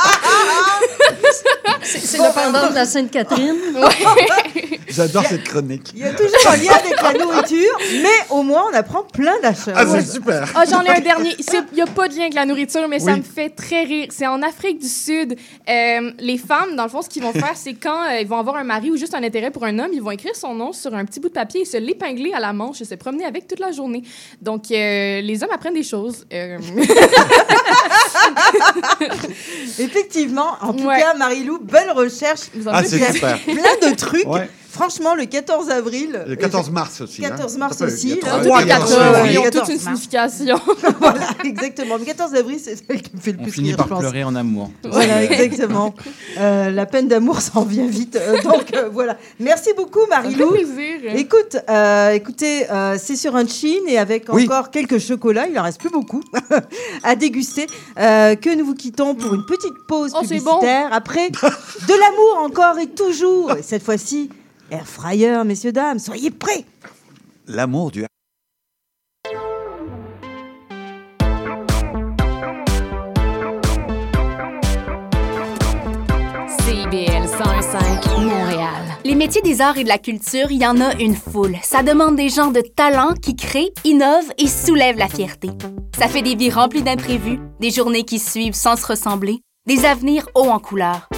c'est- 1.84 2.00
c'est 2.00 2.18
le 2.18 2.34
pendant 2.34 2.70
de 2.70 2.76
la 2.76 2.86
Sainte-Catherine. 2.86 3.56
J'adore 4.88 5.26
cette 5.26 5.44
chronique. 5.44 5.92
Il 5.96 6.02
y 6.02 6.04
a 6.04 6.12
toujours 6.14 6.48
un 6.52 6.58
lien 6.58 6.72
avec 6.74 7.02
la 7.02 7.14
nourriture, 7.26 7.78
mais 8.02 8.10
au 8.30 8.44
moins 8.44 8.66
on 8.72 8.76
apprend 8.76 9.04
plein 9.04 9.40
d'achats. 9.42 9.74
Ah, 9.76 9.86
c'est 9.88 10.06
super. 10.06 10.48
Ah, 10.56 10.64
j'en 10.70 10.82
ai 10.84 10.90
un 10.90 11.00
dernier. 11.00 11.36
Il 11.40 11.76
n'y 11.76 11.82
a 11.82 11.88
pas 11.88 12.08
de 12.08 12.14
lien 12.14 12.22
avec 12.22 12.34
la 12.36 12.46
nourriture, 12.46 12.88
mais 12.88 13.00
ça 13.00 13.16
me 13.16 13.24
fait 13.24 13.50
très 13.50 13.84
rire. 13.84 14.08
C'est 14.12 14.28
en 14.28 14.42
Afrique 14.44 14.80
du 14.80 14.88
Sud. 14.88 15.36
Euh, 15.70 16.12
les 16.20 16.38
femmes, 16.38 16.76
dans 16.76 16.84
le 16.84 16.90
fond, 16.90 17.02
ce 17.02 17.10
qu'ils 17.10 17.24
vont 17.24 17.34
faire, 17.34 17.54
c'est 17.56 17.74
quand 17.74 18.04
euh, 18.10 18.20
ils 18.22 18.28
vont 18.28 18.38
avoir 18.38 18.58
un 18.58 18.64
mari 18.64 18.92
ou 18.92 18.98
juste 18.98 19.16
un 19.16 19.24
intérêt 19.24 19.50
pour 19.52 19.64
un 19.66 19.80
homme, 19.80 19.92
ils 19.94 20.02
vont 20.02 20.12
écrire 20.12 20.36
son 20.36 20.54
nom 20.54 20.72
sur 20.74 20.94
un 20.94 21.06
petit 21.06 21.20
bout 21.20 21.30
de 21.30 21.34
papier 21.34 21.62
et 21.62 21.66
se 21.66 21.78
l'épingler 21.78 22.34
à 22.34 22.40
la 22.40 22.54
manche 22.54 22.82
et 22.82 22.86
se 22.86 22.96
promener 22.96 23.26
avec 23.26 23.48
toute 23.48 23.60
la 23.60 23.72
journée. 23.72 24.04
Donc, 24.42 24.70
euh, 24.72 25.22
les 25.22 25.44
hommes 25.44 25.52
apprennent 25.54 25.74
des 25.74 25.84
choses. 25.84 26.26
Euh, 26.34 26.58
Effectivement, 29.80 30.58
en 30.62 30.74
tout 30.74 30.84
Ouais. 30.84 31.00
cas, 31.00 31.14
Marie-Lou, 31.14 31.53
belle 31.60 31.92
recherche. 31.92 32.42
vous 32.54 32.68
en 32.68 32.72
Ah, 32.74 32.82
faites 32.84 32.90
c'est 32.92 33.14
super. 33.14 33.40
Plein 33.40 33.90
de 33.90 33.96
trucs. 33.96 34.26
Ouais. 34.28 34.50
Franchement, 34.74 35.14
le 35.14 35.26
14 35.26 35.70
avril. 35.70 36.24
Le 36.28 36.36
14 36.36 36.72
mars 36.72 37.02
aussi. 37.02 37.22
14 37.22 37.54
hein. 37.56 37.60
mars 37.60 37.80
aussi, 37.82 38.10
il 38.10 38.10
y 38.10 38.14
a 38.14 38.16
là. 38.16 38.22
trois- 38.22 38.38
Toutes 38.40 38.48
trois 38.48 38.62
les 38.62 38.68
14 38.68 38.90
14, 38.90 39.14
février. 39.16 39.34
ils 39.34 39.38
ont 39.40 39.44
14 39.44 39.66
toute 39.68 39.74
une 39.76 39.80
signification. 39.80 40.60
voilà, 41.00 41.28
exactement. 41.46 41.98
Le 41.98 42.06
14 42.06 42.34
avril, 42.34 42.58
c'est 42.60 42.76
celle 42.76 43.02
qui 43.04 43.12
me 43.16 43.22
fait 43.22 43.32
le 43.34 43.38
On 43.40 43.44
plus 43.44 43.52
finit 43.52 43.68
rire, 43.70 43.78
par 43.78 43.86
je 43.86 43.92
pense. 43.92 44.00
pleurer 44.00 44.24
en 44.24 44.34
amour. 44.36 44.72
Voilà, 44.90 45.24
exactement. 45.24 45.94
Euh, 46.40 46.72
la 46.72 46.86
peine 46.88 47.08
d'amour 47.08 47.40
s'en 47.42 47.64
vient 47.64 47.86
vite. 47.86 48.16
Euh, 48.16 48.42
donc 48.42 48.74
euh, 48.76 48.90
voilà. 48.92 49.18
Merci 49.40 49.70
beaucoup, 49.78 50.08
Marie-Lou. 50.10 50.56
Écoute, 51.16 51.58
euh, 51.70 52.10
écoutez, 52.12 52.70
euh, 52.72 52.98
c'est 53.00 53.16
sur 53.16 53.36
un 53.36 53.46
chin 53.48 53.78
et 53.88 54.00
avec 54.00 54.26
Oui. 54.30 54.46
encore 54.46 54.72
quelques 54.72 54.98
chocolats, 54.98 55.48
il 55.48 55.60
en 55.60 55.64
reste 55.64 55.80
plus 55.80 55.92
beaucoup 55.92 56.22
à 57.04 57.16
déguster, 57.16 57.68
euh, 58.00 58.36
que 58.36 58.56
nous 58.56 58.66
vous 58.66 58.74
quittons 58.76 59.14
pour 59.14 59.36
une 59.36 59.46
petite 59.46 59.74
pause 59.88 60.14
Oh, 60.16 60.22
publicitaire. 60.22 60.90
Après, 60.92 61.30
de 61.30 61.94
l'amour 61.94 62.40
encore 62.44 62.80
et 62.80 62.88
toujours. 62.88 63.52
Et 63.58 63.62
cette 63.62 63.84
fois-ci, 63.84 64.30
air 64.74 64.88
fryer, 64.88 65.44
messieurs 65.46 65.72
dames, 65.72 66.00
soyez 66.00 66.32
prêts. 66.32 66.66
L'amour 67.48 67.92
du 67.92 68.06
CIBL 76.60 77.28
105 77.28 78.20
Montréal. 78.20 78.70
Les 79.06 79.16
métiers 79.16 79.42
des 79.42 79.62
arts 79.62 79.78
et 79.78 79.84
de 79.84 79.90
la 79.90 79.98
culture, 79.98 80.48
il 80.50 80.62
y 80.62 80.66
en 80.66 80.80
a 80.82 80.96
une 80.96 81.16
foule. 81.16 81.58
Ça 81.62 81.84
demande 81.84 82.16
des 82.16 82.30
gens 82.30 82.52
de 82.52 82.62
talent 82.62 83.14
qui 83.22 83.36
créent, 83.36 83.74
innovent 83.84 84.32
et 84.38 84.48
soulèvent 84.48 84.98
la 84.98 85.10
fierté. 85.10 85.50
Ça 86.00 86.08
fait 86.08 86.22
des 86.22 86.36
vies 86.36 86.50
remplies 86.50 86.82
d'imprévus, 86.82 87.40
des 87.60 87.70
journées 87.70 88.04
qui 88.04 88.18
suivent 88.18 88.56
sans 88.56 88.76
se 88.76 88.88
ressembler, 88.88 89.42
des 89.68 89.86
avenirs 89.86 90.28
hauts 90.36 90.50
en 90.50 90.60
couleur. 90.60 91.10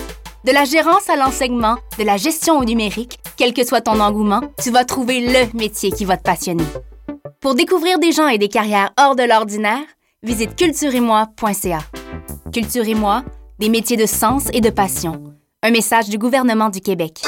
De 0.46 0.52
la 0.52 0.66
gérance 0.66 1.10
à 1.10 1.16
l'enseignement, 1.16 1.78
de 1.98 2.04
la 2.04 2.18
gestion 2.18 2.60
au 2.60 2.66
numérique, 2.66 3.20
quel 3.38 3.54
que 3.54 3.66
soit 3.66 3.82
ton 3.82 4.00
engouement, 4.00 4.42
tu 4.62 4.72
vas 4.72 4.86
trouver 4.86 5.22
le 5.22 5.58
métier 5.58 5.92
qui 5.92 6.06
va 6.06 6.18
te 6.18 6.24
passionner. 6.24 6.66
Pour 7.42 7.56
découvrir 7.56 8.00
des 8.00 8.12
gens 8.12 8.28
et 8.28 8.38
des 8.38 8.48
carrières 8.50 8.92
hors 9.00 9.16
de 9.16 9.24
l'ordinaire, 9.24 9.84
visite 10.24 10.56
cultureetmoi.ca. 10.56 11.80
Culture 12.54 12.88
et 12.88 12.96
moi, 12.96 13.24
des 13.60 13.70
métiers 13.70 13.98
de 13.98 14.06
sens 14.06 14.48
et 14.54 14.62
de 14.62 14.70
passion. 14.70 15.22
Un 15.62 15.72
message 15.72 16.10
du 16.10 16.18
gouvernement 16.18 16.70
du 16.70 16.82
Québec. 16.82 17.22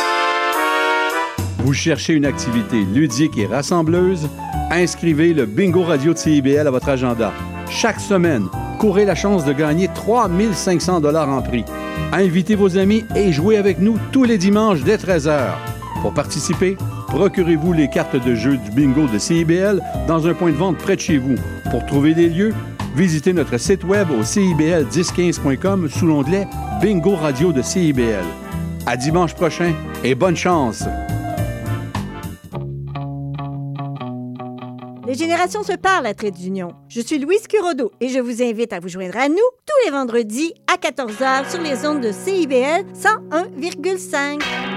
Vous 1.59 1.73
cherchez 1.73 2.13
une 2.13 2.25
activité 2.25 2.77
ludique 2.81 3.37
et 3.37 3.45
rassembleuse? 3.45 4.29
Inscrivez 4.71 5.33
le 5.33 5.45
Bingo 5.45 5.83
Radio 5.83 6.13
de 6.13 6.17
CIBL 6.17 6.67
à 6.67 6.71
votre 6.71 6.89
agenda. 6.89 7.33
Chaque 7.69 7.99
semaine, 7.99 8.47
courez 8.79 9.05
la 9.05 9.15
chance 9.15 9.43
de 9.43 9.53
gagner 9.53 9.89
3500 9.93 11.01
dollars 11.01 11.29
en 11.29 11.41
prix. 11.41 11.65
Invitez 12.13 12.55
vos 12.55 12.77
amis 12.77 13.03
et 13.15 13.31
jouez 13.31 13.57
avec 13.57 13.79
nous 13.79 13.97
tous 14.11 14.23
les 14.23 14.37
dimanches 14.37 14.83
dès 14.83 14.97
13h. 14.97 15.76
Pour 16.01 16.13
participer, 16.13 16.77
procurez-vous 17.07 17.73
les 17.73 17.89
cartes 17.89 18.15
de 18.15 18.35
jeu 18.35 18.57
du 18.57 18.71
bingo 18.71 19.07
de 19.07 19.17
CIBL 19.17 19.81
dans 20.07 20.27
un 20.27 20.33
point 20.33 20.51
de 20.51 20.57
vente 20.57 20.77
près 20.77 20.95
de 20.95 21.01
chez 21.01 21.17
vous. 21.17 21.35
Pour 21.71 21.85
trouver 21.85 22.13
des 22.13 22.29
lieux, 22.29 22.53
visitez 22.95 23.33
notre 23.33 23.57
site 23.57 23.83
web 23.83 24.07
au 24.11 24.23
cibl1015.com 24.23 25.89
sous 25.89 26.05
l'onglet 26.05 26.47
Bingo 26.81 27.15
Radio 27.15 27.51
de 27.51 27.61
CIBL. 27.61 28.25
À 28.85 28.95
dimanche 28.95 29.33
prochain 29.33 29.73
et 30.03 30.15
bonne 30.15 30.37
chance! 30.37 30.83
Les 35.07 35.13
générations 35.13 35.63
se 35.63 35.71
parlent 35.71 36.05
à 36.05 36.13
Trait 36.13 36.31
d'Union. 36.31 36.73
Je 36.89 36.99
suis 36.99 37.17
Louise 37.17 37.47
Curodo 37.47 37.91
et 38.01 38.09
je 38.09 38.19
vous 38.19 38.43
invite 38.43 38.73
à 38.73 38.81
vous 38.81 38.89
joindre 38.89 39.17
à 39.17 39.29
nous 39.29 39.35
tous 39.35 39.85
les 39.85 39.91
vendredis 39.91 40.53
à 40.67 40.75
14h 40.75 41.49
sur 41.49 41.61
les 41.61 41.87
ondes 41.87 42.01
de 42.01 42.11
CIBL 42.11 42.85
101,5. 42.93 44.76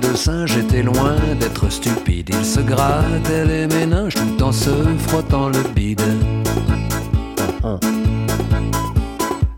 Deux 0.00 0.16
singes 0.16 0.56
étaient 0.56 0.82
loin 0.82 1.16
d'être 1.38 1.70
stupides. 1.70 2.30
Ils 2.32 2.44
se 2.44 2.60
grattaient 2.60 3.44
les 3.44 3.66
méninges 3.66 4.14
tout 4.14 4.42
en 4.42 4.52
se 4.52 4.70
frottant 5.06 5.48
le 5.48 5.62
bide. 5.74 6.02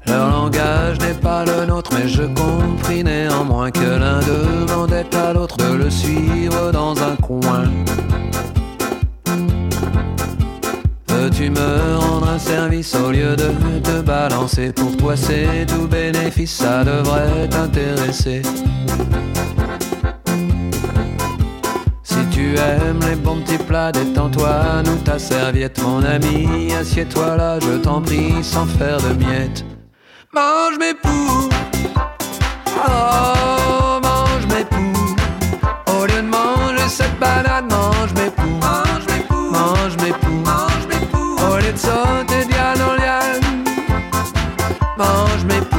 Leur 0.07 0.31
langage 0.31 0.99
n'est 1.01 1.21
pas 1.21 1.45
le 1.45 1.67
nôtre, 1.67 1.91
mais 1.95 2.09
je 2.09 2.23
compris 2.23 3.03
néanmoins 3.05 3.71
que 3.71 3.81
l'un 3.81 4.21
demandait 4.21 5.15
à 5.15 5.33
l'autre 5.33 5.57
de 5.57 5.75
le 5.75 5.91
suivre 5.91 6.71
dans 6.73 6.95
un 7.03 7.17
coin. 7.17 7.65
Veux-tu 11.09 11.51
me 11.51 11.99
rendre 11.99 12.29
un 12.29 12.39
service 12.39 12.95
au 12.95 13.11
lieu 13.11 13.37
de 13.37 13.51
te 13.81 14.01
balancer? 14.01 14.73
Pour 14.73 14.97
toi 14.97 15.17
c'est 15.17 15.67
tout 15.67 15.89
bénéfice, 15.89 16.53
ça 16.53 16.85
devrait 16.85 17.49
t'intéresser. 17.49 18.43
Tu 22.47 22.57
aimes 22.59 23.01
les 23.09 23.17
bons 23.17 23.41
petits 23.41 23.59
plats, 23.59 23.91
détends-toi, 23.91 24.83
nous 24.85 24.99
ta 24.99 25.19
serviette, 25.19 25.83
mon 25.83 26.05
ami. 26.05 26.73
Assieds-toi 26.73 27.37
là, 27.37 27.59
je 27.59 27.73
t'en 27.79 28.01
prie, 28.01 28.35
sans 28.43 28.67
faire 28.67 28.99
de 28.99 29.15
miettes. 29.15 29.65
Mange 30.33 30.79
mes 30.79 30.95
poux, 30.95 31.49
oh, 32.89 34.01
mange 34.01 34.47
mes 34.55 34.65
poux. 34.65 35.17
Au 35.93 36.07
lieu 36.07 36.23
de 36.23 36.29
manger 36.29 36.89
cette 36.89 37.19
banane, 37.19 37.67
mange 37.69 38.15
mes 38.15 38.31
poux, 38.31 38.57
mange 38.61 39.07
mes 39.09 39.25
poux, 39.25 39.51
mange 39.51 39.97
mes 40.05 40.13
poux, 40.13 40.41
mange 40.45 40.87
mes 40.89 41.05
poux. 41.07 41.37
Au 41.51 41.57
lieu 41.57 41.73
de 41.73 41.79
sauter 41.79 42.45
liane, 42.49 43.65
mange 44.97 45.45
mes 45.49 45.63
poux, 45.63 45.76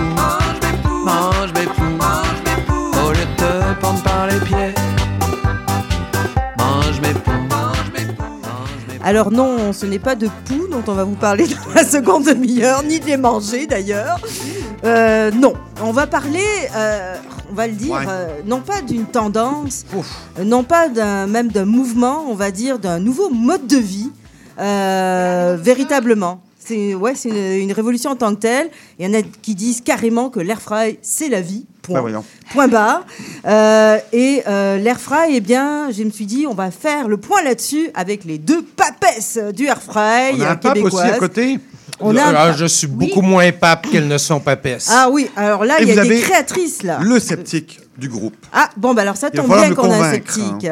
Alors 9.08 9.31
non, 9.31 9.71
ce 9.71 9.85
n'est 9.85 9.99
pas 9.99 10.15
de 10.15 10.27
poux 10.43 10.67
dont 10.69 10.83
on 10.85 10.91
va 10.93 11.05
vous 11.05 11.15
parler 11.15 11.45
dans 11.47 11.73
la 11.73 11.85
seconde 11.85 12.25
demi-heure, 12.25 12.83
ni 12.83 12.99
de 12.99 13.05
les 13.05 13.15
manger 13.15 13.65
d'ailleurs. 13.65 14.19
Euh, 14.83 15.31
non, 15.31 15.53
on 15.81 15.93
va 15.93 16.08
parler, 16.08 16.43
euh, 16.75 17.15
on 17.49 17.53
va 17.53 17.67
le 17.67 17.73
dire, 17.73 17.93
Ouais. 17.95 18.05
euh, 18.05 18.27
non 18.45 18.60
pas 18.60 18.81
d'une 18.81 19.05
tendance, 19.05 19.85
non 20.43 20.65
pas 20.65 20.89
même 21.25 21.47
d'un 21.47 21.63
mouvement, 21.63 22.25
on 22.29 22.33
va 22.35 22.51
dire 22.51 22.79
d'un 22.79 22.99
nouveau 22.99 23.29
mode 23.29 23.65
de 23.65 23.77
vie. 23.77 24.12
Véritablement. 24.58 26.41
C'est 26.67 26.95
ouais, 26.95 27.13
c'est 27.15 27.29
une, 27.29 27.61
une 27.63 27.71
révolution 27.71 28.11
en 28.11 28.15
tant 28.15 28.35
que 28.35 28.41
telle. 28.41 28.69
Il 28.99 29.05
y 29.05 29.09
en 29.09 29.13
a 29.17 29.21
qui 29.41 29.55
disent 29.55 29.81
carrément 29.81 30.29
que 30.29 30.39
l'air 30.41 30.61
fry, 30.61 30.99
c'est 31.01 31.29
la 31.29 31.39
vie. 31.41 31.65
Point. 31.81 32.01
Bah. 32.11 32.23
Point 32.51 32.67
barre. 32.67 33.05
Euh, 33.45 33.97
et 34.11 34.43
euh, 34.47 34.77
l'air 34.77 34.99
fry, 34.99 35.35
eh 35.35 35.39
bien, 35.39 35.89
je 35.91 36.03
me 36.03 36.09
suis 36.09 36.25
dit, 36.25 36.45
on 36.45 36.53
va 36.53 36.69
faire 36.71 37.07
le 37.07 37.15
point 37.17 37.41
là-dessus 37.43 37.89
avec 37.93 38.25
les 38.25 38.37
deux 38.37 38.61
papesses 38.61 39.39
du 39.55 39.67
air 39.67 39.81
fry 39.81 40.33
On 40.37 40.41
a 40.41 40.49
un 40.49 40.55
pape 40.57 40.77
aussi 40.83 40.97
à 40.99 41.17
côté. 41.17 41.59
On 42.01 42.15
a 42.17 42.21
un 42.21 42.33
Ah, 42.35 42.47
pape. 42.49 42.57
je 42.57 42.65
suis 42.65 42.87
beaucoup 42.87 43.21
moins 43.21 43.49
pape 43.53 43.87
qu'elles 43.89 44.07
ne 44.07 44.17
sont 44.17 44.39
papesses. 44.41 44.89
Ah 44.91 45.07
oui, 45.09 45.29
alors 45.37 45.63
là, 45.63 45.77
il 45.81 45.87
y 45.87 45.97
a 45.97 46.03
des 46.03 46.19
créatrices 46.19 46.83
là. 46.83 46.99
Le 47.01 47.19
sceptique 47.19 47.79
du 47.98 48.10
groupe. 48.10 48.35
Ah 48.54 48.69
bon, 48.77 48.93
bah 48.93 49.02
alors 49.02 49.17
ça 49.17 49.31
tombe 49.31 49.48
bien 49.48 49.73
qu'on 49.73 49.89
a 49.89 49.95
un 50.08 50.12
sceptique. 50.12 50.67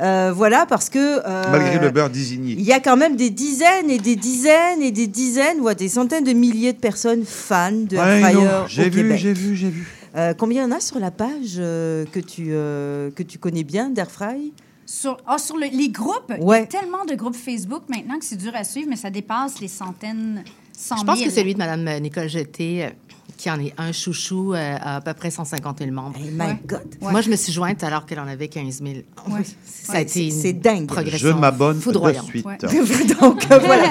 Euh, 0.00 0.32
voilà, 0.34 0.66
parce 0.66 0.88
que... 0.90 0.98
euh, 0.98 1.50
Malgré 1.50 1.78
le 1.78 1.90
beurre 1.90 2.10
désigné. 2.10 2.52
Il 2.52 2.62
y 2.64 2.72
a 2.72 2.80
quand 2.80 2.96
même 2.96 3.16
des 3.16 3.30
dizaines 3.30 3.90
et 3.90 3.98
des 3.98 4.16
dizaines 4.16 4.82
et 4.82 4.90
des 4.90 5.06
dizaines, 5.06 5.58
voire 5.60 5.74
des 5.76 5.88
centaines 5.88 6.24
de 6.24 6.32
milliers 6.32 6.72
de 6.72 6.78
personnes 6.78 7.24
fans 7.24 7.72
de 7.72 7.96
Ouais, 7.96 8.20
Fryer 8.20 8.48
j'ai 8.68 8.90
vu, 8.90 9.16
j'ai 9.16 9.32
vu, 9.32 9.56
j'ai 9.56 9.70
vu. 9.70 9.86
Euh, 10.16 10.32
combien 10.32 10.62
il 10.64 10.70
y 10.70 10.72
en 10.72 10.76
a 10.76 10.80
sur 10.80 10.98
la 10.98 11.10
page 11.10 11.56
euh, 11.58 12.04
que, 12.10 12.20
tu, 12.20 12.46
euh, 12.50 13.10
que 13.10 13.22
tu 13.22 13.38
connais 13.38 13.64
bien 13.64 13.90
d'Airfry 13.90 14.52
Sur, 14.86 15.18
ah, 15.26 15.36
sur 15.38 15.56
le- 15.56 15.66
les 15.70 15.90
groupes, 15.90 16.32
il 16.36 16.42
y 16.42 16.44
Ouais. 16.46 16.62
a 16.62 16.66
tellement 16.66 17.04
de 17.06 17.14
groupes 17.14 17.36
Facebook 17.36 17.82
maintenant 17.88 18.18
que 18.18 18.24
c'est 18.24 18.36
dur 18.36 18.52
à 18.54 18.64
suivre, 18.64 18.86
mais 18.88 18.96
ça 18.96 19.10
dépasse 19.10 19.60
les 19.60 19.68
centaines, 19.68 20.42
cent 20.72 20.96
Je 20.96 21.04
pense 21.04 21.22
que 21.22 21.30
celui 21.30 21.52
de 21.54 21.58
Mme 21.58 22.00
Nicole 22.00 22.28
Jeté, 22.28 22.88
qui 23.36 23.50
en 23.50 23.60
est 23.60 23.74
un 23.76 23.92
chouchou, 23.92 24.54
euh, 24.54 24.76
à 24.80 25.00
peu 25.00 25.12
près 25.14 25.30
150 25.30 25.78
000 25.80 25.90
membres. 25.90 26.18
my 26.18 26.38
Ouais. 26.38 26.58
God. 26.66 26.80
Moi, 27.02 27.20
je 27.20 27.30
me 27.30 27.36
suis 27.36 27.52
jointe 27.52 27.82
alors 27.84 28.06
qu'elle 28.06 28.20
en 28.20 28.26
avait 28.26 28.48
15 28.48 28.80
000. 28.82 28.94
Ouais. 29.28 29.42
Ça 29.64 29.92
a 29.92 29.96
Ouais, 29.96 30.02
été 30.02 30.12
c'est- 30.12 30.24
une 30.26 30.30
c'est 30.40 30.52
dingue. 30.54 30.86
progression 30.86 31.28
Je 31.28 31.32
m'abonne 31.34 31.78
de 31.78 32.24
suite. 32.24 32.46
Donc 33.20 33.46
euh, 33.50 33.58
voilà. 33.58 33.88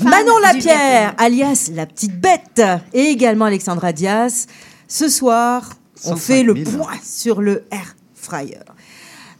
Manon 0.00 0.38
Lapierre, 0.42 1.14
alias 1.18 1.70
la 1.74 1.86
petite 1.86 2.20
bête, 2.20 2.60
et 2.92 3.04
également 3.04 3.44
Alexandra 3.44 3.92
Diaz. 3.92 4.46
Ce 4.88 5.08
soir, 5.08 5.70
on 6.04 6.16
105 6.16 6.18
fait 6.18 6.42
le 6.42 6.54
000. 6.64 6.76
point 6.78 6.94
sur 7.04 7.40
le 7.40 7.64
air 7.70 7.94
fryer. 8.14 8.58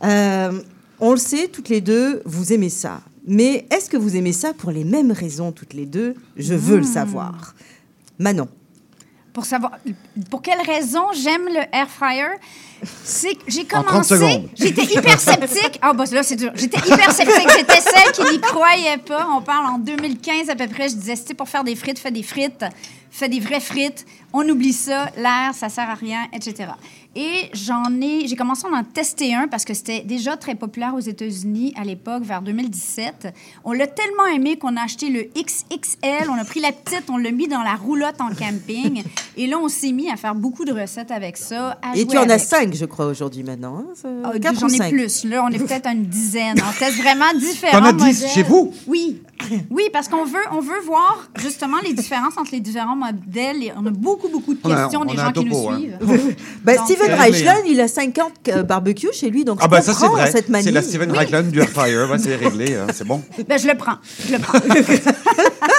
Euh, 0.05 0.61
on 1.01 1.11
le 1.12 1.16
sait, 1.18 1.48
toutes 1.48 1.68
les 1.68 1.80
deux, 1.80 2.22
vous 2.24 2.53
aimez 2.53 2.70
ça. 2.70 3.01
Mais 3.26 3.66
est-ce 3.70 3.90
que 3.90 3.96
vous 3.96 4.16
aimez 4.16 4.32
ça 4.32 4.53
pour 4.55 4.70
les 4.70 4.84
mêmes 4.84 5.12
raisons, 5.12 5.53
toutes 5.53 5.74
les 5.74 5.86
deux? 5.86 6.14
Je 6.36 6.55
veux 6.55 6.76
le 6.76 6.82
Hmm. 6.82 6.92
savoir. 6.92 7.55
Manon. 8.18 8.48
Pour 9.41 9.47
savoir 9.47 9.78
pour 10.29 10.43
quelle 10.43 10.61
raison 10.61 11.05
j'aime 11.14 11.47
le 11.47 11.61
air 11.73 11.89
fryer, 11.89 12.29
c'est 13.05 13.35
que 13.35 13.43
j'ai 13.49 13.62
En 13.75 13.83
30 13.83 14.09
commencé, 14.09 14.43
j'étais 14.55 14.85
hyper 14.85 15.21
sceptique. 15.21 15.79
Ah 15.83 15.93
bah 15.93 16.05
là 16.11 16.23
c'est 16.23 16.37
dur. 16.37 16.53
J'étais 16.55 16.79
hyper 16.79 17.12
sceptique, 17.12 17.49
j'étais 17.57 17.81
celle 17.81 18.12
qui 18.12 18.33
n'y 18.33 18.41
croyait 18.41 18.99
pas. 18.99 19.29
On 19.37 19.43
parle 19.43 19.66
en 19.66 19.79
2015 19.79 20.49
à 20.49 20.57
peu 20.57 20.66
près, 20.66 20.89
je 20.89 20.95
disais 20.95 21.16
c'était 21.16 21.35
pour 21.35 21.49
faire 21.49 21.64
des 21.64 21.77
frites, 21.77 21.99
fais 21.99 22.11
des 22.11 22.23
frites, 22.23 22.64
fais 23.11 23.29
des 23.29 23.41
vraies 23.41 23.61
frites. 23.61 24.07
On 24.33 24.49
oublie 24.49 24.73
ça, 24.73 25.11
l'air 25.16 25.53
ça 25.55 25.68
sert 25.68 25.91
à 25.91 25.95
rien, 25.95 26.27
etc. 26.33 26.68
Et 27.16 27.51
j'en 27.53 28.01
ai, 28.01 28.29
j'ai 28.29 28.37
commencé 28.37 28.66
à 28.66 28.71
en 28.71 28.85
tester 28.85 29.35
un 29.35 29.49
parce 29.49 29.64
que 29.64 29.75
c'était 29.75 30.03
déjà 30.03 30.37
très 30.37 30.55
populaire 30.55 30.95
aux 30.95 31.01
États-Unis 31.01 31.75
à 31.77 31.83
l'époque, 31.83 32.23
vers 32.23 32.41
2017. 32.41 33.35
On 33.64 33.73
l'a 33.73 33.89
tellement 33.89 34.27
aimé 34.27 34.57
qu'on 34.57 34.77
a 34.77 34.83
acheté 34.83 35.09
le 35.09 35.25
XXL, 35.37 36.31
on 36.31 36.39
a 36.39 36.45
pris 36.45 36.61
la 36.61 36.71
petite, 36.71 37.11
on 37.11 37.16
l'a 37.16 37.33
mis 37.33 37.49
dans 37.49 37.62
la 37.62 37.75
roulotte 37.75 38.21
en 38.21 38.29
camping. 38.29 39.03
Et 39.37 39.49
là, 39.49 39.59
on 39.59 39.68
s'est 39.68 39.91
mis 39.91 40.09
à 40.12 40.16
faire 40.16 40.34
beaucoup 40.34 40.64
de 40.64 40.72
recettes 40.72 41.11
avec 41.11 41.36
ça. 41.36 41.78
à 41.82 41.94
Et 41.96 42.00
jouer 42.00 42.06
tu 42.08 42.18
en 42.18 42.28
as 42.28 42.38
cinq, 42.38 42.74
je 42.74 42.84
crois, 42.84 43.06
aujourd'hui 43.06 43.42
maintenant. 43.42 43.84
hein, 44.04 44.11
Ah, 44.24 44.38
quatre 44.38 44.61
J'en 44.61 44.68
ai 44.68 44.76
cinq? 44.76 44.90
plus. 44.92 45.24
Là, 45.24 45.44
on 45.44 45.48
est 45.48 45.58
peut-être 45.58 45.86
à 45.86 45.92
une 45.92 46.04
dizaine. 46.06 46.56
On 46.58 46.78
teste 46.78 46.98
vraiment 46.98 47.32
différents 47.38 47.80
T'en 47.80 47.84
as 47.86 47.92
10 47.92 48.04
modèles. 48.04 48.28
chez 48.30 48.42
vous? 48.42 48.72
Oui. 48.86 49.22
Oui, 49.70 49.84
parce 49.90 50.06
qu'on 50.08 50.24
veut, 50.26 50.38
on 50.52 50.61
veut 50.61 50.80
voir 50.84 51.26
justement 51.38 51.78
les 51.82 51.94
différences 51.94 52.36
entre 52.36 52.50
les 52.52 52.61
différents 52.61 52.94
modèles. 52.96 53.62
Et 53.64 53.72
on 53.74 53.86
a 53.86 53.90
beaucoup, 53.90 54.28
beaucoup 54.28 54.52
de 54.52 54.61
On 54.64 54.70
a- 54.70 54.82
questions 54.82 55.00
on 55.00 55.04
des 55.06 55.16
gens 55.16 55.32
qui 55.32 55.44
nous 55.46 55.68
hein. 55.68 55.78
suivent. 55.78 55.96
Ben, 56.62 56.76
Donc, 56.76 56.84
Steven 56.86 57.11
euh, 57.12 57.16
Reichland, 57.16 57.62
il 57.66 57.80
a 57.80 57.88
50 57.88 58.32
euh, 58.48 58.62
barbecues 58.62 59.08
chez 59.12 59.30
lui, 59.30 59.44
donc 59.46 59.58
Ah 59.61 59.64
je 59.64 59.70
bah 59.70 59.80
ça 59.80 59.94
c'est 59.94 60.06
vrai. 60.08 60.30
cette 60.30 60.50
manie. 60.50 60.64
C'est 60.64 60.70
la 60.72 60.82
Steven 60.82 61.11
Oui. 61.11 61.16
Reichland 61.18 61.44
du. 61.50 61.58
Ouais, 61.61 61.66
c'est 62.18 62.36
réglé, 62.44 62.76
hein, 62.76 62.86
c'est 62.92 63.06
bon. 63.06 63.22
Ben, 63.48 63.58
je 63.58 63.66
le 63.68 63.76
prends. 63.76 63.96
Je 64.26 64.32
le 64.34 64.38
prends. 64.38 64.58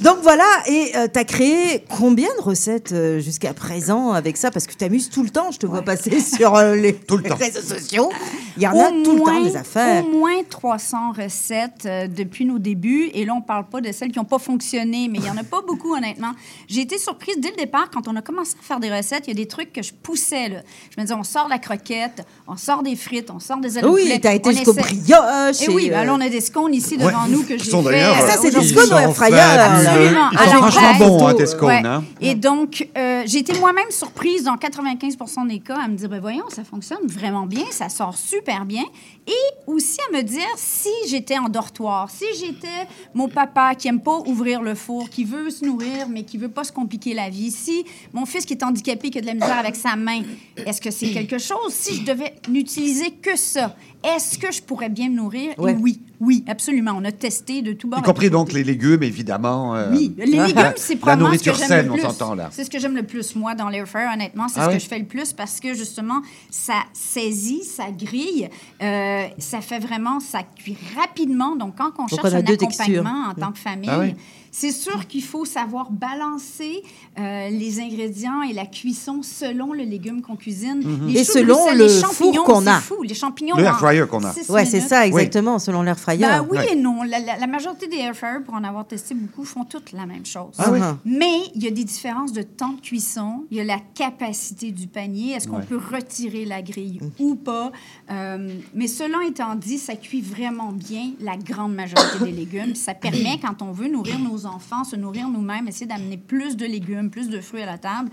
Donc 0.00 0.18
voilà, 0.22 0.44
et 0.68 0.92
tu 1.12 1.18
as 1.18 1.24
créé 1.24 1.84
combien 1.98 2.28
de 2.38 2.42
recettes 2.42 2.92
euh, 2.92 3.15
jusqu'à 3.20 3.54
présent 3.54 4.12
avec 4.12 4.36
ça 4.36 4.50
Parce 4.50 4.66
que 4.66 4.72
tu 4.72 4.76
t'amuses 4.78 5.10
tout 5.10 5.22
le 5.22 5.30
temps, 5.30 5.50
je 5.50 5.58
te 5.58 5.66
vois 5.66 5.82
passer 5.82 6.20
sur 6.36 6.54
euh, 6.56 6.74
les 6.74 6.98
réseaux 7.38 7.60
sociaux. 7.74 8.10
Il 8.56 8.62
y 8.62 8.66
en 8.66 8.78
a 8.78 8.88
tout 8.90 9.12
le 9.12 9.18
temps 9.18 9.32
moins- 9.32 9.42
des 9.44 9.56
affaires. 9.56 10.04
Au 10.06 10.10
moins 10.10 10.42
300 10.48 11.12
recettes 11.16 11.84
euh, 11.86 12.06
depuis 12.08 12.44
nos 12.44 12.58
débuts. 12.58 13.10
Et 13.14 13.24
là, 13.24 13.34
on 13.34 13.42
parle 13.42 13.66
pas 13.68 13.80
de 13.80 13.92
celles 13.92 14.10
qui 14.12 14.18
n'ont 14.18 14.24
pas 14.24 14.38
fonctionné, 14.38 15.08
mais 15.10 15.18
il 15.18 15.26
y 15.26 15.30
en 15.30 15.36
a 15.36 15.44
pas 15.44 15.60
beaucoup, 15.66 15.94
honnêtement. 15.94 16.32
J'ai 16.68 16.80
été 16.80 16.98
surprise 16.98 17.36
dès 17.38 17.50
le 17.50 17.56
départ 17.56 17.90
quand 17.92 18.08
on 18.08 18.16
a 18.16 18.22
commencé 18.22 18.54
à 18.58 18.62
faire 18.62 18.80
des 18.80 18.90
recettes. 18.94 19.24
Il 19.26 19.28
y 19.28 19.32
a 19.32 19.34
des 19.42 19.46
trucs 19.48 19.72
que 19.72 19.82
je 19.82 19.92
poussais. 19.92 20.48
Là. 20.48 20.60
Je 20.94 21.00
me 21.00 21.06
disais, 21.06 21.14
on 21.18 21.22
sort 21.24 21.46
de 21.46 21.50
la 21.50 21.58
croquette, 21.58 22.24
on 22.48 22.56
sort 22.56 22.82
des 22.82 22.96
frites, 22.96 23.30
on 23.30 23.40
sort 23.40 23.58
des 23.58 23.78
ailes 23.78 23.86
Oui, 23.86 24.02
poulet. 24.02 24.18
t'as 24.20 24.34
été 24.34 24.52
jusqu'au 24.52 24.72
brioche 24.72 25.60
Et 25.62 25.68
oui, 25.70 25.86
et, 25.86 25.90
ben 25.90 26.00
euh, 26.00 26.04
là, 26.04 26.14
on 26.14 26.20
a 26.20 26.28
des 26.28 26.40
scones 26.40 26.74
ici 26.74 26.96
devant 26.96 27.08
Ouais, 27.08 27.28
nous 27.30 27.42
que 27.42 27.58
j'ai 27.58 27.70
sont 27.70 27.82
fait. 27.82 27.90
d'ailleurs, 27.90 28.16
euh, 28.22 28.26
Ça, 28.26 28.38
c'est 28.40 28.50
des 28.50 28.62
scones 28.66 28.92
au 28.92 28.96
air 28.98 29.14
fryer. 29.14 29.38
Absolument. 29.38 30.30
Ils 30.32 30.38
sont 30.38 30.44
Alors, 30.50 30.70
franchement 30.70 30.94
bons, 31.06 31.26
hein, 31.26 31.34
tes 31.34 31.46
scones, 31.46 31.86
hein. 31.86 32.04
Et 32.20 32.34
donc, 32.34 32.88
euh, 33.06 33.22
j'ai 33.26 33.38
été 33.38 33.58
moi-même 33.58 33.90
surprise 33.90 34.44
dans 34.44 34.56
95% 34.56 35.46
des 35.48 35.60
cas 35.60 35.76
à 35.76 35.88
me 35.88 35.96
dire, 35.96 36.08
ben 36.08 36.20
voyons, 36.20 36.48
ça 36.48 36.64
fonctionne 36.64 37.06
vraiment 37.06 37.46
bien, 37.46 37.64
ça 37.70 37.88
sort 37.88 38.16
super 38.16 38.64
bien. 38.64 38.84
Et 39.26 39.66
aussi 39.66 39.98
à 40.08 40.16
me 40.16 40.22
dire, 40.22 40.46
si 40.56 40.90
j'étais 41.08 41.38
en 41.38 41.48
dortoir, 41.48 42.10
si 42.10 42.24
j'étais 42.38 42.86
mon 43.14 43.28
papa 43.28 43.74
qui 43.74 43.88
aime 43.88 44.00
pas 44.00 44.18
ouvrir 44.26 44.62
le 44.62 44.74
four, 44.74 45.08
qui 45.08 45.24
veut 45.24 45.50
se 45.50 45.64
nourrir, 45.64 46.08
mais 46.08 46.24
qui 46.24 46.38
veut 46.38 46.48
pas 46.48 46.64
se 46.64 46.72
compliquer 46.72 47.14
la 47.14 47.28
vie, 47.28 47.50
si 47.50 47.84
mon 48.12 48.26
fils 48.26 48.44
qui 48.44 48.54
est 48.54 48.64
handicapé, 48.64 49.10
qui 49.10 49.18
a 49.18 49.20
de 49.20 49.26
la 49.26 49.34
misère 49.34 49.58
avec 49.58 49.76
sa 49.76 49.96
main, 49.96 50.22
est-ce 50.56 50.80
que 50.80 50.90
c'est 50.90 51.10
quelque 51.10 51.38
chose? 51.38 51.72
Si 51.72 51.96
je 51.96 52.04
devais 52.04 52.34
n'utiliser 52.48 53.10
que 53.10 53.36
ça, 53.36 53.76
est-ce 54.04 54.38
que 54.38 54.52
je 54.52 54.62
pourrais 54.62 54.88
bien 54.88 55.08
me 55.08 55.16
nourrir? 55.16 55.54
Ouais. 55.58 55.76
oui, 55.80 56.00
oui, 56.20 56.44
absolument. 56.46 56.92
On 56.96 57.04
a 57.04 57.12
testé 57.12 57.60
de 57.62 57.72
tout 57.72 57.88
bord. 57.88 58.00
Y 58.00 58.02
compris 58.02 58.30
donc 58.30 58.52
les 58.52 58.64
légumes, 58.64 59.02
évidemment. 59.02 59.74
euh, 59.74 59.90
Oui, 59.92 60.14
les 60.16 60.26
la- 60.36 60.46
légumes, 60.46 60.72
c'est 60.76 60.94
La 60.94 61.00
probablement 61.00 61.32
ce 61.32 61.38
que 61.38 61.44
nourriture 61.50 61.56
saine, 61.66 61.86
le 61.86 61.92
on 61.92 61.98
s'entend 61.98 62.34
là. 62.34 62.48
C'est 62.52 62.64
ce 62.64 62.70
que 62.70 62.78
j'aime 62.78 62.94
le 62.96 63.02
plus, 63.02 63.34
moi, 63.36 63.54
dans 63.54 63.68
l'air 63.68 63.86
fryer, 63.86 64.06
honnêtement. 64.12 64.48
C'est 64.48 64.60
Ah 64.60 64.64
ce 64.64 64.68
oui? 64.70 64.74
que 64.76 64.82
je 64.82 64.88
fais 64.88 64.98
le 64.98 65.04
plus 65.06 65.32
parce 65.32 65.60
que, 65.60 65.74
justement, 65.74 66.22
ça 66.50 66.84
saisit, 66.92 67.64
ça 67.64 67.90
grille, 67.90 68.48
euh, 68.82 69.26
ça 69.38 69.60
fait 69.60 69.78
vraiment, 69.78 70.20
ça 70.20 70.40
cuit 70.42 70.76
rapidement. 70.96 71.56
Donc, 71.56 71.76
quand 71.76 71.90
on 71.98 72.02
Donc, 72.02 72.10
cherche 72.10 72.20
on 72.24 72.36
un 72.36 72.40
accompagnement 72.40 72.66
textures? 72.66 73.04
en 73.06 73.34
tant 73.34 73.52
que 73.52 73.58
famille, 73.58 73.90
Ah 73.92 73.98
oui? 74.00 74.14
C'est 74.58 74.70
sûr 74.72 75.06
qu'il 75.06 75.22
faut 75.22 75.44
savoir 75.44 75.90
balancer 75.90 76.82
euh, 77.18 77.50
les 77.50 77.78
ingrédients 77.80 78.40
et 78.40 78.54
la 78.54 78.64
cuisson 78.64 79.20
selon 79.22 79.74
le 79.74 79.82
légume 79.84 80.22
qu'on 80.22 80.36
cuisine. 80.36 80.80
Mhm. 80.82 81.08
Les 81.08 81.20
Et 81.20 81.24
choux 81.24 81.32
selon 81.32 81.70
le 81.72 81.78
les 81.84 81.88
four 82.00 82.08
champignons, 82.10 82.44
qu'on 82.44 82.62
c'est 82.62 82.68
a. 82.68 82.80
fou. 82.80 83.02
Les 83.02 83.14
champignons 83.14 83.56
Le 83.56 83.64
air 83.64 83.76
fryer 83.78 84.04
qu'on 84.08 84.24
a. 84.24 84.32
Ouais, 84.48 84.64
c'est 84.64 84.80
ça, 84.80 85.06
exactement, 85.06 85.58
selon 85.58 85.82
l'air 85.82 85.98
fryer. 85.98 86.20
Ben 86.26 86.46
oui 86.48 86.56
Ouais. 86.56 86.72
et 86.72 86.76
non. 86.76 87.02
La, 87.02 87.18
la- 87.18 87.36
la 87.36 87.46
majorité 87.46 87.86
des 87.86 87.96
air 87.98 88.14
fryers, 88.16 88.40
pour 88.44 88.54
en 88.54 88.64
avoir 88.64 88.86
testé 88.86 89.14
beaucoup, 89.14 89.44
font 89.44 89.64
toutes 89.64 89.92
la 89.92 90.06
même 90.06 90.24
chose. 90.24 90.54
Ah 90.58 90.70
oui? 90.72 90.78
Mais 91.04 91.36
il 91.54 91.62
y 91.62 91.66
a 91.68 91.70
des 91.70 91.84
différences 91.84 92.32
de 92.32 92.40
temps 92.42 92.72
de 92.72 92.80
cuisson. 92.80 93.44
Il 93.50 93.58
y 93.58 93.60
a 93.60 93.64
la 93.64 93.78
capacité 93.94 94.70
du 94.72 94.86
panier. 94.86 95.32
Est-ce 95.34 95.48
qu'on 95.48 95.56
Ouais. 95.58 95.64
peut 95.68 95.80
retirer 95.92 96.46
la 96.46 96.62
grille 96.62 97.00
ou 97.18 97.34
pas? 97.34 97.72
Euh, 98.10 98.54
mais 98.74 98.86
cela 98.86 99.18
étant 99.28 99.54
dit, 99.54 99.76
ça 99.78 99.96
cuit 99.96 100.22
vraiment 100.22 100.72
bien 100.72 101.10
la 101.20 101.36
grande 101.36 101.74
majorité 101.74 102.24
des 102.24 102.32
légumes. 102.42 102.74
Ça 102.74 102.94
permet, 102.94 103.38
quand 103.42 103.60
on 103.62 103.72
veut 103.72 103.88
nourrir 103.88 104.18
nos 104.18 104.45
enfants, 104.46 104.84
se 104.84 104.96
nourrir 104.96 105.28
nous-mêmes, 105.28 105.68
essayer 105.68 105.86
d'amener 105.86 106.16
plus 106.16 106.56
de 106.56 106.64
légumes, 106.66 107.10
plus 107.10 107.28
de 107.28 107.40
fruits 107.40 107.62
à 107.62 107.66
la 107.66 107.78
table, 107.78 108.08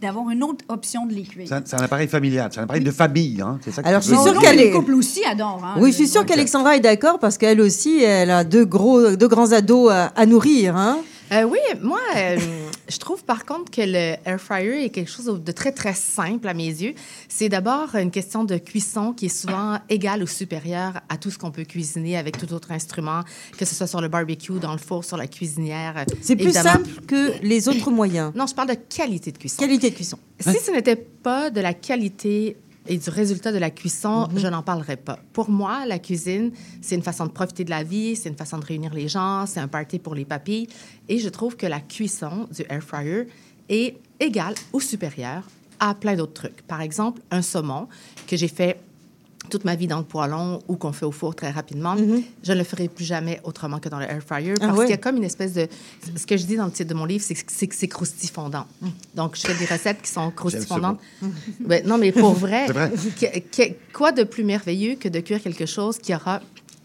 d'avoir 0.00 0.30
une 0.30 0.42
autre 0.42 0.64
option 0.68 1.04
de 1.06 1.12
les 1.12 1.24
cuire. 1.24 1.46
C'est 1.48 1.74
un, 1.74 1.78
appareil 1.78 2.08
familial, 2.08 2.48
c'est 2.52 2.60
un 2.60 2.64
appareil 2.64 2.82
de 2.82 2.90
famille. 2.90 3.42
Hein. 3.42 3.58
C'est 3.62 3.70
ça 3.70 3.82
que 3.82 3.88
Alors, 3.88 4.00
tu 4.00 4.08
je 4.10 4.14
suis 4.14 4.22
sûre 4.22 4.40
qu'elle 4.40 4.56
Les 4.56 4.68
est- 4.68 4.70
couples 4.70 4.94
aussi 4.94 5.22
adorent. 5.24 5.62
hein, 5.62 5.74
Oui, 5.78 5.90
je 5.90 5.96
suis 5.96 6.08
sûre 6.08 6.22
le- 6.22 6.26
qu'Alexandra 6.28 6.76
est 6.76 6.80
d'accord 6.80 7.18
parce 7.18 7.36
qu'elle 7.36 7.60
aussi, 7.60 8.02
elle 8.02 8.30
a 8.30 8.44
deux, 8.44 8.64
gros, 8.64 9.14
deux 9.16 9.28
grands 9.28 9.52
ados 9.52 9.90
à, 9.92 10.06
à 10.06 10.24
nourrir. 10.26 10.74
Hein? 10.76 10.98
Euh, 11.32 11.42
oui, 11.44 11.58
moi, 11.82 12.00
euh, 12.16 12.36
je 12.90 12.98
trouve 12.98 13.24
par 13.24 13.46
contre 13.46 13.70
que 13.70 13.80
le 13.80 14.16
air 14.24 14.40
fryer 14.40 14.84
est 14.84 14.90
quelque 14.90 15.10
chose 15.10 15.26
de 15.26 15.52
très, 15.52 15.72
très 15.72 15.94
simple 15.94 16.48
à 16.48 16.54
mes 16.54 16.66
yeux. 16.66 16.94
C'est 17.28 17.48
d'abord 17.48 17.94
une 17.94 18.10
question 18.10 18.44
de 18.44 18.56
cuisson 18.58 19.12
qui 19.12 19.26
est 19.26 19.28
souvent 19.28 19.78
égale 19.88 20.22
ou 20.22 20.26
supérieure 20.26 21.00
à 21.08 21.16
tout 21.16 21.30
ce 21.30 21.38
qu'on 21.38 21.50
peut 21.50 21.64
cuisiner 21.64 22.16
avec 22.16 22.36
tout 22.36 22.52
autre 22.52 22.72
instrument, 22.72 23.22
que 23.56 23.64
ce 23.64 23.74
soit 23.74 23.86
sur 23.86 24.00
le 24.00 24.08
barbecue, 24.08 24.58
dans 24.60 24.72
le 24.72 24.78
four, 24.78 25.04
sur 25.04 25.16
la 25.16 25.26
cuisinière. 25.26 26.04
C'est 26.20 26.36
plus 26.36 26.52
simple 26.52 26.88
que 27.06 27.40
les 27.42 27.68
autres 27.68 27.90
moyens. 27.90 28.32
Non, 28.34 28.46
je 28.46 28.54
parle 28.54 28.70
de 28.70 28.74
qualité 28.74 29.32
de 29.32 29.38
cuisson. 29.38 29.58
Qualité 29.58 29.90
de 29.90 29.94
cuisson. 29.94 30.18
Si 30.40 30.58
ce 30.58 30.70
n'était 30.70 30.96
pas 30.96 31.50
de 31.50 31.60
la 31.60 31.74
qualité 31.74 32.56
et 32.86 32.96
du 32.98 33.10
résultat 33.10 33.52
de 33.52 33.58
la 33.58 33.70
cuisson, 33.70 34.26
Mhm. 34.32 34.38
je 34.38 34.46
n'en 34.48 34.62
parlerais 34.62 34.96
pas. 34.96 35.18
Pour 35.32 35.50
moi, 35.50 35.84
la 35.86 35.98
cuisine, 35.98 36.50
c'est 36.80 36.94
une 36.94 37.02
façon 37.02 37.26
de 37.26 37.30
profiter 37.30 37.64
de 37.64 37.70
la 37.70 37.82
vie, 37.82 38.16
c'est 38.16 38.28
une 38.28 38.36
façon 38.36 38.58
de 38.58 38.64
réunir 38.64 38.94
les 38.94 39.06
gens, 39.08 39.44
c'est 39.46 39.60
un 39.60 39.68
party 39.68 39.98
pour 39.98 40.14
les 40.14 40.24
papilles. 40.24 40.66
Et 41.08 41.18
je 41.18 41.28
trouve 41.28 41.56
que 41.56 41.66
la 41.66 41.80
cuisson 41.80 42.48
du 42.54 42.62
air 42.68 42.82
fryer 42.82 43.26
est 43.68 43.96
égale 44.18 44.54
ou 44.72 44.80
supérieure 44.80 45.44
à 45.78 45.94
plein 45.94 46.16
d'autres 46.16 46.32
trucs. 46.34 46.62
Par 46.62 46.80
exemple, 46.80 47.20
un 47.30 47.42
saumon 47.42 47.86
que 48.26 48.36
j'ai 48.36 48.48
fait 48.48 48.80
toute 49.50 49.64
ma 49.66 49.74
vie 49.76 49.86
dans 49.86 49.98
le 49.98 50.04
poêlon 50.04 50.60
ou 50.68 50.76
qu'on 50.76 50.92
fait 50.92 51.04
au 51.04 51.10
four 51.12 51.34
très 51.34 51.50
rapidement, 51.50 51.96
je 52.42 52.52
ne 52.52 52.58
le 52.58 52.64
ferai 52.64 52.88
plus 52.88 53.04
jamais 53.04 53.40
autrement 53.44 53.78
que 53.78 53.88
dans 53.88 53.98
le 53.98 54.06
air 54.06 54.22
fryer 54.26 54.54
Ah 54.60 54.68
parce 54.68 54.80
qu'il 54.80 54.90
y 54.90 54.94
a 54.94 54.96
comme 54.96 55.16
une 55.16 55.24
espèce 55.24 55.52
de... 55.52 55.66
Ce 56.16 56.24
que 56.26 56.36
je 56.36 56.44
dis 56.46 56.56
dans 56.56 56.64
le 56.66 56.70
titre 56.72 56.88
de 56.88 56.94
mon 56.94 57.04
livre, 57.04 57.22
c'est 57.26 57.34
que 57.66 57.74
c'est 57.74 57.88
croustifondant. 57.88 58.64
Donc, 59.14 59.36
je 59.36 59.42
fais 59.46 59.54
des 59.54 59.66
recettes 59.66 60.00
qui 60.02 60.10
sont 60.10 60.30
croustifondantes. 60.30 60.98
Ben, 61.60 61.86
non, 61.86 61.98
mais 61.98 62.12
pour 62.12 62.32
vrai, 62.32 62.64
C'est 62.68 62.72
vrai. 62.72 62.92
que- 63.20 63.38
que- 63.68 63.74
quoi 63.92 64.12
de 64.12 64.22
plus 64.24 64.44
merveilleux 64.44 64.94
que 64.94 65.08
de 65.08 65.20
cuire 65.20 65.42
quelque 65.42 65.66
chose 65.66 65.98
qui 65.98 66.14
aura 66.14 66.40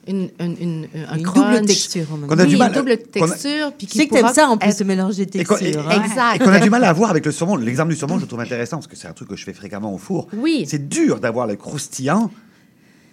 une, 0.08 0.30
une, 0.40 0.56
une, 0.62 0.88
un 1.10 1.18
Une 1.18 1.24
crunch. 1.24 1.56
double 1.56 1.66
texture, 1.66 2.06
Qu'on 2.08 2.38
a 2.38 2.44
Oui, 2.44 2.48
du 2.50 2.58
mal 2.58 2.68
une 2.72 2.76
double 2.78 2.98
texture. 2.98 3.72
puis 3.76 3.88
qui 3.88 3.98
sais 3.98 4.06
que 4.06 4.12
t'aimes 4.14 4.22
pourra 4.22 4.34
ça 4.36 4.48
en 4.50 4.56
plus 4.56 4.70
être- 4.70 4.78
de 4.78 4.84
mélanger 4.84 5.26
des 5.26 5.40
Et 5.40 5.44
qu'on- 5.44 5.56
et- 5.58 5.72
textures. 5.72 5.90
hein. 5.90 6.04
Exact. 6.04 6.36
Et 6.36 6.40
qu'on 6.46 6.52
a 6.52 6.60
du 6.60 6.70
mal 6.70 6.84
à 6.84 6.90
avoir 6.90 7.10
avec 7.10 7.26
le 7.26 7.32
saumon. 7.32 7.56
L'exemple 7.56 7.90
du 7.90 7.96
saumon, 7.96 8.18
je 8.18 8.22
le 8.22 8.28
trouve 8.28 8.40
intéressant 8.40 8.78
parce 8.78 8.86
que 8.86 8.96
c'est 8.96 9.08
un 9.08 9.14
truc 9.14 9.30
que 9.30 9.36
je 9.36 9.44
fais 9.44 9.54
fréquemment 9.54 9.92
au 9.92 9.98
four. 9.98 10.28
Oui. 10.38 10.66
C'est 10.70 10.88
dur 10.88 11.20
d'avoir 11.20 11.48
le 11.48 11.56
croustillant 11.56 12.30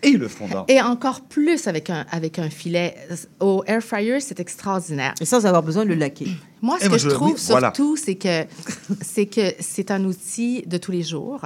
et 0.03 0.13
le 0.13 0.29
fondant. 0.29 0.65
Et 0.69 0.81
encore 0.81 1.21
plus 1.23 1.67
avec 1.67 1.91
un, 1.91 2.05
avec 2.11 2.39
un 2.39 2.51
filet. 2.51 2.95
Au 3.41 3.63
air 3.67 3.83
fryer, 3.83 4.21
c'est 4.21 4.41
extraordinaire. 4.41 5.15
Et 5.21 5.25
sans 5.25 5.47
avoir 5.47 5.63
besoin 5.63 5.85
de 5.85 5.91
le 5.91 5.95
laquer. 5.97 6.27
Moi, 6.61 6.79
ce 6.81 6.89
que 6.89 6.97
je 6.99 7.09
je- 7.09 7.15
trouve 7.15 7.35
oui, 7.35 7.43
voilà. 7.49 7.73
surtout, 7.75 7.97
c'est 7.97 8.15
que 8.15 8.45
c'est 9.01 9.27
que 9.27 9.53
c'est 9.59 9.91
un 9.91 10.05
outil 10.05 10.63
de 10.63 10.77
tous 10.79 10.93
les 10.93 11.03
jours. 11.03 11.41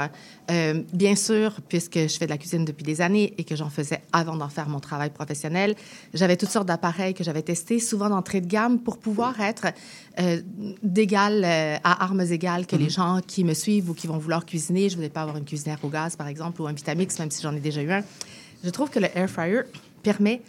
Euh, 0.51 0.83
bien 0.93 1.17
sûr, 1.17 1.57
puisque 1.69 1.97
je 1.99 2.17
fais 2.19 2.27
de 2.27 2.31
la 2.31 2.37
cuisine 2.37 2.67
depuis 2.67 2.85
des 2.85 3.01
années 3.01 3.33
et 3.39 3.45
que 3.45 3.57
j'en 3.57 3.71
faisais 3.71 4.01
avant 4.13 4.37
d'en 4.37 4.51
faire 4.51 4.69
mon 4.69 4.79
travail 4.79 5.09
professionnel, 5.11 5.75
j'avais 6.13 6.37
toutes 6.37 6.51
sortes 6.51 6.67
d'appareils 6.69 7.15
que 7.15 7.25
j'avais 7.25 7.41
testés, 7.43 7.79
souvent 7.81 8.11
d'entrée 8.11 8.43
de 8.43 8.47
gamme, 8.47 8.79
pour 8.79 8.99
pouvoir 8.99 9.41
être 9.41 9.69
euh, 10.21 10.41
d'égal 10.83 11.43
euh, 11.45 11.77
à 11.83 12.05
armes 12.05 12.21
égales 12.21 12.67
que 12.67 12.77
les 12.77 12.91
gens 12.91 13.21
qui 13.27 13.43
me 13.43 13.55
suivent 13.55 13.89
ou 13.91 13.95
qui 13.95 14.07
vont 14.07 14.19
vouloir 14.19 14.45
cuisiner. 14.45 14.83
Je 14.91 14.95
ne 14.95 14.97
voulais 14.97 15.09
pas 15.09 15.23
avoir 15.23 15.39
une 15.39 15.47
cuisinière 15.47 15.79
au 15.83 15.89
gaz, 15.89 16.15
par 16.15 16.29
exemple, 16.29 16.61
ou 16.61 16.67
un 16.67 16.73
Vitamix, 16.75 17.19
même 17.19 17.31
si 17.31 17.43
j'en 17.43 17.55
ai 17.57 17.61
déjà 17.61 17.83
eu 17.83 17.91
un. 17.91 18.03
Je 18.67 18.71
trouve 18.73 18.91
que 18.91 18.99
le 18.99 19.07
air 19.17 19.31
fryer 19.31 19.61
permet 20.03 20.43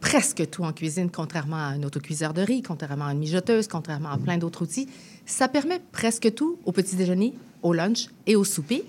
presque 0.00 0.48
tout 0.48 0.64
en 0.64 0.72
cuisine, 0.72 1.10
contrairement 1.10 1.56
à 1.56 1.64
un 1.74 1.82
autocuiseur 1.82 2.32
de 2.32 2.40
riz, 2.40 2.62
contrairement 2.62 3.04
à 3.04 3.12
une 3.12 3.18
mijoteuse, 3.18 3.68
contrairement 3.68 4.08
à 4.08 4.16
plein 4.16 4.38
d'autres 4.38 4.62
outils. 4.62 4.88
Ça 5.26 5.48
permet 5.48 5.78
presque 5.92 6.32
tout 6.34 6.56
au 6.64 6.72
petit 6.72 6.96
déjeuner, 6.96 7.34
au 7.62 7.74
lunch 7.74 8.06
et 8.26 8.36
au 8.36 8.44
souper. 8.44 8.84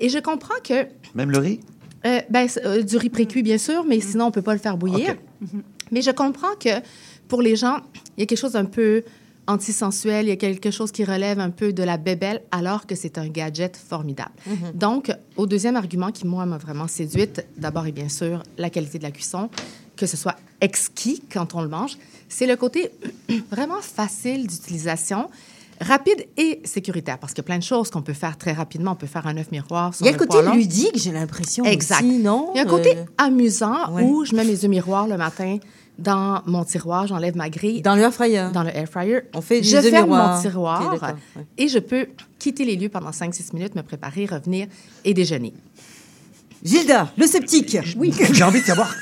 Et 0.00 0.08
je 0.08 0.18
comprends 0.18 0.58
que 0.64 0.88
Même 1.14 1.30
le 1.30 1.38
riz? 1.38 1.60
euh, 2.06 2.20
ben, 2.28 2.48
euh, 2.64 2.82
du 2.82 2.96
riz 2.96 3.08
précuit, 3.08 3.44
bien 3.44 3.56
sûr, 3.58 3.84
mais 3.84 4.00
sinon, 4.00 4.24
on 4.24 4.28
ne 4.28 4.32
peut 4.32 4.42
pas 4.42 4.54
le 4.54 4.58
faire 4.58 4.76
bouillir. 4.76 5.14
Mais 5.92 6.02
je 6.02 6.10
comprends 6.10 6.56
que 6.58 6.80
pour 7.28 7.40
les 7.40 7.54
gens, 7.54 7.78
il 8.16 8.20
y 8.20 8.22
a 8.24 8.26
quelque 8.26 8.36
chose 8.40 8.54
d'un 8.54 8.64
peu 8.64 9.04
antisensuel, 9.46 10.26
il 10.26 10.28
y 10.28 10.32
a 10.32 10.36
quelque 10.36 10.70
chose 10.70 10.90
qui 10.92 11.04
relève 11.04 11.38
un 11.40 11.50
peu 11.50 11.72
de 11.72 11.82
la 11.82 11.96
bébelle, 11.96 12.42
alors 12.50 12.86
que 12.86 12.94
c'est 12.94 13.18
un 13.18 13.28
gadget 13.28 13.76
formidable. 13.76 14.32
Donc, 14.74 15.12
au 15.36 15.46
deuxième 15.46 15.76
argument 15.76 16.10
qui, 16.12 16.26
moi, 16.26 16.46
m'a 16.46 16.58
vraiment 16.58 16.88
séduite, 16.88 17.46
d'abord 17.56 17.86
et 17.86 17.92
bien 17.92 18.08
sûr, 18.08 18.42
la 18.58 18.70
qualité 18.70 18.98
de 18.98 19.04
la 19.04 19.10
cuisson, 19.10 19.48
que 19.96 20.06
ce 20.06 20.16
soit 20.16 20.36
exquis 20.60 21.22
quand 21.32 21.54
on 21.54 21.62
le 21.62 21.68
mange, 21.68 21.96
c'est 22.28 22.46
le 22.46 22.56
côté 22.56 22.90
vraiment 23.50 23.80
facile 23.80 24.46
d'utilisation, 24.46 25.28
rapide 25.80 26.26
et 26.36 26.60
sécuritaire, 26.64 27.18
parce 27.18 27.32
qu'il 27.32 27.42
y 27.42 27.44
a 27.44 27.48
plein 27.48 27.58
de 27.58 27.62
choses 27.62 27.90
qu'on 27.90 28.02
peut 28.02 28.12
faire 28.14 28.38
très 28.38 28.52
rapidement. 28.52 28.92
On 28.92 28.96
peut 28.96 29.06
faire 29.06 29.26
un 29.26 29.36
œuf 29.36 29.50
miroir 29.50 29.94
sur 29.94 30.06
Il 30.06 30.10
y 30.10 30.14
a 30.14 30.16
le 30.16 30.24
côté 30.24 30.38
ludique, 30.56 30.96
j'ai 30.96 31.12
l'impression. 31.12 31.64
Exact. 31.64 32.02
Aussi, 32.04 32.18
non? 32.18 32.50
Il 32.54 32.58
y 32.58 32.60
a 32.60 32.62
un 32.62 32.66
côté 32.66 32.96
Euh, 32.96 33.04
amusant 33.18 33.92
ouais. 33.92 34.04
où 34.04 34.24
je 34.24 34.34
mets 34.34 34.44
mes 34.44 34.54
œufs 34.64 34.68
miroirs 34.70 35.06
le 35.08 35.16
matin 35.16 35.58
dans 35.98 36.42
mon 36.46 36.64
tiroir, 36.64 37.06
j'enlève 37.06 37.36
ma 37.36 37.48
grille. 37.50 37.82
Dans 37.82 37.94
le 37.94 38.02
air 38.02 38.12
fryer? 38.12 38.48
Dans 38.52 38.62
le 38.62 38.70
air 38.76 38.88
fryer. 38.88 39.20
On 39.34 39.40
fait 39.40 39.60
des 39.60 39.68
Je 39.68 39.80
ferme 39.80 40.08
miroirs. 40.08 40.36
mon 40.36 40.40
tiroir 40.42 40.92
ouais. 41.02 41.42
et 41.56 41.68
je 41.68 41.78
peux 41.78 42.06
quitter 42.38 42.64
les 42.64 42.76
lieux 42.76 42.88
pendant 42.88 43.10
5-6 43.10 43.54
minutes, 43.54 43.74
me 43.74 43.82
préparer, 43.82 44.26
revenir 44.26 44.66
et 45.04 45.14
déjeuner. 45.14 45.54
Gilda, 46.64 47.12
le 47.16 47.26
sceptique. 47.26 47.76
Oui. 47.96 48.12
J'ai 48.32 48.42
envie 48.42 48.60
de 48.60 48.66
savoir. 48.66 48.92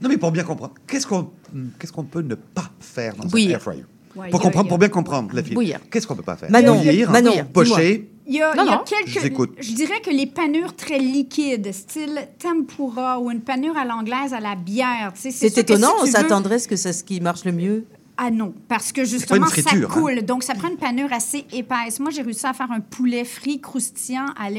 Non, 0.00 0.08
mais 0.08 0.16
pour 0.18 0.32
bien 0.32 0.42
comprendre, 0.42 0.74
qu'est-ce 0.86 1.06
qu'on 1.06 1.30
qu'est-ce 1.78 1.92
qu'on 1.92 2.04
peut 2.04 2.22
ne 2.22 2.34
pas 2.34 2.70
faire 2.80 3.14
dans 3.14 3.24
Bouillir. 3.24 3.50
un 3.50 3.52
air 3.54 3.62
fryer? 3.62 3.84
Ouais, 4.14 4.28
pour, 4.28 4.40
comprendre, 4.40 4.68
pour 4.68 4.78
bien 4.78 4.88
comprendre 4.88 5.34
la 5.34 5.42
fille. 5.42 5.54
Bouillir. 5.54 5.78
Qu'est-ce 5.90 6.06
qu'on 6.06 6.16
peut 6.16 6.22
pas 6.22 6.36
faire? 6.36 6.50
Manon, 6.50 6.76
Bouillir, 6.76 7.10
Manon, 7.10 7.44
pocher. 7.52 8.10
Il 8.26 8.34
y 8.34 8.40
a, 8.42 8.54
Non, 8.54 8.62
il 8.62 8.66
y 8.66 8.68
a 8.68 8.76
non, 8.76 8.82
je 8.86 8.94
vous 8.94 9.12
quelques. 9.12 9.24
écoute. 9.24 9.50
Je 9.58 9.72
dirais 9.72 10.00
que 10.00 10.10
les 10.10 10.26
panures 10.26 10.76
très 10.76 10.98
liquides, 10.98 11.72
style 11.72 12.28
tempura 12.38 13.20
ou 13.20 13.30
une 13.30 13.40
panure 13.40 13.76
à 13.76 13.84
l'anglaise 13.84 14.32
à 14.32 14.40
la 14.40 14.54
bière. 14.54 15.12
C'est 15.14 15.58
étonnant, 15.58 15.94
si 15.98 16.02
on 16.02 16.12
s'attendrait 16.12 16.56
à 16.56 16.58
ce 16.60 16.68
que 16.68 16.76
c'est 16.76 16.92
ce 16.92 17.02
qui 17.04 17.20
marche 17.20 17.44
le 17.44 17.52
mieux? 17.52 17.84
Ah 18.16 18.30
non, 18.30 18.54
parce 18.68 18.92
que 18.92 19.04
justement, 19.04 19.46
ça 19.46 19.62
hein? 19.72 19.80
coule. 19.90 20.22
Donc, 20.22 20.42
ça 20.42 20.54
prend 20.54 20.68
une 20.68 20.76
panure 20.76 21.12
assez 21.12 21.44
épaisse. 21.52 21.98
Moi, 21.98 22.10
j'ai 22.10 22.22
réussi 22.22 22.46
à 22.46 22.52
faire 22.52 22.70
un 22.70 22.80
poulet 22.80 23.24
frit 23.24 23.60
croustillant 23.60 24.26
à 24.36 24.50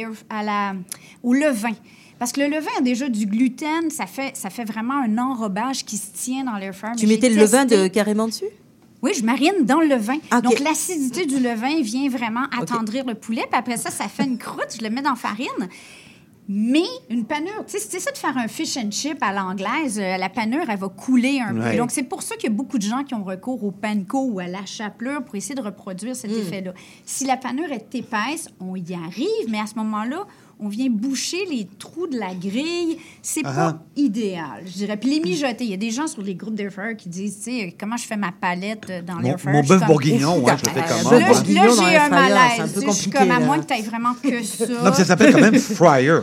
la, 0.43 0.73
au 1.21 1.33
levain. 1.33 1.73
Parce 2.19 2.31
que 2.31 2.41
le 2.41 2.47
levain 2.47 2.71
a 2.77 2.81
déjà 2.81 3.09
du 3.09 3.25
gluten, 3.25 3.89
ça 3.89 4.05
fait, 4.05 4.35
ça 4.35 4.49
fait 4.49 4.65
vraiment 4.65 4.95
un 5.01 5.17
enrobage 5.17 5.85
qui 5.85 5.97
se 5.97 6.11
tient 6.13 6.43
dans 6.43 6.57
l'air 6.57 6.73
fryer. 6.73 6.95
Tu 6.95 7.07
mettais 7.07 7.29
le 7.29 7.35
levain 7.35 7.65
de 7.65 7.87
carrément 7.87 8.27
dessus? 8.27 8.45
Oui, 9.03 9.11
je 9.13 9.23
marine 9.23 9.63
dans 9.65 9.79
le 9.81 9.87
levain. 9.87 10.17
Ah, 10.31 10.37
ok. 10.37 10.43
Donc, 10.45 10.59
l'acidité 10.59 11.25
du 11.25 11.39
levain 11.39 11.81
vient 11.81 12.09
vraiment 12.09 12.45
attendrir 12.57 13.05
le 13.05 13.15
poulet. 13.15 13.43
Puis 13.49 13.59
après 13.59 13.77
ça, 13.77 13.89
ça 13.91 14.07
fait 14.07 14.23
une 14.23 14.37
croûte. 14.37 14.77
Je 14.79 14.83
le 14.83 14.89
mets 14.89 15.01
dans 15.01 15.11
la 15.11 15.15
farine. 15.17 15.67
Mais 16.49 16.83
une 17.09 17.23
panure, 17.23 17.63
tu 17.65 17.71
sais, 17.73 17.79
si 17.79 17.87
tu 17.89 17.95
essaies 17.95 18.11
de 18.11 18.17
faire 18.17 18.37
un 18.37 18.49
fish 18.49 18.75
and 18.75 18.91
chip 18.91 19.17
à 19.21 19.31
l'anglaise, 19.31 19.97
euh, 19.97 20.17
la 20.17 20.27
panure, 20.27 20.65
elle 20.69 20.77
va 20.77 20.89
couler 20.89 21.39
un 21.39 21.55
Ouais. 21.57 21.71
peu. 21.71 21.77
Donc, 21.77 21.91
c'est 21.91 22.03
pour 22.03 22.21
ça 22.21 22.35
qu'il 22.35 22.49
y 22.49 22.53
a 22.53 22.55
beaucoup 22.55 22.77
de 22.77 22.83
gens 22.83 23.03
qui 23.05 23.13
ont 23.13 23.23
recours 23.23 23.63
au 23.63 23.71
panko 23.71 24.25
ou 24.25 24.39
à 24.39 24.47
la 24.47 24.65
chapelure 24.65 25.23
pour 25.23 25.35
essayer 25.35 25.55
de 25.55 25.61
reproduire 25.61 26.15
cet 26.17 26.31
effet-là. 26.31 26.73
Si 27.05 27.23
la 27.25 27.37
panure 27.37 27.71
est 27.71 27.95
épaisse, 27.95 28.49
on 28.59 28.75
y 28.75 28.93
arrive, 28.93 29.49
mais 29.49 29.59
à 29.59 29.67
ce 29.67 29.75
moment-là, 29.75 30.25
on 30.59 30.69
vient 30.69 30.89
boucher 30.89 31.45
les 31.49 31.67
trous 31.79 32.07
de 32.07 32.17
la 32.17 32.33
grille. 32.33 32.97
C'est 33.21 33.41
Ah 33.43 33.51
pas 33.53 33.67
ah. 33.79 33.83
idéal, 33.95 34.63
je 34.65 34.71
dirais. 34.71 34.97
Puis 34.97 35.09
les 35.09 35.19
mijotés, 35.19 35.65
il 35.65 35.71
y 35.71 35.73
a 35.73 35.77
des 35.77 35.91
gens 35.91 36.07
sur 36.07 36.21
les 36.21 36.35
groupes 36.35 36.55
d'air 36.55 36.71
fryer 36.71 36.95
qui 36.95 37.09
disent, 37.09 37.37
tu 37.43 37.51
sais, 37.51 37.75
comment 37.79 37.97
je 37.97 38.05
fais 38.05 38.15
ma 38.15 38.31
palette 38.31 38.85
euh, 38.89 39.01
dans 39.01 39.15
Mon, 39.15 39.21
l'air 39.21 39.39
fryer? 39.39 39.57
mon 39.57 39.63
suis 39.63 39.69
bœuf 39.77 39.85
bourguignon, 39.85 40.39
ouais, 40.39 40.53
je 40.57 40.65
le 40.69 40.71
fais 40.71 40.85
comment 40.87 41.11
Là, 41.11 41.19
là, 41.19 41.75
dans 41.75 41.87
j'ai 41.89 41.95
un 41.97 42.09
malaise. 42.09 42.71
c'est 42.73 42.85
un 42.85 42.91
Je 42.91 42.95
suis 42.95 43.11
comme, 43.11 43.31
à 43.31 43.39
moins 43.39 43.59
que 43.59 43.73
tu 43.73 43.81
vraiment 43.83 44.13
que 44.13 44.43
ça. 44.43 44.67
Non, 44.67 44.75
mais 44.85 44.91
ça 44.93 45.05
s'appelle 45.05 45.33
quand 45.33 45.41
même 45.41 45.59
fryer. 45.59 46.19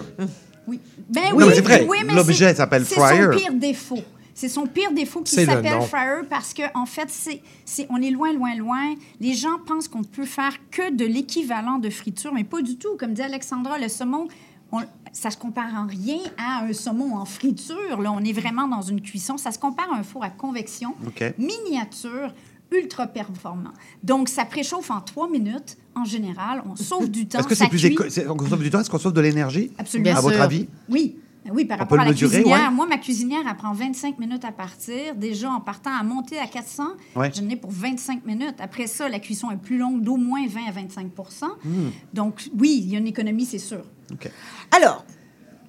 Oui. 0.66 0.80
Ben 1.08 1.22
oui, 1.34 1.44
mais 1.48 1.54
c'est 1.54 1.60
vrai, 1.62 1.86
oui, 1.88 1.98
mais 2.06 2.14
l'objet 2.14 2.48
c'est- 2.50 2.54
s'appelle 2.54 2.84
C'est 2.86 2.94
fryer. 2.94 3.24
son 3.32 3.38
pire 3.38 3.52
défaut. 3.54 3.98
C'est 4.40 4.48
son 4.48 4.66
pire 4.66 4.90
défaut 4.92 5.20
qui 5.20 5.34
s'appelle 5.44 5.72
fryer 5.82 6.22
parce 6.30 6.54
que 6.54 6.62
en 6.74 6.86
fait, 6.86 7.08
c'est, 7.10 7.42
c'est, 7.66 7.86
on 7.90 8.00
est 8.00 8.10
loin, 8.10 8.32
loin, 8.32 8.54
loin. 8.54 8.94
Les 9.20 9.34
gens 9.34 9.58
pensent 9.66 9.86
qu'on 9.86 10.02
peut 10.02 10.24
faire 10.24 10.54
que 10.70 10.90
de 10.94 11.04
l'équivalent 11.04 11.76
de 11.78 11.90
friture, 11.90 12.32
mais 12.32 12.44
pas 12.44 12.62
du 12.62 12.76
tout. 12.76 12.96
Comme 12.98 13.12
dit 13.12 13.20
Alexandra, 13.20 13.78
le 13.78 13.88
saumon, 13.88 14.28
on- 14.72 14.80
ça 15.12 15.30
se 15.30 15.36
compare 15.36 15.74
en 15.74 15.86
rien 15.86 16.20
à 16.38 16.64
un 16.64 16.72
saumon 16.72 17.16
en 17.16 17.26
friture. 17.26 18.00
Là, 18.00 18.12
on 18.12 18.24
est 18.24 18.32
vraiment 18.32 18.66
dans 18.66 18.80
une 18.80 19.02
cuisson. 19.02 19.36
Ça 19.36 19.52
se 19.52 19.58
compare 19.58 19.92
à 19.92 19.98
un 19.98 20.02
four 20.02 20.24
à 20.24 20.30
convection, 20.30 20.94
miniature, 21.36 22.32
ultra 22.72 23.06
performant. 23.08 23.72
Donc, 24.02 24.28
ça 24.30 24.44
préchauffe 24.46 24.90
en 24.90 25.00
trois 25.02 25.28
minutes. 25.28 25.76
En 25.94 26.04
général, 26.04 26.62
on 26.70 26.76
sauve 26.76 27.10
du 27.10 27.26
temps. 27.26 27.40
Est-ce 27.40 27.48
que 27.48 27.54
c'est 27.54 27.68
plus 27.68 27.84
éco- 27.84 28.04
on 28.28 28.36
consomme 28.36 28.60
du 28.62 28.70
temps? 28.70 28.80
Est-ce 28.80 28.88
qu'on 28.88 28.98
sauve 28.98 29.12
de 29.12 29.20
l'énergie 29.20 29.70
Absolument. 29.76 30.16
À 30.16 30.20
votre 30.20 30.40
avis? 30.40 30.68
Oui. 30.88 31.16
Oui, 31.52 31.64
par 31.64 31.78
On 31.78 31.80
rapport 31.80 31.98
à 32.00 32.04
la 32.04 32.10
mesurer, 32.10 32.42
cuisinière. 32.42 32.68
ouais. 32.68 32.74
Moi, 32.74 32.86
ma 32.86 32.98
cuisinière, 32.98 33.40
elle 33.48 33.56
prend 33.56 33.72
25 33.72 34.18
minutes 34.18 34.44
à 34.44 34.52
partir. 34.52 35.14
Déjà, 35.16 35.50
en 35.50 35.60
partant 35.60 35.90
à 35.98 36.02
monter 36.02 36.38
à 36.38 36.46
400, 36.46 36.84
Ouais. 37.16 37.30
j'en 37.34 37.48
ai 37.48 37.56
pour 37.56 37.70
25 37.70 38.26
minutes. 38.26 38.56
Après 38.60 38.86
ça, 38.86 39.08
la 39.08 39.18
cuisson 39.18 39.50
est 39.50 39.56
plus 39.56 39.78
longue 39.78 40.02
d'au 40.02 40.16
moins 40.16 40.46
20 40.46 40.60
à 40.68 40.72
25% 40.72 41.46
Hmm. 41.64 41.88
Donc, 42.12 42.48
oui, 42.58 42.80
il 42.84 42.90
y 42.92 42.96
a 42.96 42.98
une 42.98 43.06
économie, 43.06 43.46
c'est 43.46 43.58
sûr. 43.58 43.82
OK. 44.12 44.30
Alors, 44.76 45.04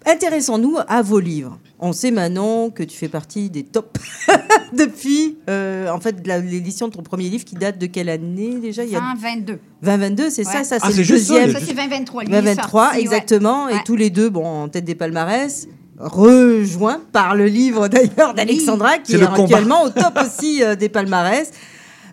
intéressons-nous 0.06 0.78
à 0.88 1.02
vos 1.02 1.20
livres. 1.20 1.58
On 1.80 1.94
sait, 1.94 2.12
Manon, 2.12 2.70
que 2.70 2.84
tu 2.84 2.98
fais 2.98 3.10
partie 3.10 3.50
des 3.50 3.64
tops 3.64 4.00
depuis, 4.74 5.38
euh, 5.82 5.94
en 5.94 6.00
fait, 6.00 6.16
l'édition 6.26 6.88
de 6.88 6.94
ton 6.94 7.02
premier 7.04 7.30
livre 7.30 7.44
qui 7.46 7.56
date 7.56 7.78
de 7.78 7.86
quelle 7.86 8.10
année 8.10 8.60
déjà 8.62 8.84
Il 8.84 8.92
y 8.92 8.96
a 8.96 9.00
2022. 9.00 9.60
2022, 9.84 10.30
c'est 10.30 10.44
ça, 10.44 10.60
Ouais. 10.60 10.64
ça 10.64 10.78
Ah, 10.82 10.88
c'est 10.92 11.02
le 11.02 11.08
deuxième. 11.08 11.52
Ça, 11.52 11.60
c'est 11.60 11.74
2023. 11.74 12.24
Lui, 12.24 12.30
il 12.32 12.36
est 12.36 12.42
2023, 12.42 12.82
sorti, 12.84 12.96
ouais. 12.98 13.02
exactement. 13.02 13.70
Et 13.70 13.74
Ouais. 13.74 13.80
tous 13.86 13.96
les 13.96 14.10
deux, 14.10 14.30
bon, 14.30 14.46
en 14.46 14.70
tête 14.70 14.86
des 14.86 14.96
palmarès, 14.96 15.68
rejoints 16.00 17.02
par 17.12 17.36
le 17.36 17.46
livre 17.46 17.88
d'ailleurs 17.90 18.34
d'Alexandra, 18.34 18.98
qui 19.00 19.16
est, 19.16 19.24
actuellement 19.24 19.84
au 19.84 19.90
top 19.90 20.20
aussi 20.24 20.64
euh, 20.64 20.76
des 20.76 20.90
palmarès. 20.90 21.52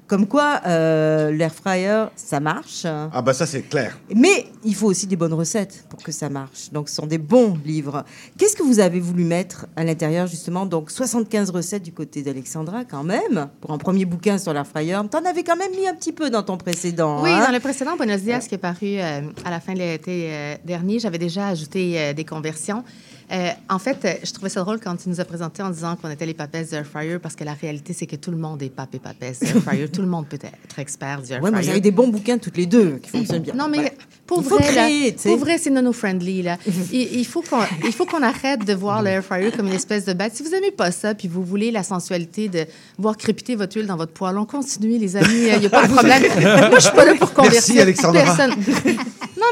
Comme 0.08 0.26
quoi, 0.26 0.62
euh, 0.66 1.30
l'air 1.30 1.54
fryer, 1.54 2.06
ça 2.16 2.40
marche. 2.40 2.84
Ah, 2.86 3.22
bah 3.22 3.34
ça, 3.34 3.46
c'est 3.46 3.62
clair. 3.62 3.98
Mais 4.14 4.46
il 4.64 4.74
faut 4.74 4.86
aussi 4.86 5.06
des 5.06 5.16
bonnes 5.16 5.34
recettes 5.34 5.84
pour 5.90 6.02
que 6.02 6.12
ça 6.12 6.28
marche. 6.28 6.70
Donc, 6.72 6.88
ce 6.88 6.96
sont 6.96 7.06
des 7.06 7.18
bons 7.18 7.58
livres. 7.64 8.04
Qu'est-ce 8.38 8.56
que 8.56 8.62
vous 8.62 8.80
avez 8.80 9.00
voulu 9.00 9.24
mettre 9.24 9.66
à 9.76 9.84
l'intérieur, 9.84 10.26
justement? 10.26 10.66
Donc, 10.66 10.90
75 10.90 11.50
recettes 11.50 11.82
du 11.82 11.92
côté 11.92 12.22
d'Alexandra, 12.22 12.84
quand 12.84 13.04
même, 13.04 13.48
pour 13.60 13.70
un 13.70 13.78
premier 13.78 14.06
bouquin 14.06 14.38
sur 14.38 14.52
l'air 14.52 14.66
fryer. 14.66 14.98
T'en 15.10 15.24
avais 15.24 15.44
quand 15.44 15.56
même 15.56 15.72
mis 15.72 15.86
un 15.86 15.94
petit 15.94 16.12
peu 16.12 16.30
dans 16.30 16.42
ton 16.42 16.56
précédent. 16.56 17.22
Oui, 17.22 17.30
hein? 17.30 17.44
dans 17.46 17.52
le 17.52 17.60
précédent 17.60 17.96
Buenos 17.96 18.22
Dias 18.22 18.46
qui 18.48 18.54
est 18.54 18.58
paru 18.58 18.98
euh, 18.98 19.20
à 19.44 19.50
la 19.50 19.60
fin 19.60 19.74
de 19.74 19.78
l'été 19.78 20.28
euh, 20.30 20.54
dernier, 20.64 20.98
j'avais 20.98 21.18
déjà 21.18 21.48
ajouté 21.48 22.00
euh, 22.00 22.12
des 22.12 22.24
conversions. 22.24 22.82
Euh, 23.30 23.50
en 23.68 23.78
fait, 23.78 23.98
euh, 24.04 24.12
je 24.24 24.32
trouvais 24.32 24.48
ça 24.48 24.60
drôle 24.62 24.80
quand 24.80 24.96
tu 24.96 25.08
nous 25.08 25.20
as 25.20 25.24
présenté 25.24 25.62
en 25.62 25.70
disant 25.70 25.96
qu'on 25.96 26.08
était 26.10 26.24
les 26.24 26.32
papesses 26.34 26.70
du 26.70 26.76
air 26.76 26.86
fryer 26.86 27.18
parce 27.18 27.34
que 27.36 27.44
la 27.44 27.52
réalité, 27.52 27.92
c'est 27.92 28.06
que 28.06 28.16
tout 28.16 28.30
le 28.30 28.38
monde 28.38 28.62
est 28.62 28.70
pape 28.70 28.94
et 28.94 28.98
papesse 28.98 29.40
du 29.40 29.46
air 29.48 29.62
fryer. 29.62 29.88
tout 29.92 30.00
le 30.00 30.08
monde 30.08 30.26
peut 30.26 30.38
être 30.42 30.78
expert 30.78 31.20
du 31.22 31.32
air 31.32 31.42
Ouais, 31.42 31.50
mais 31.50 31.56
fryer. 31.58 31.64
vous 31.66 31.70
avez 31.72 31.80
des 31.80 31.90
bons 31.90 32.08
bouquins 32.08 32.38
toutes 32.38 32.56
les 32.56 32.66
deux 32.66 32.98
qui 33.02 33.10
fonctionnent 33.10 33.42
bien. 33.42 33.54
Non, 33.54 33.68
mais 33.68 33.78
Ouais. 33.78 33.92
pour 34.26 34.40
vrai, 34.40 34.62
créer, 34.62 35.12
pour 35.12 35.36
vrai, 35.36 35.58
c'est 35.58 35.70
nono-friendly. 35.70 36.42
là. 36.42 36.56
il, 36.92 37.18
il 37.18 37.24
faut 37.26 37.42
qu'on 37.42 37.60
il 37.84 37.92
faut 37.92 38.06
qu'on 38.06 38.22
arrête 38.22 38.64
de 38.64 38.72
voir 38.72 39.02
le 39.02 39.10
air 39.10 39.22
fryer 39.24 39.50
comme 39.52 39.66
une 39.66 39.74
espèce 39.74 40.06
de 40.06 40.14
bête. 40.14 40.34
Si 40.34 40.42
vous 40.42 40.54
aimez 40.54 40.70
pas 40.70 40.90
ça, 40.90 41.14
puis 41.14 41.28
vous 41.28 41.42
voulez 41.44 41.70
la 41.70 41.82
sensualité 41.82 42.48
de 42.48 42.64
voir 42.98 43.16
crépiter 43.18 43.56
votre 43.56 43.76
huile 43.76 43.86
dans 43.86 43.96
votre 43.96 44.12
poêlon, 44.12 44.46
continuez, 44.46 44.98
les 44.98 45.16
amis. 45.16 45.26
Il 45.52 45.58
n'y 45.60 45.66
a 45.66 45.70
pas 45.70 45.86
de 45.86 45.92
problème. 45.92 46.22
Moi, 46.70 46.70
je 46.78 46.80
suis 46.80 46.92
pas 46.96 47.04
là 47.04 47.14
pour 47.18 47.32
convertir 47.34 47.74
Merci, 47.74 47.80
Alexandra. 47.80 48.22
personne. 48.22 48.54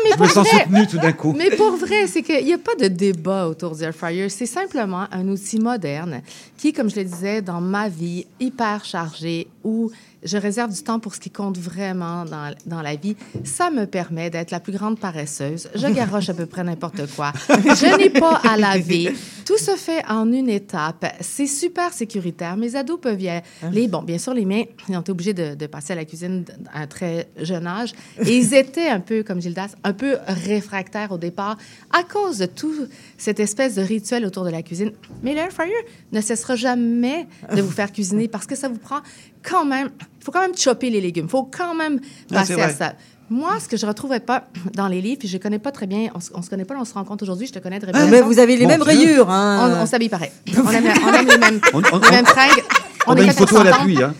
Mais 0.04 0.10
Je 0.12 0.16
pour 0.16 0.26
me 0.26 0.30
sens 0.30 0.48
vrai, 0.48 0.64
soutenu 0.64 0.86
tout 0.86 0.98
d'un 0.98 1.12
coup. 1.12 1.34
mais 1.36 1.50
pour 1.50 1.76
vrai, 1.76 2.06
c'est 2.06 2.22
qu'il 2.22 2.44
n'y 2.44 2.52
a 2.52 2.58
pas 2.58 2.74
de 2.74 2.88
débat 2.88 3.48
autour 3.48 3.76
du 3.76 3.82
air 3.82 3.94
fryer. 3.94 4.28
C'est 4.28 4.46
simplement 4.46 5.06
un 5.10 5.28
outil 5.28 5.58
moderne 5.58 6.22
qui, 6.56 6.72
comme 6.72 6.90
je 6.90 6.96
le 6.96 7.04
disais, 7.04 7.42
dans 7.42 7.60
ma 7.60 7.88
vie, 7.88 8.26
hyper 8.40 8.84
chargée, 8.84 9.48
où 9.64 9.90
je 10.22 10.36
réserve 10.36 10.72
du 10.72 10.82
temps 10.82 10.98
pour 10.98 11.14
ce 11.14 11.20
qui 11.20 11.30
compte 11.30 11.58
vraiment 11.58 12.24
dans, 12.24 12.54
dans 12.66 12.82
la 12.82 12.96
vie, 12.96 13.16
ça 13.44 13.70
me 13.70 13.86
permet 13.86 14.30
d'être 14.30 14.50
la 14.50 14.60
plus 14.60 14.72
grande 14.72 14.98
paresseuse. 14.98 15.68
Je 15.74 15.86
garoche 15.86 16.28
à 16.28 16.34
peu 16.34 16.46
près 16.46 16.64
n'importe 16.64 17.06
quoi. 17.14 17.32
Je 17.48 17.96
n'ai 17.98 18.10
pas 18.10 18.40
à 18.44 18.56
laver. 18.56 19.14
Tout 19.44 19.58
se 19.58 19.76
fait 19.76 20.04
en 20.08 20.32
une 20.32 20.48
étape. 20.48 21.06
C'est 21.20 21.46
super 21.46 21.92
sécuritaire. 21.92 22.56
Mes 22.56 22.74
ados 22.74 22.98
peuvent 23.00 23.20
y 23.20 23.28
aller. 23.28 23.86
Bon, 23.88 24.02
bien 24.02 24.18
sûr, 24.18 24.34
les 24.34 24.44
miens, 24.44 24.64
ils 24.88 24.96
ont 24.96 25.00
été 25.00 25.12
obligés 25.12 25.34
de, 25.34 25.54
de 25.54 25.66
passer 25.66 25.92
à 25.92 25.96
la 25.96 26.04
cuisine 26.04 26.44
à 26.72 26.80
un 26.80 26.86
très 26.86 27.28
jeune 27.40 27.66
âge. 27.66 27.92
Et 28.24 28.36
ils 28.36 28.54
étaient 28.54 28.88
un 28.88 29.00
peu, 29.00 29.22
comme 29.22 29.40
Gildas, 29.40 29.76
un 29.84 29.92
peu 29.92 30.16
réfractaires 30.26 31.12
au 31.12 31.18
départ 31.18 31.56
à 31.92 32.02
cause 32.02 32.38
de 32.38 32.46
tout 32.46 32.74
cette 33.18 33.38
espèce 33.38 33.76
de 33.76 33.82
rituel 33.82 34.26
autour 34.26 34.44
de 34.44 34.50
la 34.50 34.62
cuisine. 34.62 34.90
Mais 35.22 35.34
l'air 35.34 35.52
fryer 35.52 35.74
ne 36.12 36.20
cessera 36.20 36.56
jamais 36.56 37.26
de 37.54 37.62
vous 37.62 37.70
faire 37.70 37.92
cuisiner 37.92 38.26
parce 38.26 38.46
que 38.46 38.56
ça 38.56 38.68
vous 38.68 38.78
prend 38.78 39.00
quand 39.48 39.64
même... 39.64 39.90
Il 40.20 40.24
faut 40.24 40.32
quand 40.32 40.40
même 40.40 40.56
chopper 40.56 40.90
les 40.90 41.00
légumes. 41.00 41.26
Il 41.26 41.30
faut 41.30 41.44
quand 41.44 41.74
même 41.74 42.00
Ah, 42.32 42.34
passer 42.40 42.60
à 42.60 42.70
ça. 42.70 42.92
Moi, 43.30 43.58
ce 43.60 43.68
que 43.68 43.76
je 43.76 43.86
retrouvais 43.86 44.20
pas 44.20 44.44
dans 44.74 44.88
les 44.88 45.00
livres, 45.00 45.18
puis 45.20 45.28
je 45.28 45.38
connais 45.38 45.58
pas 45.58 45.70
très 45.72 45.86
bien, 45.86 46.10
on, 46.14 46.20
se- 46.20 46.30
on 46.34 46.42
se 46.42 46.50
connaît 46.50 46.64
pas, 46.64 46.74
on 46.78 46.84
se 46.84 46.94
rencontre 46.94 47.22
aujourd'hui, 47.24 47.46
je 47.46 47.52
te 47.52 47.58
connais 47.58 47.78
très 47.80 47.92
bien. 47.92 48.02
Ah, 48.04 48.06
mais 48.08 48.20
vous 48.22 48.38
avez 48.38 48.56
les 48.56 48.62
Mon 48.64 48.70
mêmes 48.70 48.80
Dieu. 48.82 48.86
rayures. 48.88 49.30
Hein. 49.30 49.76
On, 49.78 49.82
on 49.82 49.86
s'habille 49.86 50.08
pareil. 50.08 50.30
On 50.56 50.70
aime, 50.70 50.84
on 51.04 51.12
aime 51.12 51.26
les 51.28 51.38
mêmes, 51.38 51.60
On- 51.74 51.78
on- 51.92 51.98
les 51.98 52.10
mêmes 52.10 52.24
on- 52.24 52.30
fringues. 52.30 52.62
On, 53.08 53.16
est 53.16 53.20
a 53.20 53.24
une 53.24 53.32
photo 53.32 53.56
à 53.56 53.64
s'entendre. 53.64 53.78
l'appui. 53.78 54.02
Hein. 54.02 54.14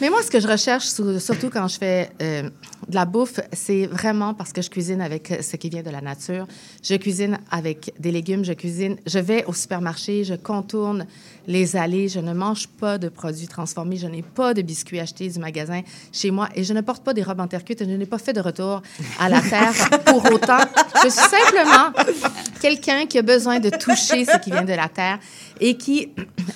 Mais 0.00 0.10
moi, 0.10 0.22
ce 0.22 0.30
que 0.30 0.40
je 0.40 0.48
recherche, 0.48 0.86
surtout 0.86 1.50
quand 1.50 1.68
je 1.68 1.78
fais 1.78 2.10
euh, 2.22 2.48
la 2.94 3.04
bouffe, 3.04 3.40
c'est 3.52 3.86
vraiment 3.86 4.34
parce 4.34 4.52
que 4.52 4.62
je 4.62 4.70
cuisine 4.70 5.00
avec 5.00 5.30
euh, 5.30 5.42
ce 5.42 5.56
qui 5.56 5.68
vient 5.68 5.82
de 5.82 5.90
la 5.90 6.00
nature. 6.00 6.46
Je 6.82 6.94
cuisine 6.94 7.38
avec 7.50 7.92
des 7.98 8.12
légumes, 8.12 8.44
je 8.44 8.52
cuisine, 8.52 8.96
je 9.06 9.18
vais 9.18 9.44
au 9.46 9.52
supermarché, 9.52 10.24
je 10.24 10.34
contourne 10.34 11.06
les 11.46 11.76
allées, 11.76 12.08
je 12.08 12.20
ne 12.20 12.32
mange 12.32 12.68
pas 12.68 12.96
de 12.96 13.08
produits 13.08 13.48
transformés, 13.48 13.96
je 13.96 14.06
n'ai 14.06 14.22
pas 14.22 14.54
de 14.54 14.62
biscuits 14.62 15.00
achetés 15.00 15.28
du 15.28 15.38
magasin 15.38 15.82
chez 16.12 16.30
moi 16.30 16.48
et 16.54 16.64
je 16.64 16.72
ne 16.72 16.80
porte 16.80 17.04
pas 17.04 17.12
des 17.12 17.22
robes 17.22 17.40
en 17.40 17.48
terre 17.48 17.64
cuite 17.64 17.82
et 17.82 17.84
je 17.84 17.90
n'ai 17.90 18.06
pas 18.06 18.18
fait 18.18 18.32
de 18.32 18.40
retour 18.40 18.80
à 19.18 19.28
la 19.28 19.40
terre 19.40 19.74
pour 20.06 20.24
autant. 20.32 20.60
Je 21.02 21.08
suis 21.08 21.20
simplement 21.20 21.92
quelqu'un 22.60 23.06
qui 23.06 23.18
a 23.18 23.22
besoin 23.22 23.60
de 23.60 23.70
toucher 23.70 24.24
ce 24.24 24.38
qui 24.38 24.50
vient 24.50 24.62
de 24.62 24.72
la 24.72 24.88
terre 24.88 25.18
et 25.60 25.76
qui 25.76 26.10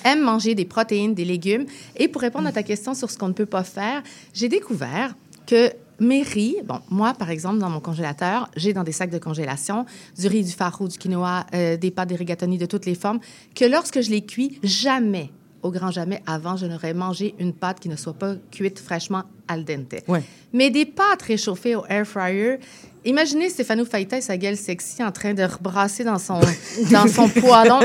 aime 0.05 0.21
manger 0.21 0.55
des 0.55 0.65
protéines, 0.65 1.13
des 1.13 1.25
légumes. 1.25 1.65
Et 1.97 2.07
pour 2.07 2.21
répondre 2.21 2.47
à 2.47 2.51
ta 2.51 2.63
question 2.63 2.93
sur 2.93 3.11
ce 3.11 3.17
qu'on 3.17 3.27
ne 3.27 3.33
peut 3.33 3.45
pas 3.45 3.63
faire, 3.63 4.01
j'ai 4.33 4.47
découvert 4.47 5.13
que 5.45 5.71
mes 5.99 6.23
riz, 6.23 6.57
bon, 6.63 6.79
moi, 6.89 7.13
par 7.13 7.29
exemple, 7.29 7.59
dans 7.59 7.69
mon 7.69 7.79
congélateur, 7.79 8.49
j'ai 8.55 8.73
dans 8.73 8.83
des 8.83 8.91
sacs 8.91 9.09
de 9.09 9.17
congélation 9.17 9.85
du 10.17 10.27
riz, 10.27 10.43
du 10.43 10.51
farro, 10.51 10.87
du 10.87 10.97
quinoa, 10.97 11.45
euh, 11.53 11.77
des 11.77 11.91
pâtes, 11.91 12.09
des 12.09 12.15
rigatoni 12.15 12.57
de 12.57 12.65
toutes 12.65 12.85
les 12.85 12.95
formes, 12.95 13.19
que 13.55 13.65
lorsque 13.65 14.01
je 14.01 14.09
les 14.09 14.25
cuis, 14.25 14.59
jamais, 14.63 15.31
au 15.61 15.71
grand 15.71 15.91
jamais, 15.91 16.21
avant, 16.25 16.55
je 16.55 16.65
n'aurais 16.65 16.93
mangé 16.93 17.35
une 17.39 17.53
pâte 17.53 17.79
qui 17.79 17.89
ne 17.89 17.95
soit 17.95 18.13
pas 18.13 18.35
cuite 18.51 18.79
fraîchement 18.79 19.23
al 19.47 19.65
dente. 19.65 19.95
Ouais. 20.07 20.23
Mais 20.53 20.69
des 20.69 20.85
pâtes 20.85 21.23
réchauffées 21.23 21.75
au 21.75 21.85
air 21.87 22.05
fryer, 22.05 22.59
imaginez 23.03 23.49
Stéphano 23.49 23.83
Faïta 23.83 24.17
et 24.17 24.21
sa 24.21 24.37
gueule 24.37 24.55
sexy 24.55 25.03
en 25.03 25.11
train 25.11 25.33
de 25.33 25.43
rebrasser 25.43 26.03
dans 26.03 26.19
son, 26.19 26.39
dans 26.91 27.07
son 27.07 27.27
poêlon 27.27 27.79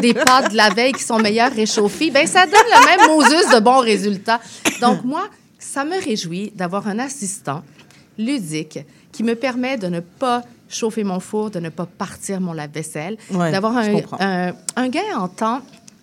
des 0.00 0.14
pâtes 0.14 0.50
de 0.50 0.56
la 0.56 0.70
veille 0.70 0.92
qui 0.92 1.04
sont 1.04 1.18
meilleures 1.18 1.52
réchauffées. 1.52 2.10
Ben 2.10 2.26
ça 2.26 2.46
donne 2.46 2.54
le 2.54 2.86
même 2.86 3.08
Moses 3.08 3.54
de 3.54 3.60
bons 3.60 3.80
résultats. 3.80 4.40
Donc, 4.80 5.04
moi, 5.04 5.28
ça 5.72 5.84
me 5.86 5.98
réjouit 6.04 6.52
d'avoir 6.54 6.86
un 6.86 6.98
assistant 6.98 7.62
ludique 8.18 8.78
qui 9.10 9.22
me 9.22 9.34
permet 9.34 9.78
de 9.78 9.86
ne 9.86 10.00
pas 10.00 10.42
chauffer 10.68 11.02
mon 11.02 11.18
four, 11.18 11.50
de 11.50 11.60
ne 11.60 11.70
pas 11.70 11.86
partir 11.86 12.40
mon 12.42 12.52
lave-vaisselle, 12.52 13.16
Ouais, 13.30 13.50
d'avoir 13.50 13.76
un, 13.78 13.92
comprends. 13.92 14.18
un, 14.20 14.52
un 14.76 14.88
gain 14.88 15.16
en 15.16 15.28
temps, 15.28 15.60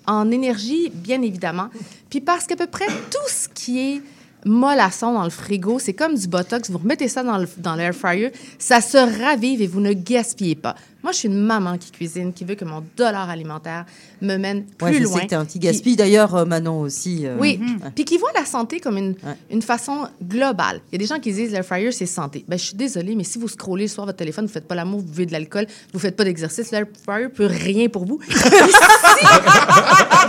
en 0.07 0.31
énergie, 0.31 0.89
bien 0.93 1.21
évidemment. 1.21 1.69
Puis 2.09 2.19
parce 2.19 2.47
qu'à 2.47 2.55
peu 2.55 2.65
près 2.65 2.87
tout 2.87 3.27
ce 3.27 3.47
qui 3.47 3.79
est 3.79 4.01
mollasson 4.45 5.13
dans 5.13 5.23
le 5.23 5.29
frigo, 5.29 5.77
c'est 5.77 5.93
comme 5.93 6.15
du 6.15 6.27
Botox. 6.27 6.69
Vous 6.71 6.79
remettez 6.79 7.07
ça 7.07 7.23
dans 7.23 7.75
l'air 7.75 7.93
fryer, 7.93 8.31
ça 8.57 8.81
se 8.81 8.97
ravive 9.21 9.61
et 9.61 9.67
vous 9.67 9.81
ne 9.81 9.93
gaspillez 9.93 10.55
pas. 10.55 10.75
Moi, 11.01 11.13
je 11.13 11.17
suis 11.19 11.27
une 11.29 11.39
maman 11.41 11.77
qui 11.77 11.91
cuisine, 11.91 12.33
qui 12.33 12.43
veut 12.43 12.55
que 12.55 12.65
mon 12.65 12.83
dollar 12.97 13.29
alimentaire 13.29 13.85
me 14.21 14.35
mène 14.35 14.65
plus 14.65 14.85
Ouais, 14.87 14.93
je 14.95 15.03
loin. 15.03 15.13
sais 15.19 15.23
que 15.23 15.29
t'es 15.29 15.35
anti-gaspi. 15.37 15.95
D'ailleurs, 15.95 16.35
euh, 16.35 16.43
Manon 16.45 16.81
aussi. 16.81 17.25
euh, 17.25 17.37
Oui, 17.39 17.57
ouais. 17.61 17.89
puis 17.95 18.03
qui 18.03 18.17
voit 18.17 18.31
la 18.35 18.43
santé 18.45 18.79
comme 18.81 18.97
une, 18.97 19.15
une 19.49 19.61
façon 19.61 20.09
globale. 20.21 20.81
Il 20.91 20.95
y 20.95 20.95
a 20.95 20.99
des 20.99 21.05
gens 21.05 21.19
qui 21.21 21.31
disent 21.31 21.51
l'air 21.53 21.63
fryer, 21.65 21.91
c'est 21.93 22.05
santé. 22.05 22.43
Ben, 22.49 22.59
je 22.59 22.65
suis 22.65 22.75
désolée, 22.75 23.15
mais 23.15 23.23
si 23.23 23.39
vous 23.39 23.47
scrollez 23.47 23.83
le 23.85 23.87
soir 23.89 24.05
votre 24.07 24.17
téléphone, 24.17 24.45
vous 24.45 24.51
faites 24.51 24.67
pas 24.67 24.75
l'amour, 24.75 24.99
vous 24.99 25.05
buvez 25.05 25.25
de 25.25 25.31
l'alcool, 25.31 25.67
vous 25.93 25.99
faites 25.99 26.15
pas 26.17 26.25
d'exercice, 26.25 26.69
l'air 26.71 26.85
fryer 27.05 27.29
peut 27.29 27.45
rien 27.45 27.87
pour 27.87 28.05
vous. 28.05 28.17
Puis 28.27 28.37
si 28.37 29.25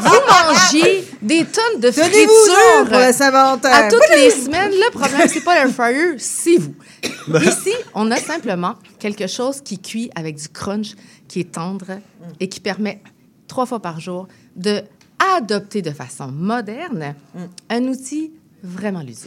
vous 0.01 0.21
mangez 0.29 1.05
des 1.23 1.45
tonnes 1.47 1.81
de 1.81 1.91
friture 1.91 2.95
à 2.95 3.89
toutes 3.89 4.17
les 4.17 4.31
semaines, 4.31 4.71
le 4.73 4.91
problème, 4.93 5.29
c'est 5.29 5.41
pas 5.43 5.55
l'air 5.65 5.73
fryer, 5.75 6.15
c'est 6.19 6.57
vous. 6.59 6.75
Ici, 7.43 7.73
on 7.95 8.11
a 8.11 8.17
simplement 8.17 8.75
quelque 9.01 9.27
chose 9.27 9.61
qui 9.63 9.79
cuit 9.81 10.11
avec 10.15 10.37
du 10.37 10.49
crunch, 10.49 10.95
qui 11.27 11.41
est 11.41 11.51
tendre 11.53 11.99
et 12.39 12.49
qui 12.49 12.61
permet 12.61 13.03
trois 13.49 13.67
fois 13.67 13.81
par 13.81 13.99
jour 13.99 14.29
de 14.55 14.83
adopter 15.37 15.83
de 15.83 15.91
façon 15.91 16.29
moderne 16.31 17.15
un 17.69 17.83
outil 17.85 18.31
vraiment 18.63 19.01
ludique. 19.01 19.27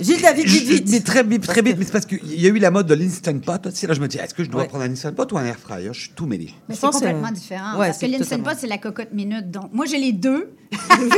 Gilles 0.00 0.20
David, 0.20 0.46
vite, 0.48 0.64
vite. 0.68 0.88
Mais 0.90 0.98
très, 1.00 1.22
vite, 1.22 1.46
très 1.46 1.62
vite, 1.62 1.76
mais 1.78 1.84
c'est 1.84 1.92
parce 1.92 2.06
qu'il 2.06 2.40
y 2.40 2.44
a 2.44 2.48
eu 2.48 2.58
la 2.58 2.72
mode 2.72 2.88
de 2.88 2.94
l'Instant 2.94 3.38
Pot. 3.38 3.64
aussi. 3.68 3.86
Là, 3.86 3.94
je 3.94 4.00
me 4.00 4.08
dis, 4.08 4.18
est-ce 4.18 4.34
que 4.34 4.42
je 4.42 4.50
dois 4.50 4.62
Ouais. 4.62 4.66
prendre 4.68 4.82
un 4.82 4.90
Instant 4.90 5.12
Pot 5.12 5.30
ou 5.30 5.38
un 5.38 5.44
Air 5.44 5.56
Fryer? 5.60 5.90
Je 5.92 6.00
suis 6.00 6.10
tout 6.10 6.26
mêlé. 6.26 6.50
Mais 6.68 6.74
c'est 6.74 6.88
que- 6.88 6.92
complètement 6.92 7.30
différent. 7.30 7.78
Ouais, 7.78 7.86
parce 7.86 7.98
que 7.98 8.06
l'Instant 8.06 8.24
totalement- 8.24 8.50
Pot, 8.50 8.56
c'est 8.60 8.66
la 8.66 8.78
cocotte 8.78 9.12
minute. 9.12 9.52
Donc, 9.52 9.72
moi, 9.72 9.86
j'ai 9.86 9.98
les 9.98 10.10
deux. 10.12 10.50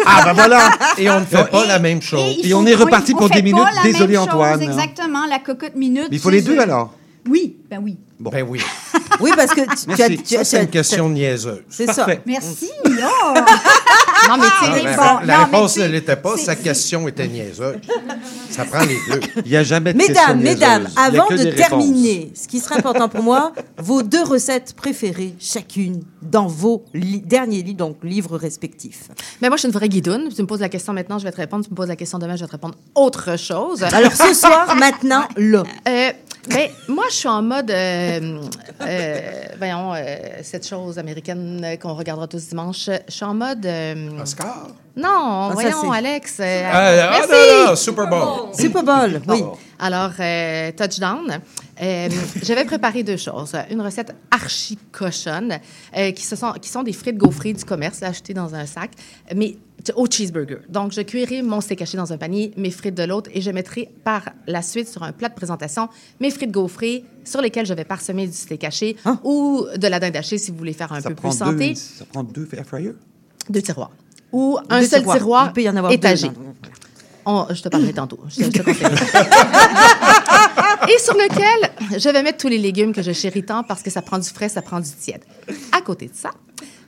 Ah, 0.05 0.23
ben 0.27 0.33
voilà! 0.35 0.71
Et 0.99 1.09
on 1.09 1.21
ne 1.21 1.25
fait 1.25 1.51
pas 1.51 1.65
Et- 1.65 1.69
la 1.69 1.79
même 1.79 2.03
chose. 2.03 2.37
Et 2.45 2.53
on 2.53 2.67
est 2.67 2.75
reparti 2.75 3.15
on 3.15 3.19
pour 3.19 3.29
fait 3.29 3.37
des 3.37 3.43
minutes. 3.43 3.65
Désolé, 3.83 4.17
chose, 4.17 4.25
Antoine. 4.25 4.61
Exactement, 4.63 5.25
la 5.27 5.39
cocotte 5.39 5.75
minute. 5.75 6.09
Mais 6.11 6.17
il 6.17 6.21
faut 6.21 6.29
les 6.31 6.43
deux, 6.43 6.59
alors? 6.59 6.93
Oui, 7.29 7.57
ben 7.69 7.81
oui. 7.83 7.97
Ben 8.21 8.43
oui. 8.49 8.61
Oui, 9.19 9.31
parce 9.35 9.55
que 9.55 9.63
tu, 9.63 9.67
tu 9.67 10.03
as, 10.03 10.09
Merci. 10.09 10.23
tu 10.23 10.35
as- 10.35 10.39
Ça, 10.41 10.45
c'est 10.45 10.59
as- 10.59 10.63
une 10.63 10.69
question 10.69 11.09
niaiseuse. 11.09 11.63
C'est 11.71 11.91
ça. 11.91 12.07
Merci. 12.27 12.69
Oh! 12.87 13.35
Non, 14.29 14.37
mais 14.39 14.47
Ah, 14.47 14.65
tu 14.67 14.73
sais, 14.73 14.83
ben, 14.85 14.97
bon, 14.97 15.27
la 15.27 15.39
non, 15.39 15.45
réponse 15.45 15.77
ne 15.79 15.87
l'était 15.87 16.17
pas, 16.17 16.37
sa 16.37 16.57
question 16.57 17.07
était 17.09 17.29
niaiseuse. 17.29 17.77
Ça 18.51 18.65
prend 18.65 18.81
les 18.85 18.99
deux. 19.11 19.21
Il 19.45 19.51
n'y 19.51 19.57
a 19.57 19.63
jamais 19.63 19.93
de 19.93 19.99
question 19.99 20.35
Mesdames, 20.37 20.43
mesdames, 20.43 20.89
avant 20.97 21.29
de 21.29 21.35
réponses. 21.37 21.55
terminer, 21.57 22.33
ce 22.35 22.49
qui 22.49 22.59
serait 22.61 22.77
important 22.79 23.09
pour 23.09 23.23
moi, 23.23 23.53
vos 23.79 24.03
deux 24.03 24.23
recettes 24.25 24.75
préférées, 24.75 25.35
chacune, 25.39 26.03
dans 26.31 26.47
vos 26.47 26.85
li- 26.95 27.21
derniers 27.21 27.63
livres, 27.63 27.77
donc 27.79 27.97
livres 28.03 28.37
respectifs. 28.37 29.09
Mais 29.41 29.49
moi, 29.49 29.57
je 29.57 29.61
suis 29.61 29.69
une 29.69 29.75
vraie 29.75 29.89
guidoune. 29.89 30.29
Tu 30.35 30.43
me 30.43 30.47
poses 30.47 30.61
la 30.61 30.69
question 30.69 30.93
maintenant, 30.93 31.19
je 31.19 31.25
vais 31.25 31.33
te 31.33 31.37
répondre. 31.37 31.65
Tu 31.65 31.71
me 31.71 31.77
poses 31.77 31.89
la 31.89 31.97
question 31.97 32.19
demain, 32.19 32.37
je 32.37 32.41
vais 32.43 32.47
te 32.47 32.53
répondre 32.53 32.75
autre 32.95 33.37
chose. 33.39 33.83
Alors 33.83 34.13
ce 34.13 34.35
soir, 34.43 34.75
maintenant, 34.77 35.25
là. 35.37 35.63
Euh, 35.89 36.11
ben, 36.49 36.69
moi, 36.89 37.05
je 37.11 37.15
suis 37.15 37.29
en 37.29 37.43
mode, 37.43 37.71
euh, 37.71 38.41
euh, 38.83 39.21
voyons, 39.59 39.95
euh, 39.95 40.05
cette 40.43 40.67
chose 40.67 40.99
américaine 40.99 41.77
qu'on 41.83 41.95
regardera 41.95 42.29
tous 42.29 42.47
dimanche. 42.49 42.89
Je 43.09 43.13
suis 43.13 43.25
en 43.25 43.35
mode. 43.35 43.67
euh, 43.67 44.23
Oscar? 44.23 44.69
non, 44.97 45.49
ça, 45.49 45.55
voyons, 45.55 45.91
Alex. 45.93 46.37
euh, 46.41 46.63
Ah, 46.73 46.87
ah, 46.89 47.11
merci. 47.19 47.31
non, 47.31 47.67
non, 47.71 47.77
Super 47.77 48.07
Bowl. 48.09 48.29
Super 48.55 48.83
Bowl, 48.85 49.21
oui. 49.29 49.43
Alors, 49.79 50.13
euh, 50.21 50.73
touchdown. 50.73 51.41
Euh, 51.83 52.09
J'avais 52.43 52.65
préparé 52.65 53.03
deux 53.03 53.17
choses. 53.17 53.53
Une 53.71 53.81
recette 53.83 54.15
archi 54.31 54.79
cochonne, 54.93 55.59
euh, 55.97 56.13
qui, 56.13 56.23
se 56.25 56.35
sont, 56.37 56.53
qui 56.61 56.69
sont 56.71 56.83
des 56.83 56.93
frites 56.93 57.17
gaufrées 57.19 57.53
du 57.53 57.65
commerce, 57.65 58.01
là, 58.01 58.09
achetées 58.09 58.35
dans 58.35 58.55
un 58.55 58.65
sac, 58.67 58.91
mais 59.35 59.57
au 59.95 60.07
cheeseburger. 60.11 60.59
Donc, 60.69 60.93
je 60.93 61.01
cuirai 61.03 61.43
mon 61.43 61.61
steak 61.61 61.83
haché 61.83 61.97
dans 61.97 62.13
un 62.13 62.17
panier, 62.19 62.53
mes 62.57 62.71
frites 62.71 62.95
de 62.97 63.03
l'autre, 63.05 63.31
et 63.35 63.41
je 63.41 63.51
mettrai 63.51 63.89
par 64.03 64.31
la 64.47 64.63
suite 64.63 64.89
sur 64.89 65.03
un 65.03 65.13
plat 65.13 65.29
de 65.29 65.35
présentation 65.35 65.89
mes 66.19 66.31
frites 66.31 66.51
gaufrées 66.51 67.05
sur 67.25 67.41
lesquelles 67.41 67.67
je 67.67 67.75
vais 67.75 67.85
parsemer 67.85 68.27
du 68.27 68.33
steak 68.33 68.65
haché 68.65 68.97
ou 69.23 69.65
de 69.77 69.87
la 69.87 70.01
dinde 70.01 70.17
hachée 70.17 70.39
si 70.39 70.51
vous 70.51 70.57
voulez 70.57 70.73
faire 70.73 70.93
un 70.93 71.01
Ça 71.01 71.11
peu 71.11 71.15
prend, 71.15 71.29
plus 71.29 71.39
deux, 71.39 71.45
santé. 71.45 71.75
ça 71.77 72.05
prend 72.07 72.25
deux 72.25 72.49
Air 72.53 72.65
Fryer? 72.67 72.93
Deux 73.49 73.63
tiroirs. 73.63 73.91
Ou 74.33 74.59
un 74.71 74.81
Deux 74.81 74.87
seul 74.89 75.05
tiroir 75.05 75.47
Il 75.51 75.53
peut 75.53 75.63
y 75.63 75.69
en 75.69 75.77
avoir 75.77 75.91
deux 75.93 75.97
étagé. 75.97 76.31
On- 77.27 77.47
je 77.53 77.61
te 77.63 77.69
parlerai 77.69 77.93
tantôt. 77.93 78.19
Je 78.29 78.37
te, 78.37 78.45
je 78.45 78.51
te 78.51 78.63
conseille. 78.63 78.87
Et 80.89 80.99
sur 81.01 81.15
lequel 81.15 81.99
je 81.99 82.09
vais 82.09 82.23
mettre 82.23 82.39
tous 82.39 82.49
les 82.49 82.59
légumes 82.59 82.93
que 82.93 83.03
je 83.03 83.13
chéris 83.13 83.45
tant 83.45 83.63
parce 83.65 83.83
que 83.83 83.91
ça 83.91 84.03
prend 84.03 84.19
du 84.19 84.29
frais, 84.29 84.49
ça 84.49 84.63
prend 84.63 84.81
du 84.81 84.91
tiède. 84.91 85.23
À 85.73 85.81
côté 85.81 86.07
de 86.07 86.15
ça, 86.15 86.31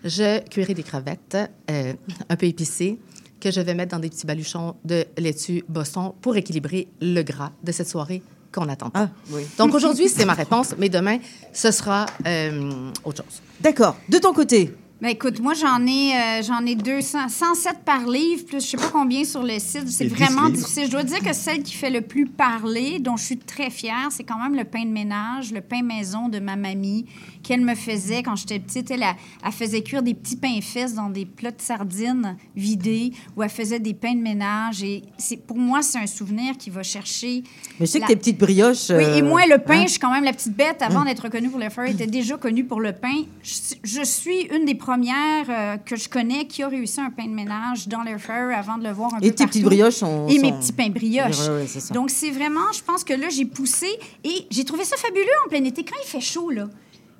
je 0.04 0.40
cuirai 0.48 0.74
des 0.74 0.82
crevettes 0.82 1.36
euh, 1.70 1.92
un 2.28 2.36
peu 2.36 2.46
épicées 2.46 2.98
que 3.40 3.50
je 3.50 3.60
vais 3.60 3.74
mettre 3.74 3.92
dans 3.92 3.98
des 4.00 4.10
petits 4.10 4.26
baluchons 4.26 4.74
de 4.84 5.04
laitue 5.16 5.64
Boston 5.68 6.12
pour 6.20 6.36
équilibrer 6.36 6.88
le 7.00 7.22
gras 7.22 7.50
de 7.62 7.72
cette 7.72 7.88
soirée 7.88 8.22
qu'on 8.52 8.68
attend. 8.68 8.90
Ah, 8.94 9.08
oui. 9.30 9.42
Donc 9.58 9.74
aujourd'hui, 9.74 10.08
c'est 10.08 10.24
ma 10.24 10.34
réponse, 10.34 10.74
mais 10.78 10.88
demain, 10.88 11.18
ce 11.52 11.70
sera 11.70 12.06
euh, 12.26 12.90
autre 13.04 13.22
chose. 13.24 13.40
D'accord. 13.60 13.96
De 14.08 14.18
ton 14.18 14.32
côté, 14.32 14.74
Ben 15.00 15.10
écoute, 15.10 15.38
moi 15.38 15.54
j'en 15.54 15.86
ai 15.86 16.12
euh, 16.12 16.42
j'en 16.42 16.66
ai 16.66 16.74
200 16.74 17.28
107 17.28 17.84
par 17.84 18.04
livre 18.08 18.44
plus 18.46 18.60
je 18.60 18.70
sais 18.70 18.76
pas 18.76 18.90
combien 18.92 19.22
sur 19.22 19.44
le 19.44 19.56
site, 19.60 19.88
c'est 19.88 20.06
Et 20.06 20.08
10 20.08 20.14
vraiment 20.14 20.48
difficile. 20.48 20.86
Je 20.86 20.90
dois 20.90 21.04
dire 21.04 21.20
que 21.20 21.32
celle 21.32 21.62
qui 21.62 21.74
fait 21.74 21.90
le 21.90 22.00
plus 22.00 22.26
parler, 22.26 22.98
dont 22.98 23.16
je 23.16 23.24
suis 23.26 23.38
très 23.38 23.70
fière, 23.70 24.08
c'est 24.10 24.24
quand 24.24 24.42
même 24.42 24.56
le 24.56 24.64
pain 24.64 24.82
de 24.84 24.90
ménage, 24.90 25.52
le 25.52 25.60
pain 25.60 25.82
maison 25.82 26.28
de 26.28 26.40
ma 26.40 26.56
mamie 26.56 27.06
qu'elle 27.44 27.60
me 27.60 27.76
faisait 27.76 28.24
quand 28.24 28.34
j'étais 28.34 28.58
petite, 28.58 28.90
elle, 28.90 29.04
elle, 29.04 29.14
elle 29.46 29.52
faisait 29.52 29.82
cuire 29.84 30.02
des 30.02 30.14
petits 30.14 30.34
pains 30.34 30.58
fesses 30.60 30.94
dans 30.94 31.10
des 31.10 31.26
plats 31.26 31.52
de 31.52 31.62
sardines 31.62 32.36
vidés 32.56 33.12
où 33.36 33.44
elle 33.44 33.50
faisait 33.50 33.78
des 33.78 33.94
pains 33.94 34.16
de 34.16 34.20
ménage 34.20 34.82
et 34.82 35.02
c'est 35.16 35.36
pour 35.36 35.58
moi 35.58 35.80
c'est 35.80 35.98
un 35.98 36.08
souvenir 36.08 36.56
qui 36.58 36.70
va 36.70 36.82
chercher 36.82 37.44
mais 37.78 37.86
je 37.86 37.92
sais 37.92 37.98
la- 38.00 38.06
que 38.08 38.12
tes 38.14 38.18
petites 38.18 38.38
brioches. 38.38 38.90
oui, 38.90 38.96
et 39.04 39.22
euh, 39.22 39.24
moi, 39.28 39.46
le 39.46 39.58
pain, 39.58 39.78
hein? 39.78 39.84
je 39.84 39.90
suis 39.92 40.00
quand 40.00 40.10
même 40.12 40.24
la 40.24 40.32
petite 40.32 40.56
bête. 40.56 40.82
Avant 40.82 41.02
Mm. 41.02 41.04
d'être 41.06 41.20
reconnue 41.22 41.50
pour 41.50 41.60
le 41.60 41.70
fur, 41.70 41.84
était 41.84 42.08
déjà 42.08 42.36
connue 42.36 42.64
pour 42.64 42.80
le 42.80 42.92
pain. 42.92 43.22
Je, 43.44 43.54
je 43.84 44.02
suis 44.02 44.40
une 44.52 44.64
des 44.64 44.74
premières 44.74 44.87
euh, 44.92 45.76
que 45.78 45.96
je 45.96 46.08
connais 46.08 46.46
qui 46.46 46.62
a 46.62 46.68
réussi 46.68 47.00
un 47.00 47.10
pain 47.10 47.24
de 47.26 47.34
ménage 47.34 47.88
dans 47.88 48.02
l'air 48.02 48.18
fryer 48.20 48.54
avant 48.54 48.78
de 48.78 48.84
le 48.84 48.92
voir 48.92 49.12
un 49.14 49.18
Et 49.20 49.30
peu 49.30 49.34
tes 49.34 49.46
petites 49.46 49.64
brioches 49.64 49.94
sont- 49.96 50.26
Et 50.28 50.38
mes 50.38 50.52
petits 50.52 50.72
pains 50.72 50.90
brioches. 50.90 51.36
Ça. 51.66 51.94
Donc, 51.94 52.10
c'est 52.10 52.30
vraiment, 52.30 52.72
je 52.72 52.82
pense 52.82 53.04
que 53.04 53.12
là, 53.14 53.28
j'ai 53.28 53.44
poussé 53.44 53.88
et 54.24 54.46
j'ai 54.50 54.64
trouvé 54.64 54.84
ça 54.84 54.96
fabuleux 54.96 55.24
en 55.46 55.48
plein 55.48 55.64
été. 55.64 55.84
Quand 55.84 55.96
il 56.02 56.08
fait 56.08 56.20
chaud, 56.20 56.50
là, 56.50 56.68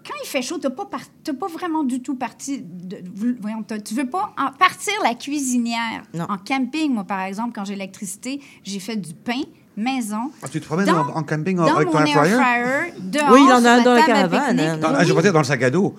quand 0.07 0.15
il 0.25 0.27
fait 0.27 0.41
chaud, 0.43 0.59
tu 0.59 0.67
n'as 0.67 0.71
pas, 0.75 0.87
par- 0.87 1.01
pas 1.39 1.47
vraiment 1.49 1.85
du 1.85 2.01
tout 2.01 2.15
parti. 2.15 2.63
De, 2.63 2.99
voyons, 3.41 3.63
tu 3.85 3.95
veux 3.95 4.09
pas 4.09 4.33
en 4.39 4.51
partir 4.53 4.95
la 5.03 5.15
cuisinière. 5.15 6.03
Non. 6.15 6.25
En 6.31 6.39
camping, 6.39 6.93
moi, 6.95 7.05
par 7.05 7.21
exemple, 7.23 7.53
quand 7.55 7.65
j'ai 7.67 7.75
l'électricité, 7.75 8.41
j'ai 8.65 8.81
fait 8.81 8.97
du 8.97 9.13
pain 9.13 9.43
maison. 9.79 10.31
Ah, 10.43 10.47
tu 10.51 10.61
te 10.61 10.67
promènes 10.67 10.87
Dans- 10.87 10.99
en, 11.09 11.19
en 11.19 11.23
camping 11.23 11.57
dans 11.57 11.75
avec 11.77 11.91
ton 11.91 11.99
mon 11.99 12.05
air 12.05 12.15
fryer? 12.25 12.93
Oui, 13.31 13.41
il 13.47 13.53
en 13.53 13.65
a 13.65 13.71
un 13.73 13.83
dans 13.83 13.95
la 13.95 14.03
caravane, 14.03 14.61
hein. 14.61 14.77
Dans- 14.79 14.93
ah, 14.97 15.05
je 15.05 15.13
pensais 15.13 15.33
dans 15.33 15.39
le 15.39 15.45
sac 15.45 15.63
à 15.63 15.71
dos. 15.71 15.95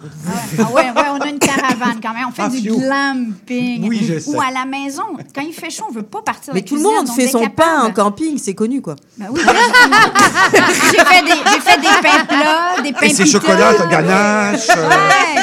Ah 0.60 0.64
ouais, 0.74 0.84
ouais, 0.84 1.04
on 1.18 1.22
a 1.22 1.28
une 1.28 1.40
caravane 1.40 2.00
quand 2.02 2.14
même. 2.14 2.26
On 2.30 2.32
fait 2.32 2.42
Ah, 2.46 2.50
du 2.50 2.60
fiou. 2.60 2.80
glamping. 2.80 3.88
Oui, 3.88 4.06
je 4.08 4.20
sais. 4.20 4.30
Ou 4.36 4.40
à 4.42 4.52
la 4.52 4.66
maison. 4.66 5.04
Quand 5.34 5.42
il 5.42 5.54
fait 5.54 5.70
chaud, 5.70 5.86
on 5.90 5.94
veut 5.94 6.04
pas 6.04 6.22
partir 6.22 6.54
Mais 6.54 6.60
la 6.62 6.66
tout 6.68 6.76
le 6.76 6.82
cuisine, 6.82 6.98
monde 6.98 7.08
donc 7.08 7.16
fait 7.16 7.28
son 7.28 7.48
pain 7.48 7.84
en 7.84 7.92
camping, 7.92 8.38
c'est 8.38 8.54
connu, 8.56 8.82
quoi. 8.82 8.96
Ben 9.18 9.28
oui, 9.32 9.42
ben, 9.46 9.54
j'ai 10.92 10.98
fait, 11.06 11.22
des, 11.24 11.30
j'ai 11.32 11.60
fait 11.62 11.80
des 11.80 11.88
pains 12.08 12.26
plats, 12.26 12.82
des 12.84 12.92
pains 12.94 13.06
Et 13.08 13.14
c'est 13.14 13.26
chocolat, 13.26 13.74
ganache. 13.90 14.68
euh, 14.70 14.90
Ouais. 14.90 14.96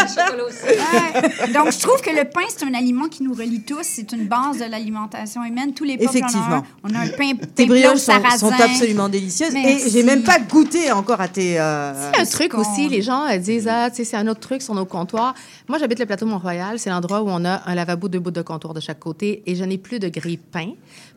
Ouais. 0.67 1.53
Donc, 1.53 1.71
je 1.73 1.79
trouve 1.79 2.01
que 2.01 2.11
le 2.11 2.25
pain, 2.25 2.41
c'est 2.49 2.65
un 2.65 2.75
aliment 2.75 3.07
qui 3.09 3.23
nous 3.23 3.33
relie 3.35 3.63
tous. 3.63 3.83
C'est 3.83 4.11
une 4.13 4.27
base 4.27 4.59
de 4.59 4.65
l'alimentation 4.71 5.45
humaine. 5.45 5.73
Tous 5.75 5.85
les 5.85 5.97
peuples 5.97 6.09
en 6.09 6.13
ont 6.13 6.17
Effectivement. 6.17 6.57
un. 6.57 6.65
On 6.85 6.95
a 6.95 6.99
un 7.01 7.09
pain, 7.09 7.35
pain 7.35 7.47
Tes 7.55 7.67
plat 7.67 7.75
au 7.77 7.79
brioches 7.81 8.01
sont, 8.31 8.51
absolument 8.51 9.09
délicieuses. 9.09 9.55
Et 9.55 9.91
j'ai 9.91 10.03
même 10.03 10.23
pas 10.23 10.39
goûté 10.39 10.93
encore 10.93 11.21
à 11.21 11.29
tes. 11.29 11.61
euh, 11.61 12.11
C'est 12.13 12.21
un 12.21 12.25
truc 12.25 12.55
aussi, 12.55 12.89
les 12.89 13.03
gens 13.03 13.27
euh, 13.27 13.39
disent, 13.39 13.69
ah, 13.69 13.91
tu 13.91 13.97
sais, 13.97 14.05
c'est 14.05 14.17
un 14.17 14.27
autre 14.27 14.41
truc 14.41 14.63
sur 14.63 14.75
nos 14.75 14.85
comptoirs. 14.85 15.35
Moi, 15.69 15.79
j'habite 15.79 15.99
le 15.99 16.07
plateau 16.07 16.27
Mont-Royal. 16.27 16.79
C'est 16.79 16.91
l'endroit 16.91 17.23
où 17.23 17.29
on 17.29 17.45
a 17.45 17.63
un 17.67 17.75
lavabo, 17.75 18.09
deux 18.09 18.19
bouts 18.19 18.31
de 18.31 18.43
comptoir 18.43 18.75
de 18.75 18.81
chaque 18.81 19.01
côté. 19.01 19.43
Et 19.47 19.55
je 19.55 19.65
n'ai 19.65 19.79
plus 19.79 19.99
de 19.99 20.09
grille-pain 20.09 20.73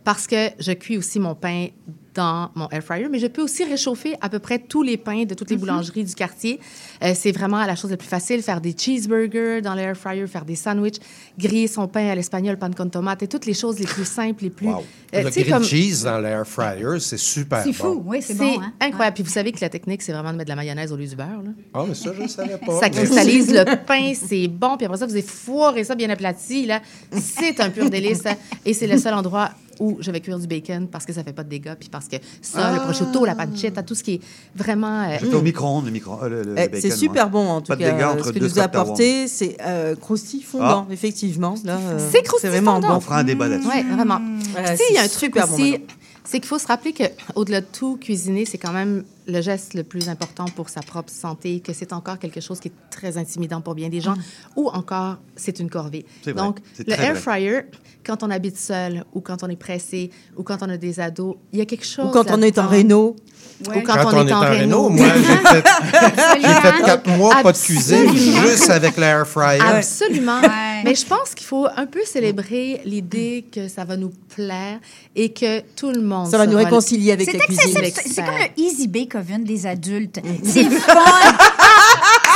parce 0.09 0.25
que 0.25 0.49
je 0.59 0.71
cuis 0.71 0.97
aussi 0.97 1.19
mon 1.19 1.35
pain 1.35 1.67
dans 2.15 2.49
mon 2.55 2.67
air 2.69 2.83
fryer, 2.83 3.07
mais 3.11 3.19
je 3.19 3.27
peux 3.27 3.43
aussi 3.43 3.63
réchauffer 3.63 4.15
à 4.21 4.27
peu 4.27 4.39
près 4.39 4.57
tous 4.57 4.81
les 4.81 4.97
pains 4.97 5.25
de 5.25 5.35
toutes 5.35 5.51
les 5.51 5.55
boulangeries 5.55 6.03
du 6.03 6.15
quartier. 6.15 6.59
Euh, 7.03 7.13
c'est 7.15 7.31
vraiment 7.31 7.63
la 7.63 7.75
chose 7.75 7.91
la 7.91 7.97
plus 7.97 8.07
facile, 8.07 8.41
faire 8.41 8.59
des 8.59 8.73
cheeseburgers 8.75 9.61
dans 9.61 9.75
l'air 9.75 9.95
fryer, 9.95 10.25
faire 10.25 10.45
des 10.45 10.55
sandwichs, 10.55 10.95
griller 11.37 11.67
son 11.67 11.87
pain 11.87 12.09
à 12.09 12.15
l'espagnol, 12.15 12.57
pan 12.57 12.71
con 12.75 12.89
tomate, 12.89 13.21
et 13.21 13.27
toutes 13.27 13.45
les 13.45 13.53
choses 13.53 13.77
les 13.77 13.85
plus 13.85 14.03
simples, 14.03 14.45
les 14.45 14.49
plus... 14.49 14.65
Wow. 14.67 14.83
Euh, 15.13 15.21
le 15.21 15.27
tu 15.27 15.33
sais, 15.33 15.41
grilled 15.41 15.53
comme- 15.53 15.63
cheese 15.63 16.03
dans 16.03 16.17
l'air 16.19 16.45
fryer, 16.47 16.99
c'est 16.99 17.17
super 17.19 17.61
C'est 17.63 17.69
bon. 17.69 17.93
fou, 17.93 18.03
oui, 18.07 18.21
c'est 18.23 18.33
bon. 18.33 18.59
Hein? 18.59 18.73
incroyable. 18.81 19.13
Puis 19.13 19.23
vous 19.23 19.29
savez 19.29 19.51
que 19.51 19.59
la 19.61 19.69
technique, 19.69 20.01
c'est 20.01 20.11
vraiment 20.11 20.31
de 20.31 20.37
mettre 20.37 20.47
de 20.47 20.55
la 20.55 20.55
mayonnaise 20.55 20.91
au 20.91 20.97
lieu 20.97 21.05
du 21.05 21.15
beurre. 21.15 21.43
Là. 21.43 21.51
Ah, 21.75 21.85
mais 21.87 21.93
ça, 21.93 22.11
je 22.17 22.23
ne 22.23 22.27
savais 22.27 22.57
pas. 22.57 22.79
Ça 22.79 22.89
cristallise 22.89 23.53
le 23.53 23.63
pain, 23.85 24.13
c'est 24.15 24.47
bon. 24.47 24.75
Puis 24.75 24.87
après 24.87 24.97
ça, 24.97 25.05
vous 25.05 25.13
avez 25.13 25.21
foiré 25.21 25.83
ça 25.83 25.93
bien 25.93 26.09
aplati. 26.09 26.65
Là. 26.65 26.81
C'est 27.21 27.59
un 27.59 27.69
pur 27.69 27.91
délice. 27.91 28.25
hein. 28.25 28.35
Et 28.65 28.73
c'est 28.73 28.87
le 28.87 28.97
seul 28.97 29.13
endroit 29.13 29.51
où 29.79 29.97
je 29.99 30.11
vais 30.11 30.19
cuire 30.19 30.37
du 30.39 30.47
bacon 30.47 30.87
parce 30.87 31.05
que 31.05 31.13
ça 31.13 31.23
fait 31.23 31.33
pas 31.33 31.43
de 31.43 31.49
dégâts. 31.49 31.73
Puis 31.79 31.89
parce 31.89 32.07
que 32.07 32.17
ça, 32.41 32.71
le 32.71 32.77
Ah. 32.79 32.83
prosciutto, 32.83 33.25
la 33.25 33.35
pancetta, 33.35 33.81
tout 33.83 33.95
ce 33.95 34.03
qui 34.03 34.15
est 34.15 34.21
vraiment... 34.55 35.03
euh, 35.03 35.17
Je 35.21 35.25
fais 35.27 35.35
au 35.35 35.41
micro-ondes, 35.41 35.85
le 35.85 35.91
micro 35.91 36.17
le, 36.27 36.43
le 36.43 36.51
Eh, 36.57 36.67
bacon, 36.67 36.81
c'est 36.81 36.91
super 36.91 37.29
moi. 37.29 37.43
bon 37.43 37.49
en 37.49 37.61
tout 37.61 37.67
Pas 37.67 37.75
de 37.77 37.81
cas. 37.81 37.91
dégâts 37.91 38.03
entre 38.03 38.25
ce 38.25 38.31
que 38.31 38.39
deux 38.39 38.45
nous 38.47 38.59
a 38.59 38.63
Scott 38.63 38.71
Towers. 38.71 38.81
apporté, 38.83 39.27
c'est 39.27 39.57
euh, 39.65 39.95
croustilles 39.95 40.41
fondant, 40.41 40.87
effectivement. 40.91 41.55
Là, 41.63 41.77
euh, 41.77 42.09
C'est 42.11 42.23
croustilles 42.23 42.49
vraiment 42.49 42.75
fondant. 42.75 42.87
bon. 42.89 42.95
On 42.95 42.99
fera 42.99 43.19
un 43.19 43.23
débat 43.23 43.47
là-dessus. 43.47 43.69
Oui, 43.73 43.83
vraiment. 43.83 44.19
Voilà, 44.51 44.75
sais, 44.75 44.83
il 44.89 44.95
y 44.95 44.97
a 44.97 45.01
un 45.01 45.03
c'est 45.03 45.09
truc 45.09 45.35
bon 45.35 45.43
aussi, 45.43 45.77
c'est 46.25 46.39
qu'il 46.39 46.47
faut 46.47 46.59
se 46.59 46.67
rappeler 46.67 46.93
qu'au-delà 46.93 47.61
de 47.61 47.65
tout, 47.71 47.97
cuisiner, 47.97 48.45
c'est 48.45 48.57
quand 48.57 48.73
même 48.73 49.03
le 49.29 49.41
geste 49.41 49.73
le 49.73 49.83
plus 49.83 50.09
important 50.09 50.45
pour 50.55 50.69
sa 50.69 50.81
propre 50.81 51.11
santé, 51.11 51.59
que 51.59 51.73
c'est 51.73 51.93
encore 51.93 52.19
quelque 52.19 52.41
chose 52.41 52.59
qui 52.59 52.69
est 52.69 52.73
très 52.89 53.17
intimidant 53.17 53.61
pour 53.61 53.75
bien 53.75 53.89
des 53.89 54.01
gens, 54.01 54.15
ou 54.55 54.69
encore, 54.69 55.17
c'est 55.35 55.59
une 55.59 55.69
corvée. 55.69 56.05
Donc, 56.35 56.59
le 56.79 56.93
air 56.93 57.13
vrai. 57.13 57.15
fryer, 57.15 57.61
quand 58.05 58.23
on 58.23 58.29
habite 58.29 58.57
seul, 58.57 59.05
ou 59.13 59.21
quand 59.21 59.43
on 59.43 59.49
est 59.49 59.55
pressé, 59.55 60.09
ou 60.35 60.43
quand 60.43 60.57
on 60.61 60.69
a 60.69 60.77
des 60.77 60.99
ados, 60.99 61.35
il 61.53 61.59
y 61.59 61.61
a 61.61 61.65
quelque 61.65 61.85
chose... 61.85 62.07
Ou 62.07 62.11
quand 62.11 62.31
on 62.31 62.41
est 62.41 62.57
en 62.57 62.67
réno. 62.67 63.15
Ou 63.61 63.81
quand, 63.81 64.13
on, 64.13 64.25
est 64.25 64.31
en 64.31 64.39
réno. 64.39 64.89
moi, 64.89 65.05
j'ai 65.15 65.21
fait, 66.41 66.83
quatre 66.85 67.09
mois 67.09 67.41
pas 67.41 67.51
de 67.51 67.57
cuisine 67.57 68.07
Absolument. 68.07 68.41
juste 68.41 68.69
avec 68.69 68.95
l'air 68.95 69.27
fryer. 69.27 69.59
Absolument. 69.61 70.41
Mais 70.85 70.95
je 70.95 71.05
pense 71.05 71.35
qu'il 71.35 71.45
faut 71.45 71.67
un 71.75 71.85
peu 71.85 71.99
célébrer 72.05 72.81
l'idée 72.85 73.45
que 73.51 73.67
ça 73.67 73.83
va 73.83 73.97
nous 73.97 74.11
plaire 74.33 74.79
et 75.13 75.33
que 75.33 75.59
tout 75.75 75.91
le 75.91 76.01
monde 76.01 76.31
Ça 76.31 76.37
va 76.37 76.47
nous 76.47 76.55
réconcilier 76.55 77.11
avec 77.11 77.33
la 77.33 77.39
cuisine. 77.39 77.79
C'est 77.83 78.07
c'est 78.07 78.23
comme 78.23 78.35
le 78.35 78.63
Easy 78.63 78.87
Bake 78.87 79.15
Oven 79.19 79.43
des 79.43 79.67
adultes. 79.67 80.19
C'est 80.43 80.69
fun. 80.69 80.95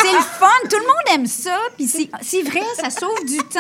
C'est 0.04 0.12
le 0.14 0.22
fun. 0.22 0.47
Tout 0.70 0.78
le 0.78 0.86
monde 0.86 1.16
aime 1.20 1.26
ça. 1.28 1.58
Puis 1.78 1.88
c'est 1.88 2.10
c'est 2.22 2.41
vrai, 2.43 2.62
ça 2.80 2.89
sauve 2.89 3.26
du 3.26 3.38
temps. 3.38 3.60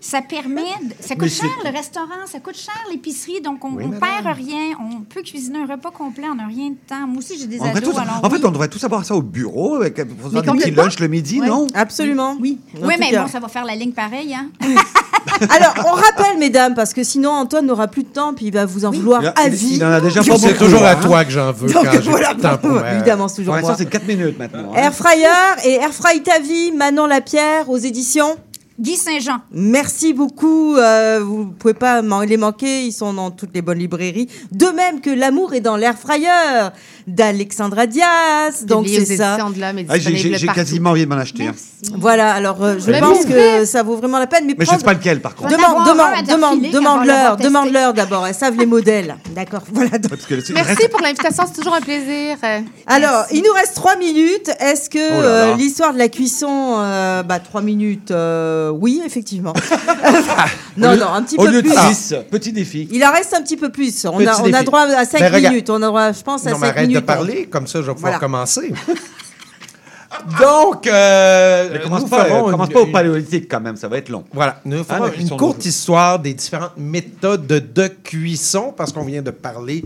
Ça 0.00 0.20
permet. 0.22 0.60
de- 0.82 0.94
Ça 1.00 1.14
coûte 1.14 1.22
Mais 1.24 1.28
cher 1.28 1.48
c'est- 1.62 1.70
le 1.70 1.76
restaurant, 1.76 2.26
ça 2.26 2.40
coûte 2.40 2.56
cher 2.56 2.74
l'épicerie. 2.90 3.40
Donc 3.40 3.64
on, 3.64 3.70
Oui, 3.74 3.86
madame. 3.86 4.00
perd 4.22 4.36
rien. 4.36 4.76
On 4.80 5.00
peut 5.02 5.22
cuisiner 5.22 5.60
un 5.60 5.66
repas 5.66 5.90
complet 5.90 6.26
en 6.28 6.38
un 6.38 6.46
rien 6.48 6.70
de 6.70 6.76
temps. 6.88 7.06
Moi 7.06 7.18
aussi, 7.18 7.38
j'ai 7.38 7.46
des 7.46 7.60
On 7.60 7.64
devrait 7.64 7.78
ados. 7.78 7.94
tous- 7.94 8.00
alors 8.00 8.20
en 8.22 8.30
fait, 8.30 8.44
on 8.44 8.50
devrait 8.50 8.68
tous 8.68 8.82
avoir 8.84 9.04
ça 9.04 9.14
au 9.14 9.22
bureau 9.22 9.76
avec, 9.76 9.94
pour 10.20 10.30
faire 10.30 10.42
des 10.54 10.70
lunchs 10.70 10.98
le 11.00 11.08
midi, 11.08 11.40
Ouais. 11.40 11.46
non? 11.46 11.66
Absolument. 11.74 12.36
Oui, 12.40 12.58
oui 12.82 12.94
mais 12.98 13.10
cas. 13.10 13.22
bon, 13.22 13.28
ça 13.28 13.40
va 13.40 13.48
faire 13.48 13.64
la 13.64 13.74
ligne 13.74 13.92
pareille. 13.92 14.34
Hein? 14.34 14.48
Alors, 15.50 15.74
on 15.86 15.92
rappelle, 15.92 16.38
mesdames, 16.38 16.74
parce 16.74 16.92
que 16.92 17.02
sinon 17.02 17.30
Antoine 17.30 17.66
n'aura 17.66 17.88
plus 17.88 18.02
de 18.02 18.08
temps, 18.08 18.34
puis 18.34 18.46
il 18.46 18.52
va 18.52 18.66
vous 18.66 18.84
en 18.84 18.90
vouloir 18.90 19.22
Il- 19.22 19.32
à 19.42 19.48
vie. 19.48 19.76
il 19.76 19.84
en 19.84 19.90
a 19.90 20.00
déjà 20.00 20.22
C'est 20.22 20.30
pas 20.30 20.36
beaucoup, 20.38 20.52
toujours 20.64 20.82
à 20.84 20.90
hein. 20.92 20.96
toi 21.02 21.24
que 21.24 21.30
j'en 21.30 21.50
veux 21.52 21.68
Donc, 21.72 21.84
quand 21.84 21.92
j'ai 21.92 22.10
voilà, 22.10 22.28
plus 22.28 22.36
de 22.36 22.42
temps 22.42 22.58
pour 22.58 22.70
moi. 22.70 22.92
évidemment, 22.92 23.28
c'est 23.28 23.36
toujours 23.36 23.54
moi. 23.54 23.60
l'instant, 23.62 23.76
c'est 23.78 23.86
4 23.88 24.06
minutes 24.06 24.38
maintenant. 24.38 24.72
hein. 24.74 24.76
Air 24.76 24.94
Fryer 24.94 25.26
et 25.64 25.72
Air 25.84 25.92
Fry 25.92 26.22
ta 26.22 26.38
vie, 26.38 26.72
Manon 26.72 27.04
Lapierre 27.04 27.68
aux 27.68 27.76
éditions. 27.76 28.38
Guy 28.80 28.96
Saint-Jean. 28.96 29.38
Merci 29.52 30.12
beaucoup. 30.12 30.74
Euh, 30.76 31.20
vous 31.22 31.44
ne 31.44 31.50
pouvez 31.52 31.74
pas 31.74 32.02
les 32.26 32.36
manquer. 32.36 32.82
Ils 32.86 32.92
sont 32.92 33.12
dans 33.12 33.30
toutes 33.30 33.54
les 33.54 33.62
bonnes 33.62 33.78
librairies. 33.78 34.28
De 34.50 34.66
même 34.66 35.00
que 35.00 35.10
L'amour 35.10 35.54
est 35.54 35.60
dans 35.60 35.76
l'air 35.76 35.96
fryer 35.96 36.70
d'Alexandra 37.06 37.86
Diaz. 37.86 38.64
Donc 38.66 38.86
c'est 38.88 39.16
ça. 39.16 39.36
Ah, 39.88 39.98
j'ai- 39.98 40.46
quasiment 40.54 40.90
envie 40.90 41.04
de 41.04 41.08
m'en 41.10 41.16
acheter. 41.20 41.46
hein. 41.46 41.54
Voilà. 41.98 42.32
Alors 42.32 42.62
euh, 42.64 42.76
je 42.84 42.90
pense 42.98 43.24
que 43.26 43.64
ça 43.64 43.82
vaut 43.84 43.96
vraiment 43.96 44.18
la 44.18 44.26
peine. 44.26 44.44
Mais, 44.46 44.54
Mais 44.58 44.64
je 44.64 44.68
prendre- 44.70 44.80
sais 44.80 44.84
pas 44.84 44.94
lequel, 44.94 45.20
par 45.20 45.34
contre. 45.36 45.52
En 45.54 45.56
Demande, 45.56 47.06
leur, 47.06 47.36
testé. 47.36 47.48
demande 47.48 47.70
leur 47.72 47.94
d'abord. 47.94 48.26
Elles 48.26 48.34
savent 48.34 48.56
les 48.58 48.66
modèles. 48.66 49.16
D'accord. 49.34 49.62
Voilà. 49.72 49.98
donc- 49.98 50.10
Parce 50.10 50.26
que 50.26 50.40
c'est- 50.40 50.52
Merci 50.52 50.88
pour 50.90 51.00
l'invitation, 51.00 51.44
c'est 51.46 51.54
toujours 51.60 51.74
un 51.74 51.80
plaisir. 51.80 52.36
Alors, 52.86 53.26
il 53.30 53.42
nous 53.42 53.52
reste 53.52 53.74
trois 53.76 53.96
minutes. 53.96 54.50
Est-ce 54.58 54.90
que 54.90 54.98
Oh 54.98 55.22
euh, 55.22 55.54
l'histoire 55.56 55.92
de 55.92 55.98
la 55.98 56.08
cuisson, 56.08 56.76
bah 57.26 57.38
trois 57.38 57.60
minutes, 57.62 58.10
euh, 58.10 58.63
oui, 58.72 59.02
effectivement. 59.04 59.52
non, 60.76 60.96
non, 60.96 61.06
un 61.08 61.22
petit 61.22 61.36
Au 61.36 61.42
peu 61.44 61.50
lieu 61.50 61.62
de 61.62 61.68
plus. 61.68 61.76
6, 61.94 62.14
petit 62.30 62.52
défi. 62.52 62.88
Il 62.92 63.04
en 63.04 63.12
reste 63.12 63.34
un 63.34 63.42
petit 63.42 63.56
peu 63.56 63.70
plus. 63.70 64.04
On 64.06 64.18
Petit 64.18 64.28
a, 64.28 64.40
on 64.40 64.44
a 64.44 64.50
défi. 64.50 64.64
droit 64.64 64.80
à 64.82 65.04
cinq 65.04 65.20
Mais 65.20 65.28
regarde. 65.28 65.52
minutes. 65.54 65.70
On 65.70 65.82
a 65.82 65.86
droit, 65.86 66.12
je 66.12 66.22
pense, 66.22 66.46
à 66.46 66.50
Non, 66.50 66.58
mais 66.58 66.66
cinq 66.66 66.72
arrête 66.76 66.88
minutes. 66.88 67.00
de 67.02 67.06
parler, 67.06 67.46
comme 67.46 67.66
ça, 67.66 67.80
je 67.80 67.86
vais 67.86 67.94
pouvoir 67.94 68.12
Voilà. 68.12 68.18
commencer. 68.18 68.72
Donc, 70.40 70.86
euh, 70.86 71.70
Mais 71.72 71.80
commence 71.80 72.02
nous 72.02 72.08
pas, 72.08 72.24
ferons 72.24 72.50
commence 72.50 72.68
une- 72.68 72.72
pas 72.72 72.80
au 72.80 72.86
une- 72.86 72.92
paléolithique 72.92 73.48
quand 73.50 73.60
même, 73.60 73.76
ça 73.76 73.88
va 73.88 73.98
être 73.98 74.08
long. 74.10 74.24
Voilà, 74.32 74.60
nous 74.64 74.78
Ah, 74.80 74.84
ferons 74.94 75.02
la 75.06 75.08
une 75.08 75.14
cuisson 75.16 75.36
courte 75.36 75.66
histoire 75.66 76.18
des 76.20 76.34
différentes 76.34 76.76
méthodes 76.76 77.46
de 77.48 77.88
cuisson 77.88 78.72
parce 78.76 78.92
qu'on 78.92 79.04
vient 79.04 79.22
de 79.22 79.32
parler 79.32 79.82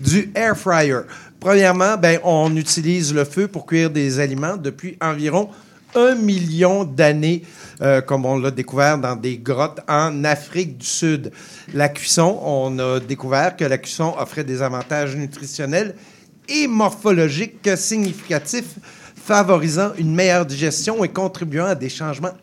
du 0.00 0.30
air 0.36 0.56
fryer. 0.56 1.00
Premièrement, 1.40 1.96
ben, 1.96 2.20
on 2.22 2.54
utilise 2.56 3.12
le 3.12 3.24
feu 3.24 3.48
pour 3.48 3.66
cuire 3.66 3.90
des 3.90 4.20
aliments 4.20 4.56
depuis 4.56 4.96
environ 5.02 5.48
un 5.96 6.14
million 6.14 6.84
d'années, 6.84 7.42
euh, 7.80 8.00
comme 8.00 8.24
on 8.26 8.38
l'a 8.38 8.50
découvert 8.50 8.98
dans 8.98 9.16
des 9.16 9.38
grottes 9.38 9.80
en 9.88 10.24
Afrique 10.24 10.78
du 10.78 10.86
Sud. 10.86 11.32
La 11.72 11.88
cuisson, 11.88 12.40
on 12.42 12.78
a 12.78 13.00
découvert 13.00 13.56
que 13.56 13.64
la 13.64 13.78
cuisson 13.78 14.14
offrait 14.18 14.44
des 14.44 14.62
avantages 14.62 15.16
nutritionnels 15.16 15.94
et 16.48 16.66
morphologiques 16.66 17.68
significatifs 17.76 18.76
favorisant 19.24 19.92
une 19.96 20.14
meilleure 20.14 20.44
digestion 20.44 21.02
et 21.02 21.08
contribuant 21.08 21.64
à 21.64 21.74
des 21.74 21.88
changements 21.88 22.34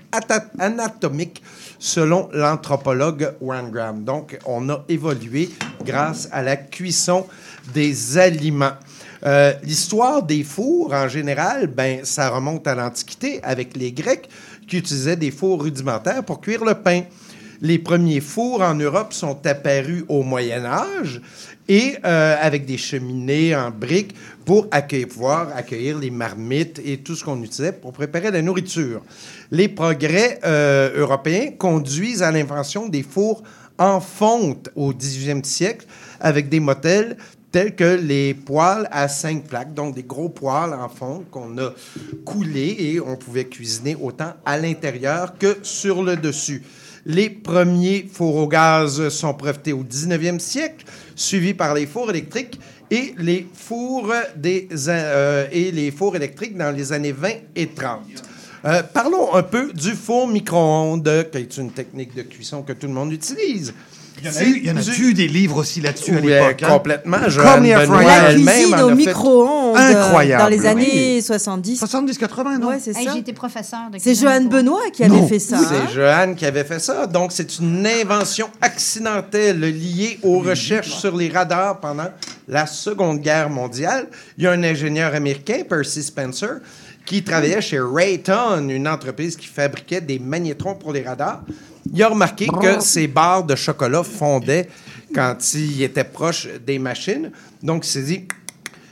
anatomiques 0.58 1.44
selon 1.78 2.28
l'anthropologue 2.34 3.34
Warren 3.40 3.70
Graham. 3.70 4.04
Donc, 4.04 4.40
on 4.46 4.68
a 4.70 4.84
évolué 4.90 5.52
grâce 5.86 6.28
à 6.32 6.42
la 6.42 6.56
cuisson 6.56 7.28
des 7.74 8.18
aliments. 8.18 8.74
Euh, 9.24 9.54
L'histoire 9.64 10.24
des 10.24 10.44
fours, 10.44 10.92
en 10.94 11.08
général, 11.08 11.68
ben, 11.68 12.04
ça 12.04 12.30
remonte 12.30 12.66
à 12.66 12.74
l'Antiquité 12.74 13.40
avec 13.44 13.78
les 13.78 13.92
Grecs 13.92 14.28
qui 14.72 14.78
utilisaient 14.78 15.18
des 15.18 15.32
fours 15.32 15.62
rudimentaires 15.62 16.24
pour 16.24 16.40
cuire 16.40 16.64
le 16.64 16.76
pain. 16.76 17.02
Les 17.62 17.78
premiers 17.78 18.22
fours 18.22 18.62
en 18.62 18.74
Europe 18.74 19.12
sont 19.12 19.46
apparus 19.46 20.06
au 20.08 20.24
Moyen 20.24 20.64
Âge 20.64 21.22
et 21.68 21.98
euh, 22.06 22.38
avec 22.40 22.66
des 22.66 22.78
cheminées 22.78 23.54
en 23.54 23.70
briques 23.70 24.16
pour 24.46 24.68
accueillir, 24.72 25.10
pouvoir 25.10 25.50
accueillir 25.58 26.00
les 26.00 26.10
marmites 26.10 26.82
et 26.86 27.00
tout 27.00 27.16
ce 27.16 27.26
qu'on 27.26 27.44
utilisait 27.44 27.74
pour 27.74 27.92
préparer 27.92 28.32
la 28.32 28.42
nourriture. 28.42 29.02
Les 29.52 29.68
progrès 29.68 30.40
euh, 30.46 30.92
européens 30.96 31.52
conduisent 31.58 32.24
à 32.24 32.32
l'invention 32.32 32.88
des 32.88 33.04
fours 33.04 33.44
en 33.78 34.00
fonte 34.00 34.70
au 34.78 34.94
18e 34.94 35.44
siècle 35.44 35.86
avec 36.22 36.48
des 36.48 36.62
modèles 36.62 37.18
tels 37.52 37.76
que 37.76 38.00
les 38.02 38.34
poêles 38.34 38.88
à 38.92 39.08
cinq 39.08 39.44
plaques, 39.46 39.74
donc 39.74 39.96
des 39.96 40.04
gros 40.04 40.30
poêles 40.30 40.74
en 40.74 40.90
fonte 40.90 41.30
qu'on 41.30 41.58
a 41.58 41.74
coulés 42.26 42.76
et 42.80 43.00
on 43.02 43.18
pouvait 43.18 43.46
cuisiner 43.46 43.96
autant 44.00 44.34
à 44.46 44.58
l'intérieur 44.58 45.38
que 45.38 45.58
sur 45.62 46.04
le 46.04 46.16
dessus. 46.16 46.64
Les 47.06 47.30
premiers 47.30 48.08
fours 48.12 48.36
au 48.36 48.48
gaz 48.48 49.10
sont 49.10 49.34
brevetés 49.34 49.74
au 49.74 49.84
19e 49.84 50.40
siècle, 50.40 50.86
suivis 51.16 51.54
par 51.54 51.74
les 51.74 51.88
fours 51.88 52.10
électriques 52.12 52.60
et 52.92 53.16
les 53.18 53.48
fours, 53.54 54.12
euh, 54.12 55.48
et 55.52 55.72
les 55.72 55.92
fours 55.92 56.16
électriques 56.16 56.56
dans 56.56 56.72
les 56.72 56.94
années 56.94 57.12
20 57.12 57.30
et 57.56 57.68
30. 57.68 58.02
Euh, 58.64 58.84
parlons 58.84 59.34
un 59.34 59.42
peu 59.42 59.74
du 59.74 59.92
four 59.92 60.28
micro-ondes, 60.28 61.30
qui 61.32 61.38
est 61.40 61.58
une 61.58 61.72
technique 61.72 62.14
de 62.14 62.22
cuisson 62.22 62.62
que 62.62 62.74
tout 62.74 62.86
le 62.86 62.94
monde 62.94 63.12
utilise. 63.12 63.74
Il 64.24 64.28
y 64.28 64.30
en 64.30 64.38
a 64.38 64.44
eu, 64.44 64.58
il 64.58 64.66
y 64.66 64.72
en 64.72 64.78
a 64.78 64.82
du- 64.82 65.10
eu 65.10 65.14
des 65.14 65.28
livres 65.28 65.58
aussi 65.58 65.82
là-dessus 65.82 66.16
à 66.16 66.20
Oui, 66.20 66.28
l'époque. 66.28 66.64
hein. 66.64 66.68
complètement. 66.70 67.18
Elle-même 67.26 68.46
cuisine 68.46 68.76
en 68.76 68.84
au 68.84 68.96
micro-ondes 68.96 69.78
Incroyable. 69.78 70.44
dans 70.44 70.50
les 70.50 70.60
Oui. 70.62 70.68
années 70.68 71.22
70. 71.22 71.80
70-80, 71.80 72.60
non? 72.60 72.68
Ouais, 72.68 72.80
c'est 72.80 72.94
ça. 72.94 73.16
Été 73.18 73.34
professeur 73.34 73.90
de 73.92 73.98
C'est 74.00 74.16
Joanne 74.16 74.48
Benoît 74.50 74.90
qui 74.94 75.04
avait 75.04 75.16
Non. 75.16 75.28
fait 75.28 75.40
ça. 75.40 75.58
C'est 75.58 75.94
Joanne 75.94 76.36
qui 76.36 76.46
avait 76.46 76.64
fait 76.64 76.80
ça. 76.80 77.08
Donc, 77.08 77.32
c'est 77.32 77.60
une 77.60 77.86
invention 77.86 78.48
accidentelle 78.62 79.60
liée 79.60 80.20
aux 80.24 80.40
recherches 80.40 80.92
sur 80.96 81.16
les 81.16 81.30
radars 81.30 81.80
pendant 81.80 82.10
la 82.48 82.66
Seconde 82.66 83.20
Guerre 83.22 83.50
mondiale. 83.50 84.08
Il 84.38 84.44
y 84.44 84.48
a 84.48 84.52
un 84.52 84.64
ingénieur 84.64 85.14
américain, 85.16 85.62
Percy 85.68 86.04
Spencer, 86.04 86.60
qui 87.06 87.24
travaillait 87.24 87.62
chez 87.62 87.80
Raytheon, 87.80 88.70
une 88.70 88.88
entreprise 88.88 89.36
qui 89.36 89.48
fabriquait 89.48 90.02
des 90.02 90.20
magnétrons 90.20 90.76
pour 90.76 90.94
les 90.94 91.04
radars. 91.04 91.44
Il 91.94 92.02
a 92.04 92.10
remarqué 92.10 92.48
que 92.48 92.80
ces 92.80 93.08
barres 93.08 93.44
de 93.44 93.56
chocolat 93.56 94.04
fondaient 94.04 94.70
quand 95.14 95.36
il 95.56 95.82
était 95.84 96.04
proche 96.04 96.48
des 96.66 96.80
machines. 96.80 97.32
Donc, 97.62 97.86
il 97.86 97.90
s'est 97.90 98.04
dit, 98.04 98.28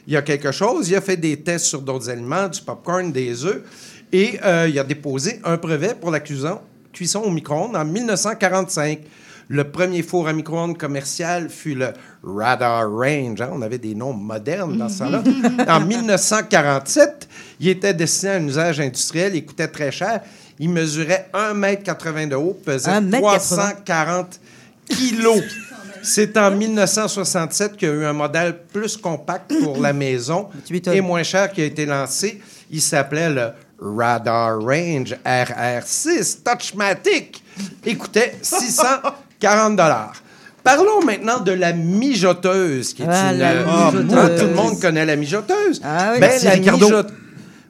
il 0.08 0.14
y 0.14 0.18
a 0.18 0.22
quelque 0.22 0.52
chose. 0.52 0.90
Il 0.90 0.96
a 0.96 1.02
fait 1.02 1.18
des 1.18 1.40
tests 1.40 1.66
sur 1.66 1.82
d'autres 1.82 2.10
aliments, 2.10 2.48
du 2.48 2.62
popcorn, 2.62 3.12
des 3.12 3.46
œufs, 3.46 3.62
et 4.12 4.40
euh, 4.44 4.68
il 4.68 4.78
a 4.80 4.84
déposé 4.84 5.40
un 5.44 5.58
brevet 5.58 5.94
pour 5.94 6.10
la 6.10 6.20
cuisson, 6.20 6.60
cuisson 6.92 7.20
au 7.20 7.30
micro-ondes 7.30 7.76
en 7.76 7.86
1945. 7.86 9.00
Le 9.52 9.64
premier 9.64 10.04
four 10.04 10.28
à 10.28 10.34
micro-ondes 10.34 10.78
commercial 10.78 11.50
fut 11.50 11.74
le 11.74 11.88
Radar 12.24 12.88
Range. 12.88 13.42
Hein. 13.42 13.50
On 13.52 13.64
avait 13.64 13.80
des 13.80 13.96
noms 13.96 14.14
modernes 14.14 14.78
dans 14.78 14.90
ça-là. 14.90 15.24
en 15.68 15.80
1947, 15.80 17.28
il 17.60 17.70
était 17.70 17.96
destiné 17.96 18.34
à 18.34 18.36
un 18.36 18.48
usage 18.48 18.80
industriel, 18.80 19.36
il 19.36 19.44
coûtait 19.44 19.68
très 19.68 19.92
cher. 19.92 20.22
Il 20.60 20.70
mesurait 20.70 21.30
1,80 21.34 22.18
m 22.18 22.30
de 22.30 22.36
haut, 22.36 22.60
pesait 22.64 23.02
340 23.12 24.40
kilos. 24.88 25.42
C'est 26.04 26.38
en 26.38 26.52
1967 26.52 27.76
qu'il 27.76 27.88
y 27.88 27.92
a 27.92 27.96
eu 27.96 28.06
un 28.06 28.14
modèle 28.14 28.56
plus 28.72 28.98
compact 28.98 29.52
pour 29.64 29.82
la 29.82 29.94
maison 29.94 30.50
et 30.70 31.02
moins 31.02 31.24
cher 31.24 31.52
qui 31.52 31.62
a 31.62 31.66
été 31.66 31.88
lancé. 31.88 32.40
Il 32.70 32.82
s'appelait 32.82 33.32
le 33.32 33.50
Radar 33.82 34.60
Range 34.62 35.16
RR6 35.26 36.44
Touchmatic. 36.44 37.44
Écoutait 37.84 38.36
600 38.44 38.84
40 39.40 39.76
dollars. 39.76 40.14
Parlons 40.64 41.04
maintenant 41.04 41.40
de 41.40 41.52
la 41.52 41.74
mijoteuse, 41.74 42.94
qui 42.94 43.04
est 43.04 43.08
ah, 43.10 43.34
une... 43.34 43.42
Euh, 43.42 43.64
ah, 43.68 44.30
tout 44.38 44.46
le 44.46 44.54
monde 44.54 44.80
connaît 44.80 45.06
la 45.06 45.16
mijoteuse. 45.16 45.82
Ah, 45.84 46.12
oui. 46.14 46.20
Ben, 46.20 46.44
la 46.44 46.58
mijoteuse... 46.58 47.06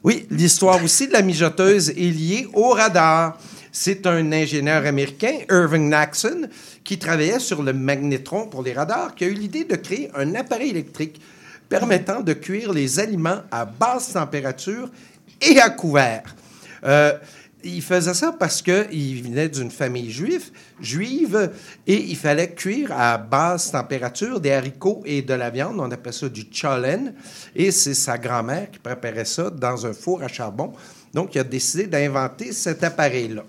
Oui, 0.02 0.26
l'histoire 0.30 0.82
aussi 0.82 1.08
de 1.08 1.12
la 1.12 1.22
mijoteuse 1.22 1.90
est 1.90 1.92
liée 1.92 2.48
au 2.54 2.70
radar. 2.70 3.38
C'est 3.70 4.06
un 4.06 4.32
ingénieur 4.32 4.84
américain, 4.86 5.32
Irving 5.50 5.88
Naxon, 5.88 6.48
qui 6.82 6.98
travaillait 6.98 7.38
sur 7.38 7.62
le 7.62 7.72
magnétron 7.72 8.46
pour 8.48 8.62
les 8.62 8.72
radars, 8.72 9.14
qui 9.14 9.24
a 9.24 9.28
eu 9.28 9.34
l'idée 9.34 9.64
de 9.64 9.76
créer 9.76 10.10
un 10.16 10.34
appareil 10.34 10.70
électrique 10.70 11.20
permettant 11.68 12.20
de 12.20 12.32
cuire 12.32 12.72
les 12.72 12.98
aliments 12.98 13.42
à 13.50 13.64
basse 13.64 14.14
température 14.14 14.88
et 15.40 15.60
à 15.60 15.70
couvert. 15.70 16.34
Euh, 16.84 17.12
il 17.64 17.82
faisait 17.82 18.14
ça 18.14 18.32
parce 18.32 18.62
qu'il 18.62 19.22
venait 19.22 19.48
d'une 19.48 19.70
famille 19.70 20.10
juive, 20.10 20.50
juive 20.80 21.50
et 21.86 21.96
il 21.96 22.16
fallait 22.16 22.52
cuire 22.52 22.92
à 22.92 23.18
basse 23.18 23.72
température 23.72 24.40
des 24.40 24.52
haricots 24.52 25.02
et 25.04 25.22
de 25.22 25.34
la 25.34 25.50
viande. 25.50 25.76
On 25.78 25.90
appelle 25.90 26.12
ça 26.12 26.28
du 26.28 26.46
cholen. 26.50 27.14
Et 27.54 27.70
c'est 27.70 27.94
sa 27.94 28.18
grand-mère 28.18 28.70
qui 28.70 28.78
préparait 28.78 29.24
ça 29.24 29.50
dans 29.50 29.86
un 29.86 29.92
four 29.92 30.22
à 30.22 30.28
charbon. 30.28 30.72
Donc, 31.12 31.34
il 31.34 31.40
a 31.40 31.44
décidé 31.44 31.86
d'inventer 31.86 32.52
cet 32.52 32.84
appareil-là. 32.84 33.42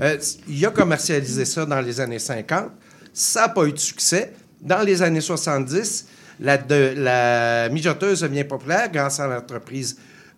Euh, 0.00 0.18
il 0.48 0.64
a 0.64 0.70
commercialisé 0.70 1.44
ça 1.44 1.66
dans 1.66 1.80
les 1.80 2.00
années 2.00 2.18
50. 2.18 2.70
Ça 3.12 3.42
n'a 3.42 3.48
pas 3.48 3.64
eu 3.64 3.72
de 3.72 3.78
succès. 3.78 4.32
Dans 4.60 4.82
les 4.82 5.02
années 5.02 5.20
70, 5.20 6.06
la, 6.40 6.58
la 6.68 7.68
mijoteuse 7.68 8.20
devient 8.20 8.44
populaire 8.44 8.90
grâce 8.90 9.18
à 9.18 9.26
l'entreprise 9.26 9.96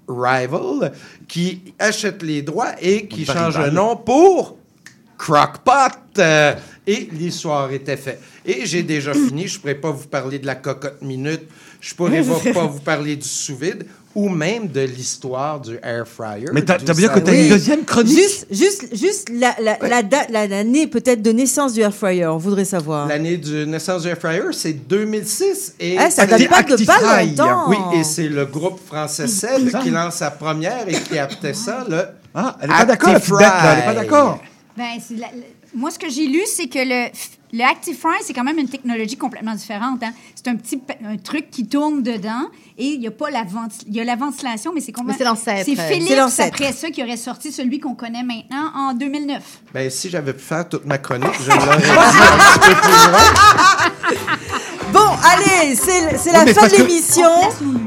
Rival 0.09 0.93
qui 1.29 1.75
achète 1.79 2.23
les 2.23 2.43
droits 2.43 2.75
et 2.81 3.07
qui 3.07 3.25
change 3.25 3.59
le 3.59 3.71
nom 3.71 3.97
pour 3.97 4.57
Crockpot. 5.17 6.19
Euh, 6.19 6.55
et 6.87 7.09
l'histoire 7.13 7.71
était 7.73 7.97
faite. 7.97 8.21
Et 8.45 8.67
j'ai 8.67 8.83
déjà 8.83 9.15
fini. 9.15 9.47
Je 9.47 9.57
ne 9.57 9.61
pourrais 9.61 9.75
pas 9.77 9.91
vous 9.91 10.09
parler 10.09 10.39
de 10.39 10.47
la 10.47 10.57
cocotte 10.57 11.01
minute. 11.01 11.43
Je 11.81 11.93
ne 11.93 11.97
pourrais 11.97 12.23
pas, 12.53 12.61
pas 12.61 12.67
vous 12.67 12.81
parler 12.81 13.17
du 13.17 13.29
sous-vide 13.29 13.87
ou 14.15 14.29
même 14.29 14.69
de 14.69 14.81
l'histoire 14.83 15.61
du 15.61 15.79
air 15.83 16.07
fryer. 16.07 16.47
Mais 16.53 16.63
t'as- 16.63 16.79
bien 16.79 17.09
que 17.09 17.19
t'as 17.19 17.33
une 17.35 17.49
deuxième 17.49 17.85
chronique? 17.85 18.17
Juste, 18.19 18.47
juste, 18.51 18.95
juste 18.97 19.29
la, 19.31 19.55
la, 19.61 19.79
la 19.81 20.03
date- 20.03 20.31
la- 20.31 20.47
l'année 20.47 20.87
peut-être 20.87 21.23
de 21.23 21.31
naissance 21.33 21.73
du 21.73 21.81
air 21.81 21.95
fryer. 21.95 22.27
On 22.27 22.37
voudrait 22.37 22.65
savoir. 22.65 23.07
L'année 23.09 23.37
de 23.39 23.65
naissance 23.65 24.03
du 24.03 24.09
air 24.09 24.19
fryer, 24.19 24.43
c'est 24.53 24.73
2006. 24.75 25.75
Et 25.81 25.97
Ah, 25.99 26.11
ça 26.11 26.27
date 26.27 26.49
pas 26.49 26.63
de 26.63 26.85
pas 26.85 27.23
longtemps. 27.25 27.69
Oui, 27.71 27.77
et 27.99 28.05
c'est 28.05 28.29
le 28.29 28.45
groupe 28.47 28.79
français 28.87 29.27
Seb 29.27 29.71
Ça. 29.71 29.79
qui 29.81 29.91
lance 29.91 30.17
sa 30.17 30.31
première 30.31 30.89
et 30.89 30.93
qui 30.93 31.19
appelait 31.19 31.55
ça 31.55 31.85
le. 31.89 32.03
Ah, 32.35 32.57
elle 32.61 32.71
est 32.71 32.73
pas 32.73 32.85
d'accord, 32.85 33.11
elle 33.11 33.17
est 33.17 33.85
pas 33.85 33.95
d'accord. 33.95 34.41
Ben, 34.77 34.85
c'est 35.07 35.15
la- 35.17 35.27
la- 35.27 35.45
moi, 35.75 35.91
ce 35.91 35.99
que 35.99 36.09
j'ai 36.11 36.27
lu, 36.27 36.41
c'est 36.47 36.67
que 36.67 36.79
le, 36.79 37.11
le 37.53 37.63
Actifry, 37.65 38.17
c'est 38.23 38.33
quand 38.33 38.45
même 38.45 38.59
une 38.59 38.69
technologie 38.69 39.17
complètement 39.17 39.55
différente. 39.55 40.03
hein. 40.03 40.13
C'est 40.35 40.49
un 40.49 40.57
petit 40.57 40.81
un 41.05 41.17
truc 41.19 41.51
qui 41.51 41.67
tourne 41.67 42.03
dedans 42.03 42.49
et 42.79 42.87
il 42.87 43.01
y 43.03 43.07
a 43.07 43.11
pas 43.11 43.31
la 43.31 43.45
venti- 43.45 43.85
il 43.87 43.95
y 43.95 44.01
a 44.01 44.05
la 44.05 44.17
ventilation, 44.17 44.73
mais 44.75 44.81
c'est 44.81 44.93
complètement. 44.93 45.13
Mais 45.35 45.37
c'est 45.37 45.53
l'ancêtre. 45.53 45.65
C'est 45.67 45.77
C'est 45.77 45.95
Philips 45.95 46.09
après 46.41 46.73
ça 46.73 46.91
qui 46.91 47.03
aurait 47.03 47.17
sorti 47.17 47.53
celui 47.53 47.79
qu'on 47.79 47.95
connaît 47.95 48.23
maintenant 48.23 48.73
en 48.75 48.95
2009. 48.95 49.43
Ben, 49.75 49.91
si 49.91 50.09
j'avais 50.11 50.33
pu 50.33 50.41
faire 50.43 50.69
toute 50.69 50.87
ma 50.87 50.99
chronique, 50.99 51.29
je 51.45 51.51
l'aurais 51.51 51.77
dit 51.79 51.85
un 51.91 52.59
petit 52.59 52.69
peu 52.69 52.81
plus 52.81 53.11
loin. 53.11 54.39
Allez, 55.23 55.77
c'est 55.77 56.31
Oui, 56.31 56.33
la 56.47 56.53
fin 56.55 56.67
de 56.69 56.77
l'émission. 56.77 57.29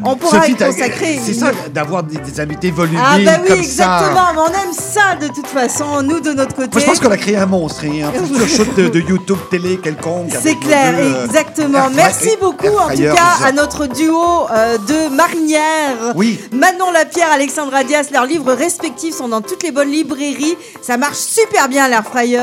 On 0.03 0.15
pourra 0.15 0.41
Sophie, 0.41 0.51
y 0.51 0.55
consacrer. 0.55 1.19
C'est 1.23 1.31
une- 1.33 1.39
ça, 1.39 1.51
d'avoir 1.73 2.03
des, 2.03 2.17
des 2.17 2.39
invités 2.39 2.71
volumineux 2.71 3.01
Ah 3.05 3.17
bah 3.23 3.31
oui, 3.43 3.47
comme 3.49 3.59
exactement. 3.59 4.15
ça. 4.15 4.31
Mais 4.33 4.39
on 4.41 4.47
aime 4.47 4.73
ça 4.73 5.15
de 5.19 5.27
toute 5.27 5.47
façon, 5.47 6.01
nous 6.03 6.19
de 6.19 6.31
notre 6.33 6.55
côté. 6.55 6.69
Moi, 6.73 6.81
je 6.81 6.86
pense 6.86 6.99
qu'on 6.99 7.11
a 7.11 7.17
créé 7.17 7.38
un 7.38 7.45
monstre, 7.45 7.83
hein, 7.86 8.09
un 8.15 8.25
futur 8.25 8.47
show 8.65 8.65
de, 8.77 8.88
de 8.89 8.99
YouTube 8.99 9.38
télé 9.49 9.77
quelconque. 9.77 10.31
C'est 10.41 10.55
clair, 10.59 10.93
deux, 10.95 11.03
euh, 11.03 11.25
exactement. 11.25 11.89
Merci 11.93 12.29
beaucoup 12.39 12.67
en 12.77 12.89
tout 12.89 13.01
cas 13.01 13.45
à 13.45 13.51
notre 13.51 13.88
duo 13.88 14.21
euh, 14.51 14.77
de 14.77 15.15
marinières. 15.15 16.13
Oui. 16.15 16.39
Manon 16.51 16.91
Lapierre, 16.91 17.31
Alexandra 17.33 17.83
Dias, 17.83 18.05
leurs 18.11 18.25
livres 18.25 18.53
respectifs 18.53 19.15
sont 19.15 19.27
dans 19.27 19.41
toutes 19.41 19.63
les 19.63 19.71
bonnes 19.71 19.91
librairies. 19.91 20.55
Ça 20.81 20.97
marche 20.97 21.17
super 21.17 21.67
bien 21.67 21.88
l'air 21.88 22.03
fryer 22.05 22.39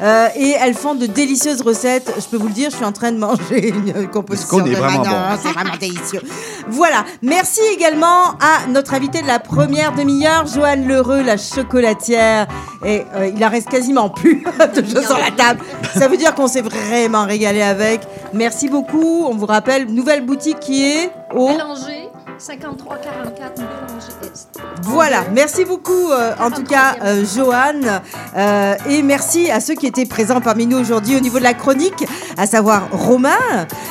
euh, 0.00 0.28
et 0.36 0.54
elles 0.60 0.74
font 0.74 0.94
de 0.94 1.06
délicieuses 1.06 1.62
recettes. 1.62 2.12
Je 2.18 2.24
peux 2.26 2.36
vous 2.36 2.48
le 2.48 2.54
dire, 2.54 2.70
je 2.70 2.76
suis 2.76 2.84
en 2.84 2.92
train 2.92 3.12
de 3.12 3.18
manger 3.18 3.68
une 3.68 4.08
composition 4.08 4.31
qu'on 4.48 4.64
est 4.64 4.70
de 4.70 4.76
vraiment 4.76 5.02
Manon. 5.02 5.16
bon. 5.16 5.38
C'est 5.42 5.52
vraiment 5.52 5.76
délicieux. 5.78 6.22
Voilà. 6.68 7.04
Merci 7.22 7.60
également 7.74 8.32
à 8.40 8.66
notre 8.68 8.94
invité 8.94 9.22
de 9.22 9.26
la 9.26 9.38
première 9.38 9.92
demi-heure, 9.94 10.46
Joanne 10.46 10.86
Lheureux, 10.86 11.22
la 11.22 11.36
chocolatière. 11.36 12.46
Et 12.84 13.04
euh, 13.14 13.30
il 13.34 13.44
en 13.44 13.48
reste 13.48 13.68
quasiment 13.68 14.08
plus 14.10 14.44
de 14.76 14.82
choses 14.84 15.06
sur 15.06 15.18
la 15.18 15.30
table. 15.30 15.60
Ça 15.94 16.08
veut 16.08 16.16
dire 16.16 16.34
qu'on 16.34 16.48
s'est 16.48 16.62
vraiment 16.62 17.24
régalé 17.24 17.62
avec. 17.62 18.00
Merci 18.32 18.68
beaucoup. 18.68 19.26
On 19.28 19.34
vous 19.34 19.46
rappelle, 19.46 19.86
nouvelle 19.86 20.24
boutique 20.24 20.60
qui 20.60 20.84
est 20.84 21.10
au 21.34 21.48
Mélanger 21.48 22.01
53 22.44 22.96
44 22.96 23.54
Bélanger 23.54 24.12
Est. 24.24 24.48
Voilà, 24.82 25.22
merci 25.32 25.64
beaucoup 25.64 26.10
euh, 26.10 26.32
en 26.40 26.50
tout 26.50 26.64
cas 26.64 26.96
euh, 27.04 27.24
Joanne 27.24 28.00
Euh, 28.36 28.74
et 28.88 29.02
merci 29.02 29.50
à 29.50 29.60
ceux 29.60 29.74
qui 29.74 29.86
étaient 29.86 30.06
présents 30.06 30.40
parmi 30.40 30.66
nous 30.66 30.78
aujourd'hui 30.78 31.16
au 31.16 31.20
niveau 31.20 31.38
de 31.38 31.44
la 31.44 31.52
chronique, 31.52 32.02
à 32.38 32.46
savoir 32.46 32.88
Romain. 32.90 33.36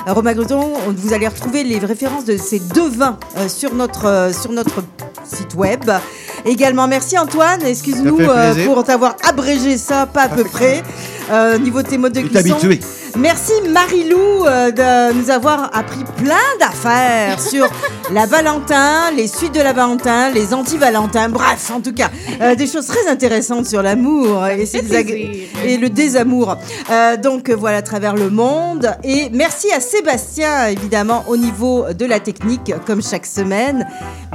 Euh, 0.07 0.13
Romain 0.13 0.33
Greton, 0.33 0.73
on- 0.87 0.91
vous 0.91 1.13
allez 1.13 1.27
retrouver 1.27 1.63
les 1.63 1.77
références 1.77 2.25
de 2.25 2.37
ces 2.37 2.57
deux 2.59 2.89
vins 2.89 3.17
euh, 3.37 3.47
sur, 3.47 3.73
notre, 3.75 4.05
euh, 4.07 4.33
sur 4.33 4.51
notre 4.51 4.83
site 5.23 5.53
web. 5.53 5.89
Également, 6.43 6.87
merci 6.87 7.17
Antoine, 7.19 7.61
excuse-nous 7.63 8.19
euh, 8.19 8.65
pour 8.65 8.83
t'avoir 8.83 9.15
abrégé 9.29 9.77
ça, 9.77 10.07
pas 10.07 10.23
à 10.23 10.29
peu 10.29 10.43
près, 10.43 10.81
euh, 11.31 11.55
au 11.55 11.59
niveau 11.59 11.81
de 11.81 11.87
tes 11.87 11.97
modes 11.97 12.13
de 12.13 12.21
cuisson. 12.21 12.37
habitué. 12.55 12.79
Merci 13.17 13.51
Marilou 13.69 14.45
euh, 14.45 14.71
de 14.71 15.13
nous 15.13 15.29
avoir 15.29 15.69
appris 15.77 16.03
plein 16.15 16.35
d'affaires 16.61 17.39
sur 17.51 17.67
la 18.13 18.25
Valentin, 18.25 19.11
les 19.15 19.27
suites 19.27 19.53
de 19.53 19.59
la 19.59 19.73
Valentin, 19.73 20.29
les 20.29 20.53
anti-Valentin, 20.53 21.27
bref, 21.27 21.71
en 21.75 21.81
tout 21.81 21.93
cas, 21.93 22.09
euh, 22.41 22.55
des 22.55 22.67
choses 22.67 22.85
très 22.87 23.09
intéressantes 23.09 23.65
sur 23.65 23.81
l'amour 23.81 24.47
et, 24.47 24.65
ses 24.65 24.81
désagré- 24.81 25.47
et 25.65 25.77
le 25.77 25.89
désamour. 25.89 26.55
Euh, 26.89 27.17
donc 27.17 27.49
euh, 27.49 27.55
voilà, 27.55 27.77
à 27.77 27.81
travers 27.81 28.15
le 28.15 28.29
monde. 28.29 28.89
Et 29.03 29.29
merci 29.33 29.71
à 29.73 29.81
Sébastien, 29.81 30.67
évidemment, 30.67 31.25
au 31.27 31.35
niveau 31.35 31.85
de 31.93 32.05
la 32.05 32.19
technique, 32.21 32.73
comme 32.85 33.01
chaque 33.03 33.25
semaine. 33.25 33.85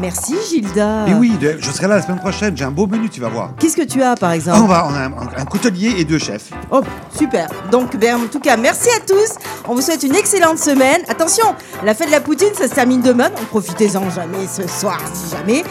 Merci 0.01 0.35
Gilda. 0.51 1.07
Et 1.09 1.15
oui, 1.15 1.33
je 1.59 1.71
serai 1.71 1.89
là 1.89 1.97
la 1.97 2.03
semaine 2.03 2.19
prochaine. 2.21 2.55
J'ai 2.57 2.65
un 2.65 2.71
beau 2.71 2.87
menu, 2.87 3.09
tu 3.09 3.21
vas 3.23 3.29
voir. 3.31 3.53
Qu'est-ce 3.59 3.77
que 3.77 3.83
tu 3.83 4.03
as 4.03 4.17
par 4.17 4.33
exemple? 4.33 4.59
Ah, 4.61 4.65
on, 4.65 4.67
va, 4.69 4.89
on 4.91 4.95
a 4.95 5.01
un, 5.07 5.43
un 5.43 5.45
coutelier 5.47 5.95
et 5.99 6.05
deux 6.05 6.19
chefs. 6.19 6.51
Oh, 6.71 6.83
super. 7.17 7.49
Donc, 7.71 7.97
ben, 7.97 8.17
en 8.17 8.27
tout 8.27 8.41
cas, 8.41 8.57
merci 8.57 8.89
à 8.91 9.01
tous. 9.01 9.35
On 9.69 9.75
vous 9.75 9.81
souhaite 9.81 10.03
une 10.03 10.15
excellente 10.15 10.59
semaine. 10.59 11.03
Attention, 11.09 11.55
la 11.85 11.95
fête 11.95 12.09
de 12.09 12.13
la 12.13 12.21
poutine, 12.21 12.55
ça 12.57 12.69
se 12.69 12.75
termine 12.75 13.01
demain. 13.01 13.31
Donc, 13.31 13.47
profitez-en 13.47 14.09
jamais 14.11 14.47
ce 14.47 14.67
soir, 14.69 15.01
si 15.13 15.31
jamais. 15.31 15.65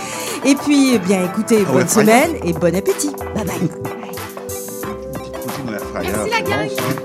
Et 0.43 0.55
puis, 0.55 0.95
eh 0.95 0.99
bien, 0.99 1.25
écoutez, 1.25 1.63
Ah 1.67 1.71
bonne 1.71 1.83
ouais, 1.83 1.87
semaine 1.87 2.35
et 2.43 2.53
bon 2.53 2.75
appétit. 2.75 3.11
Bye 3.35 3.45
bye. 3.45 3.69
Merci, 6.01 6.29
la 6.29 6.41
gang. 6.41 6.69
Bon, 6.69 6.75
ça. 6.75 7.04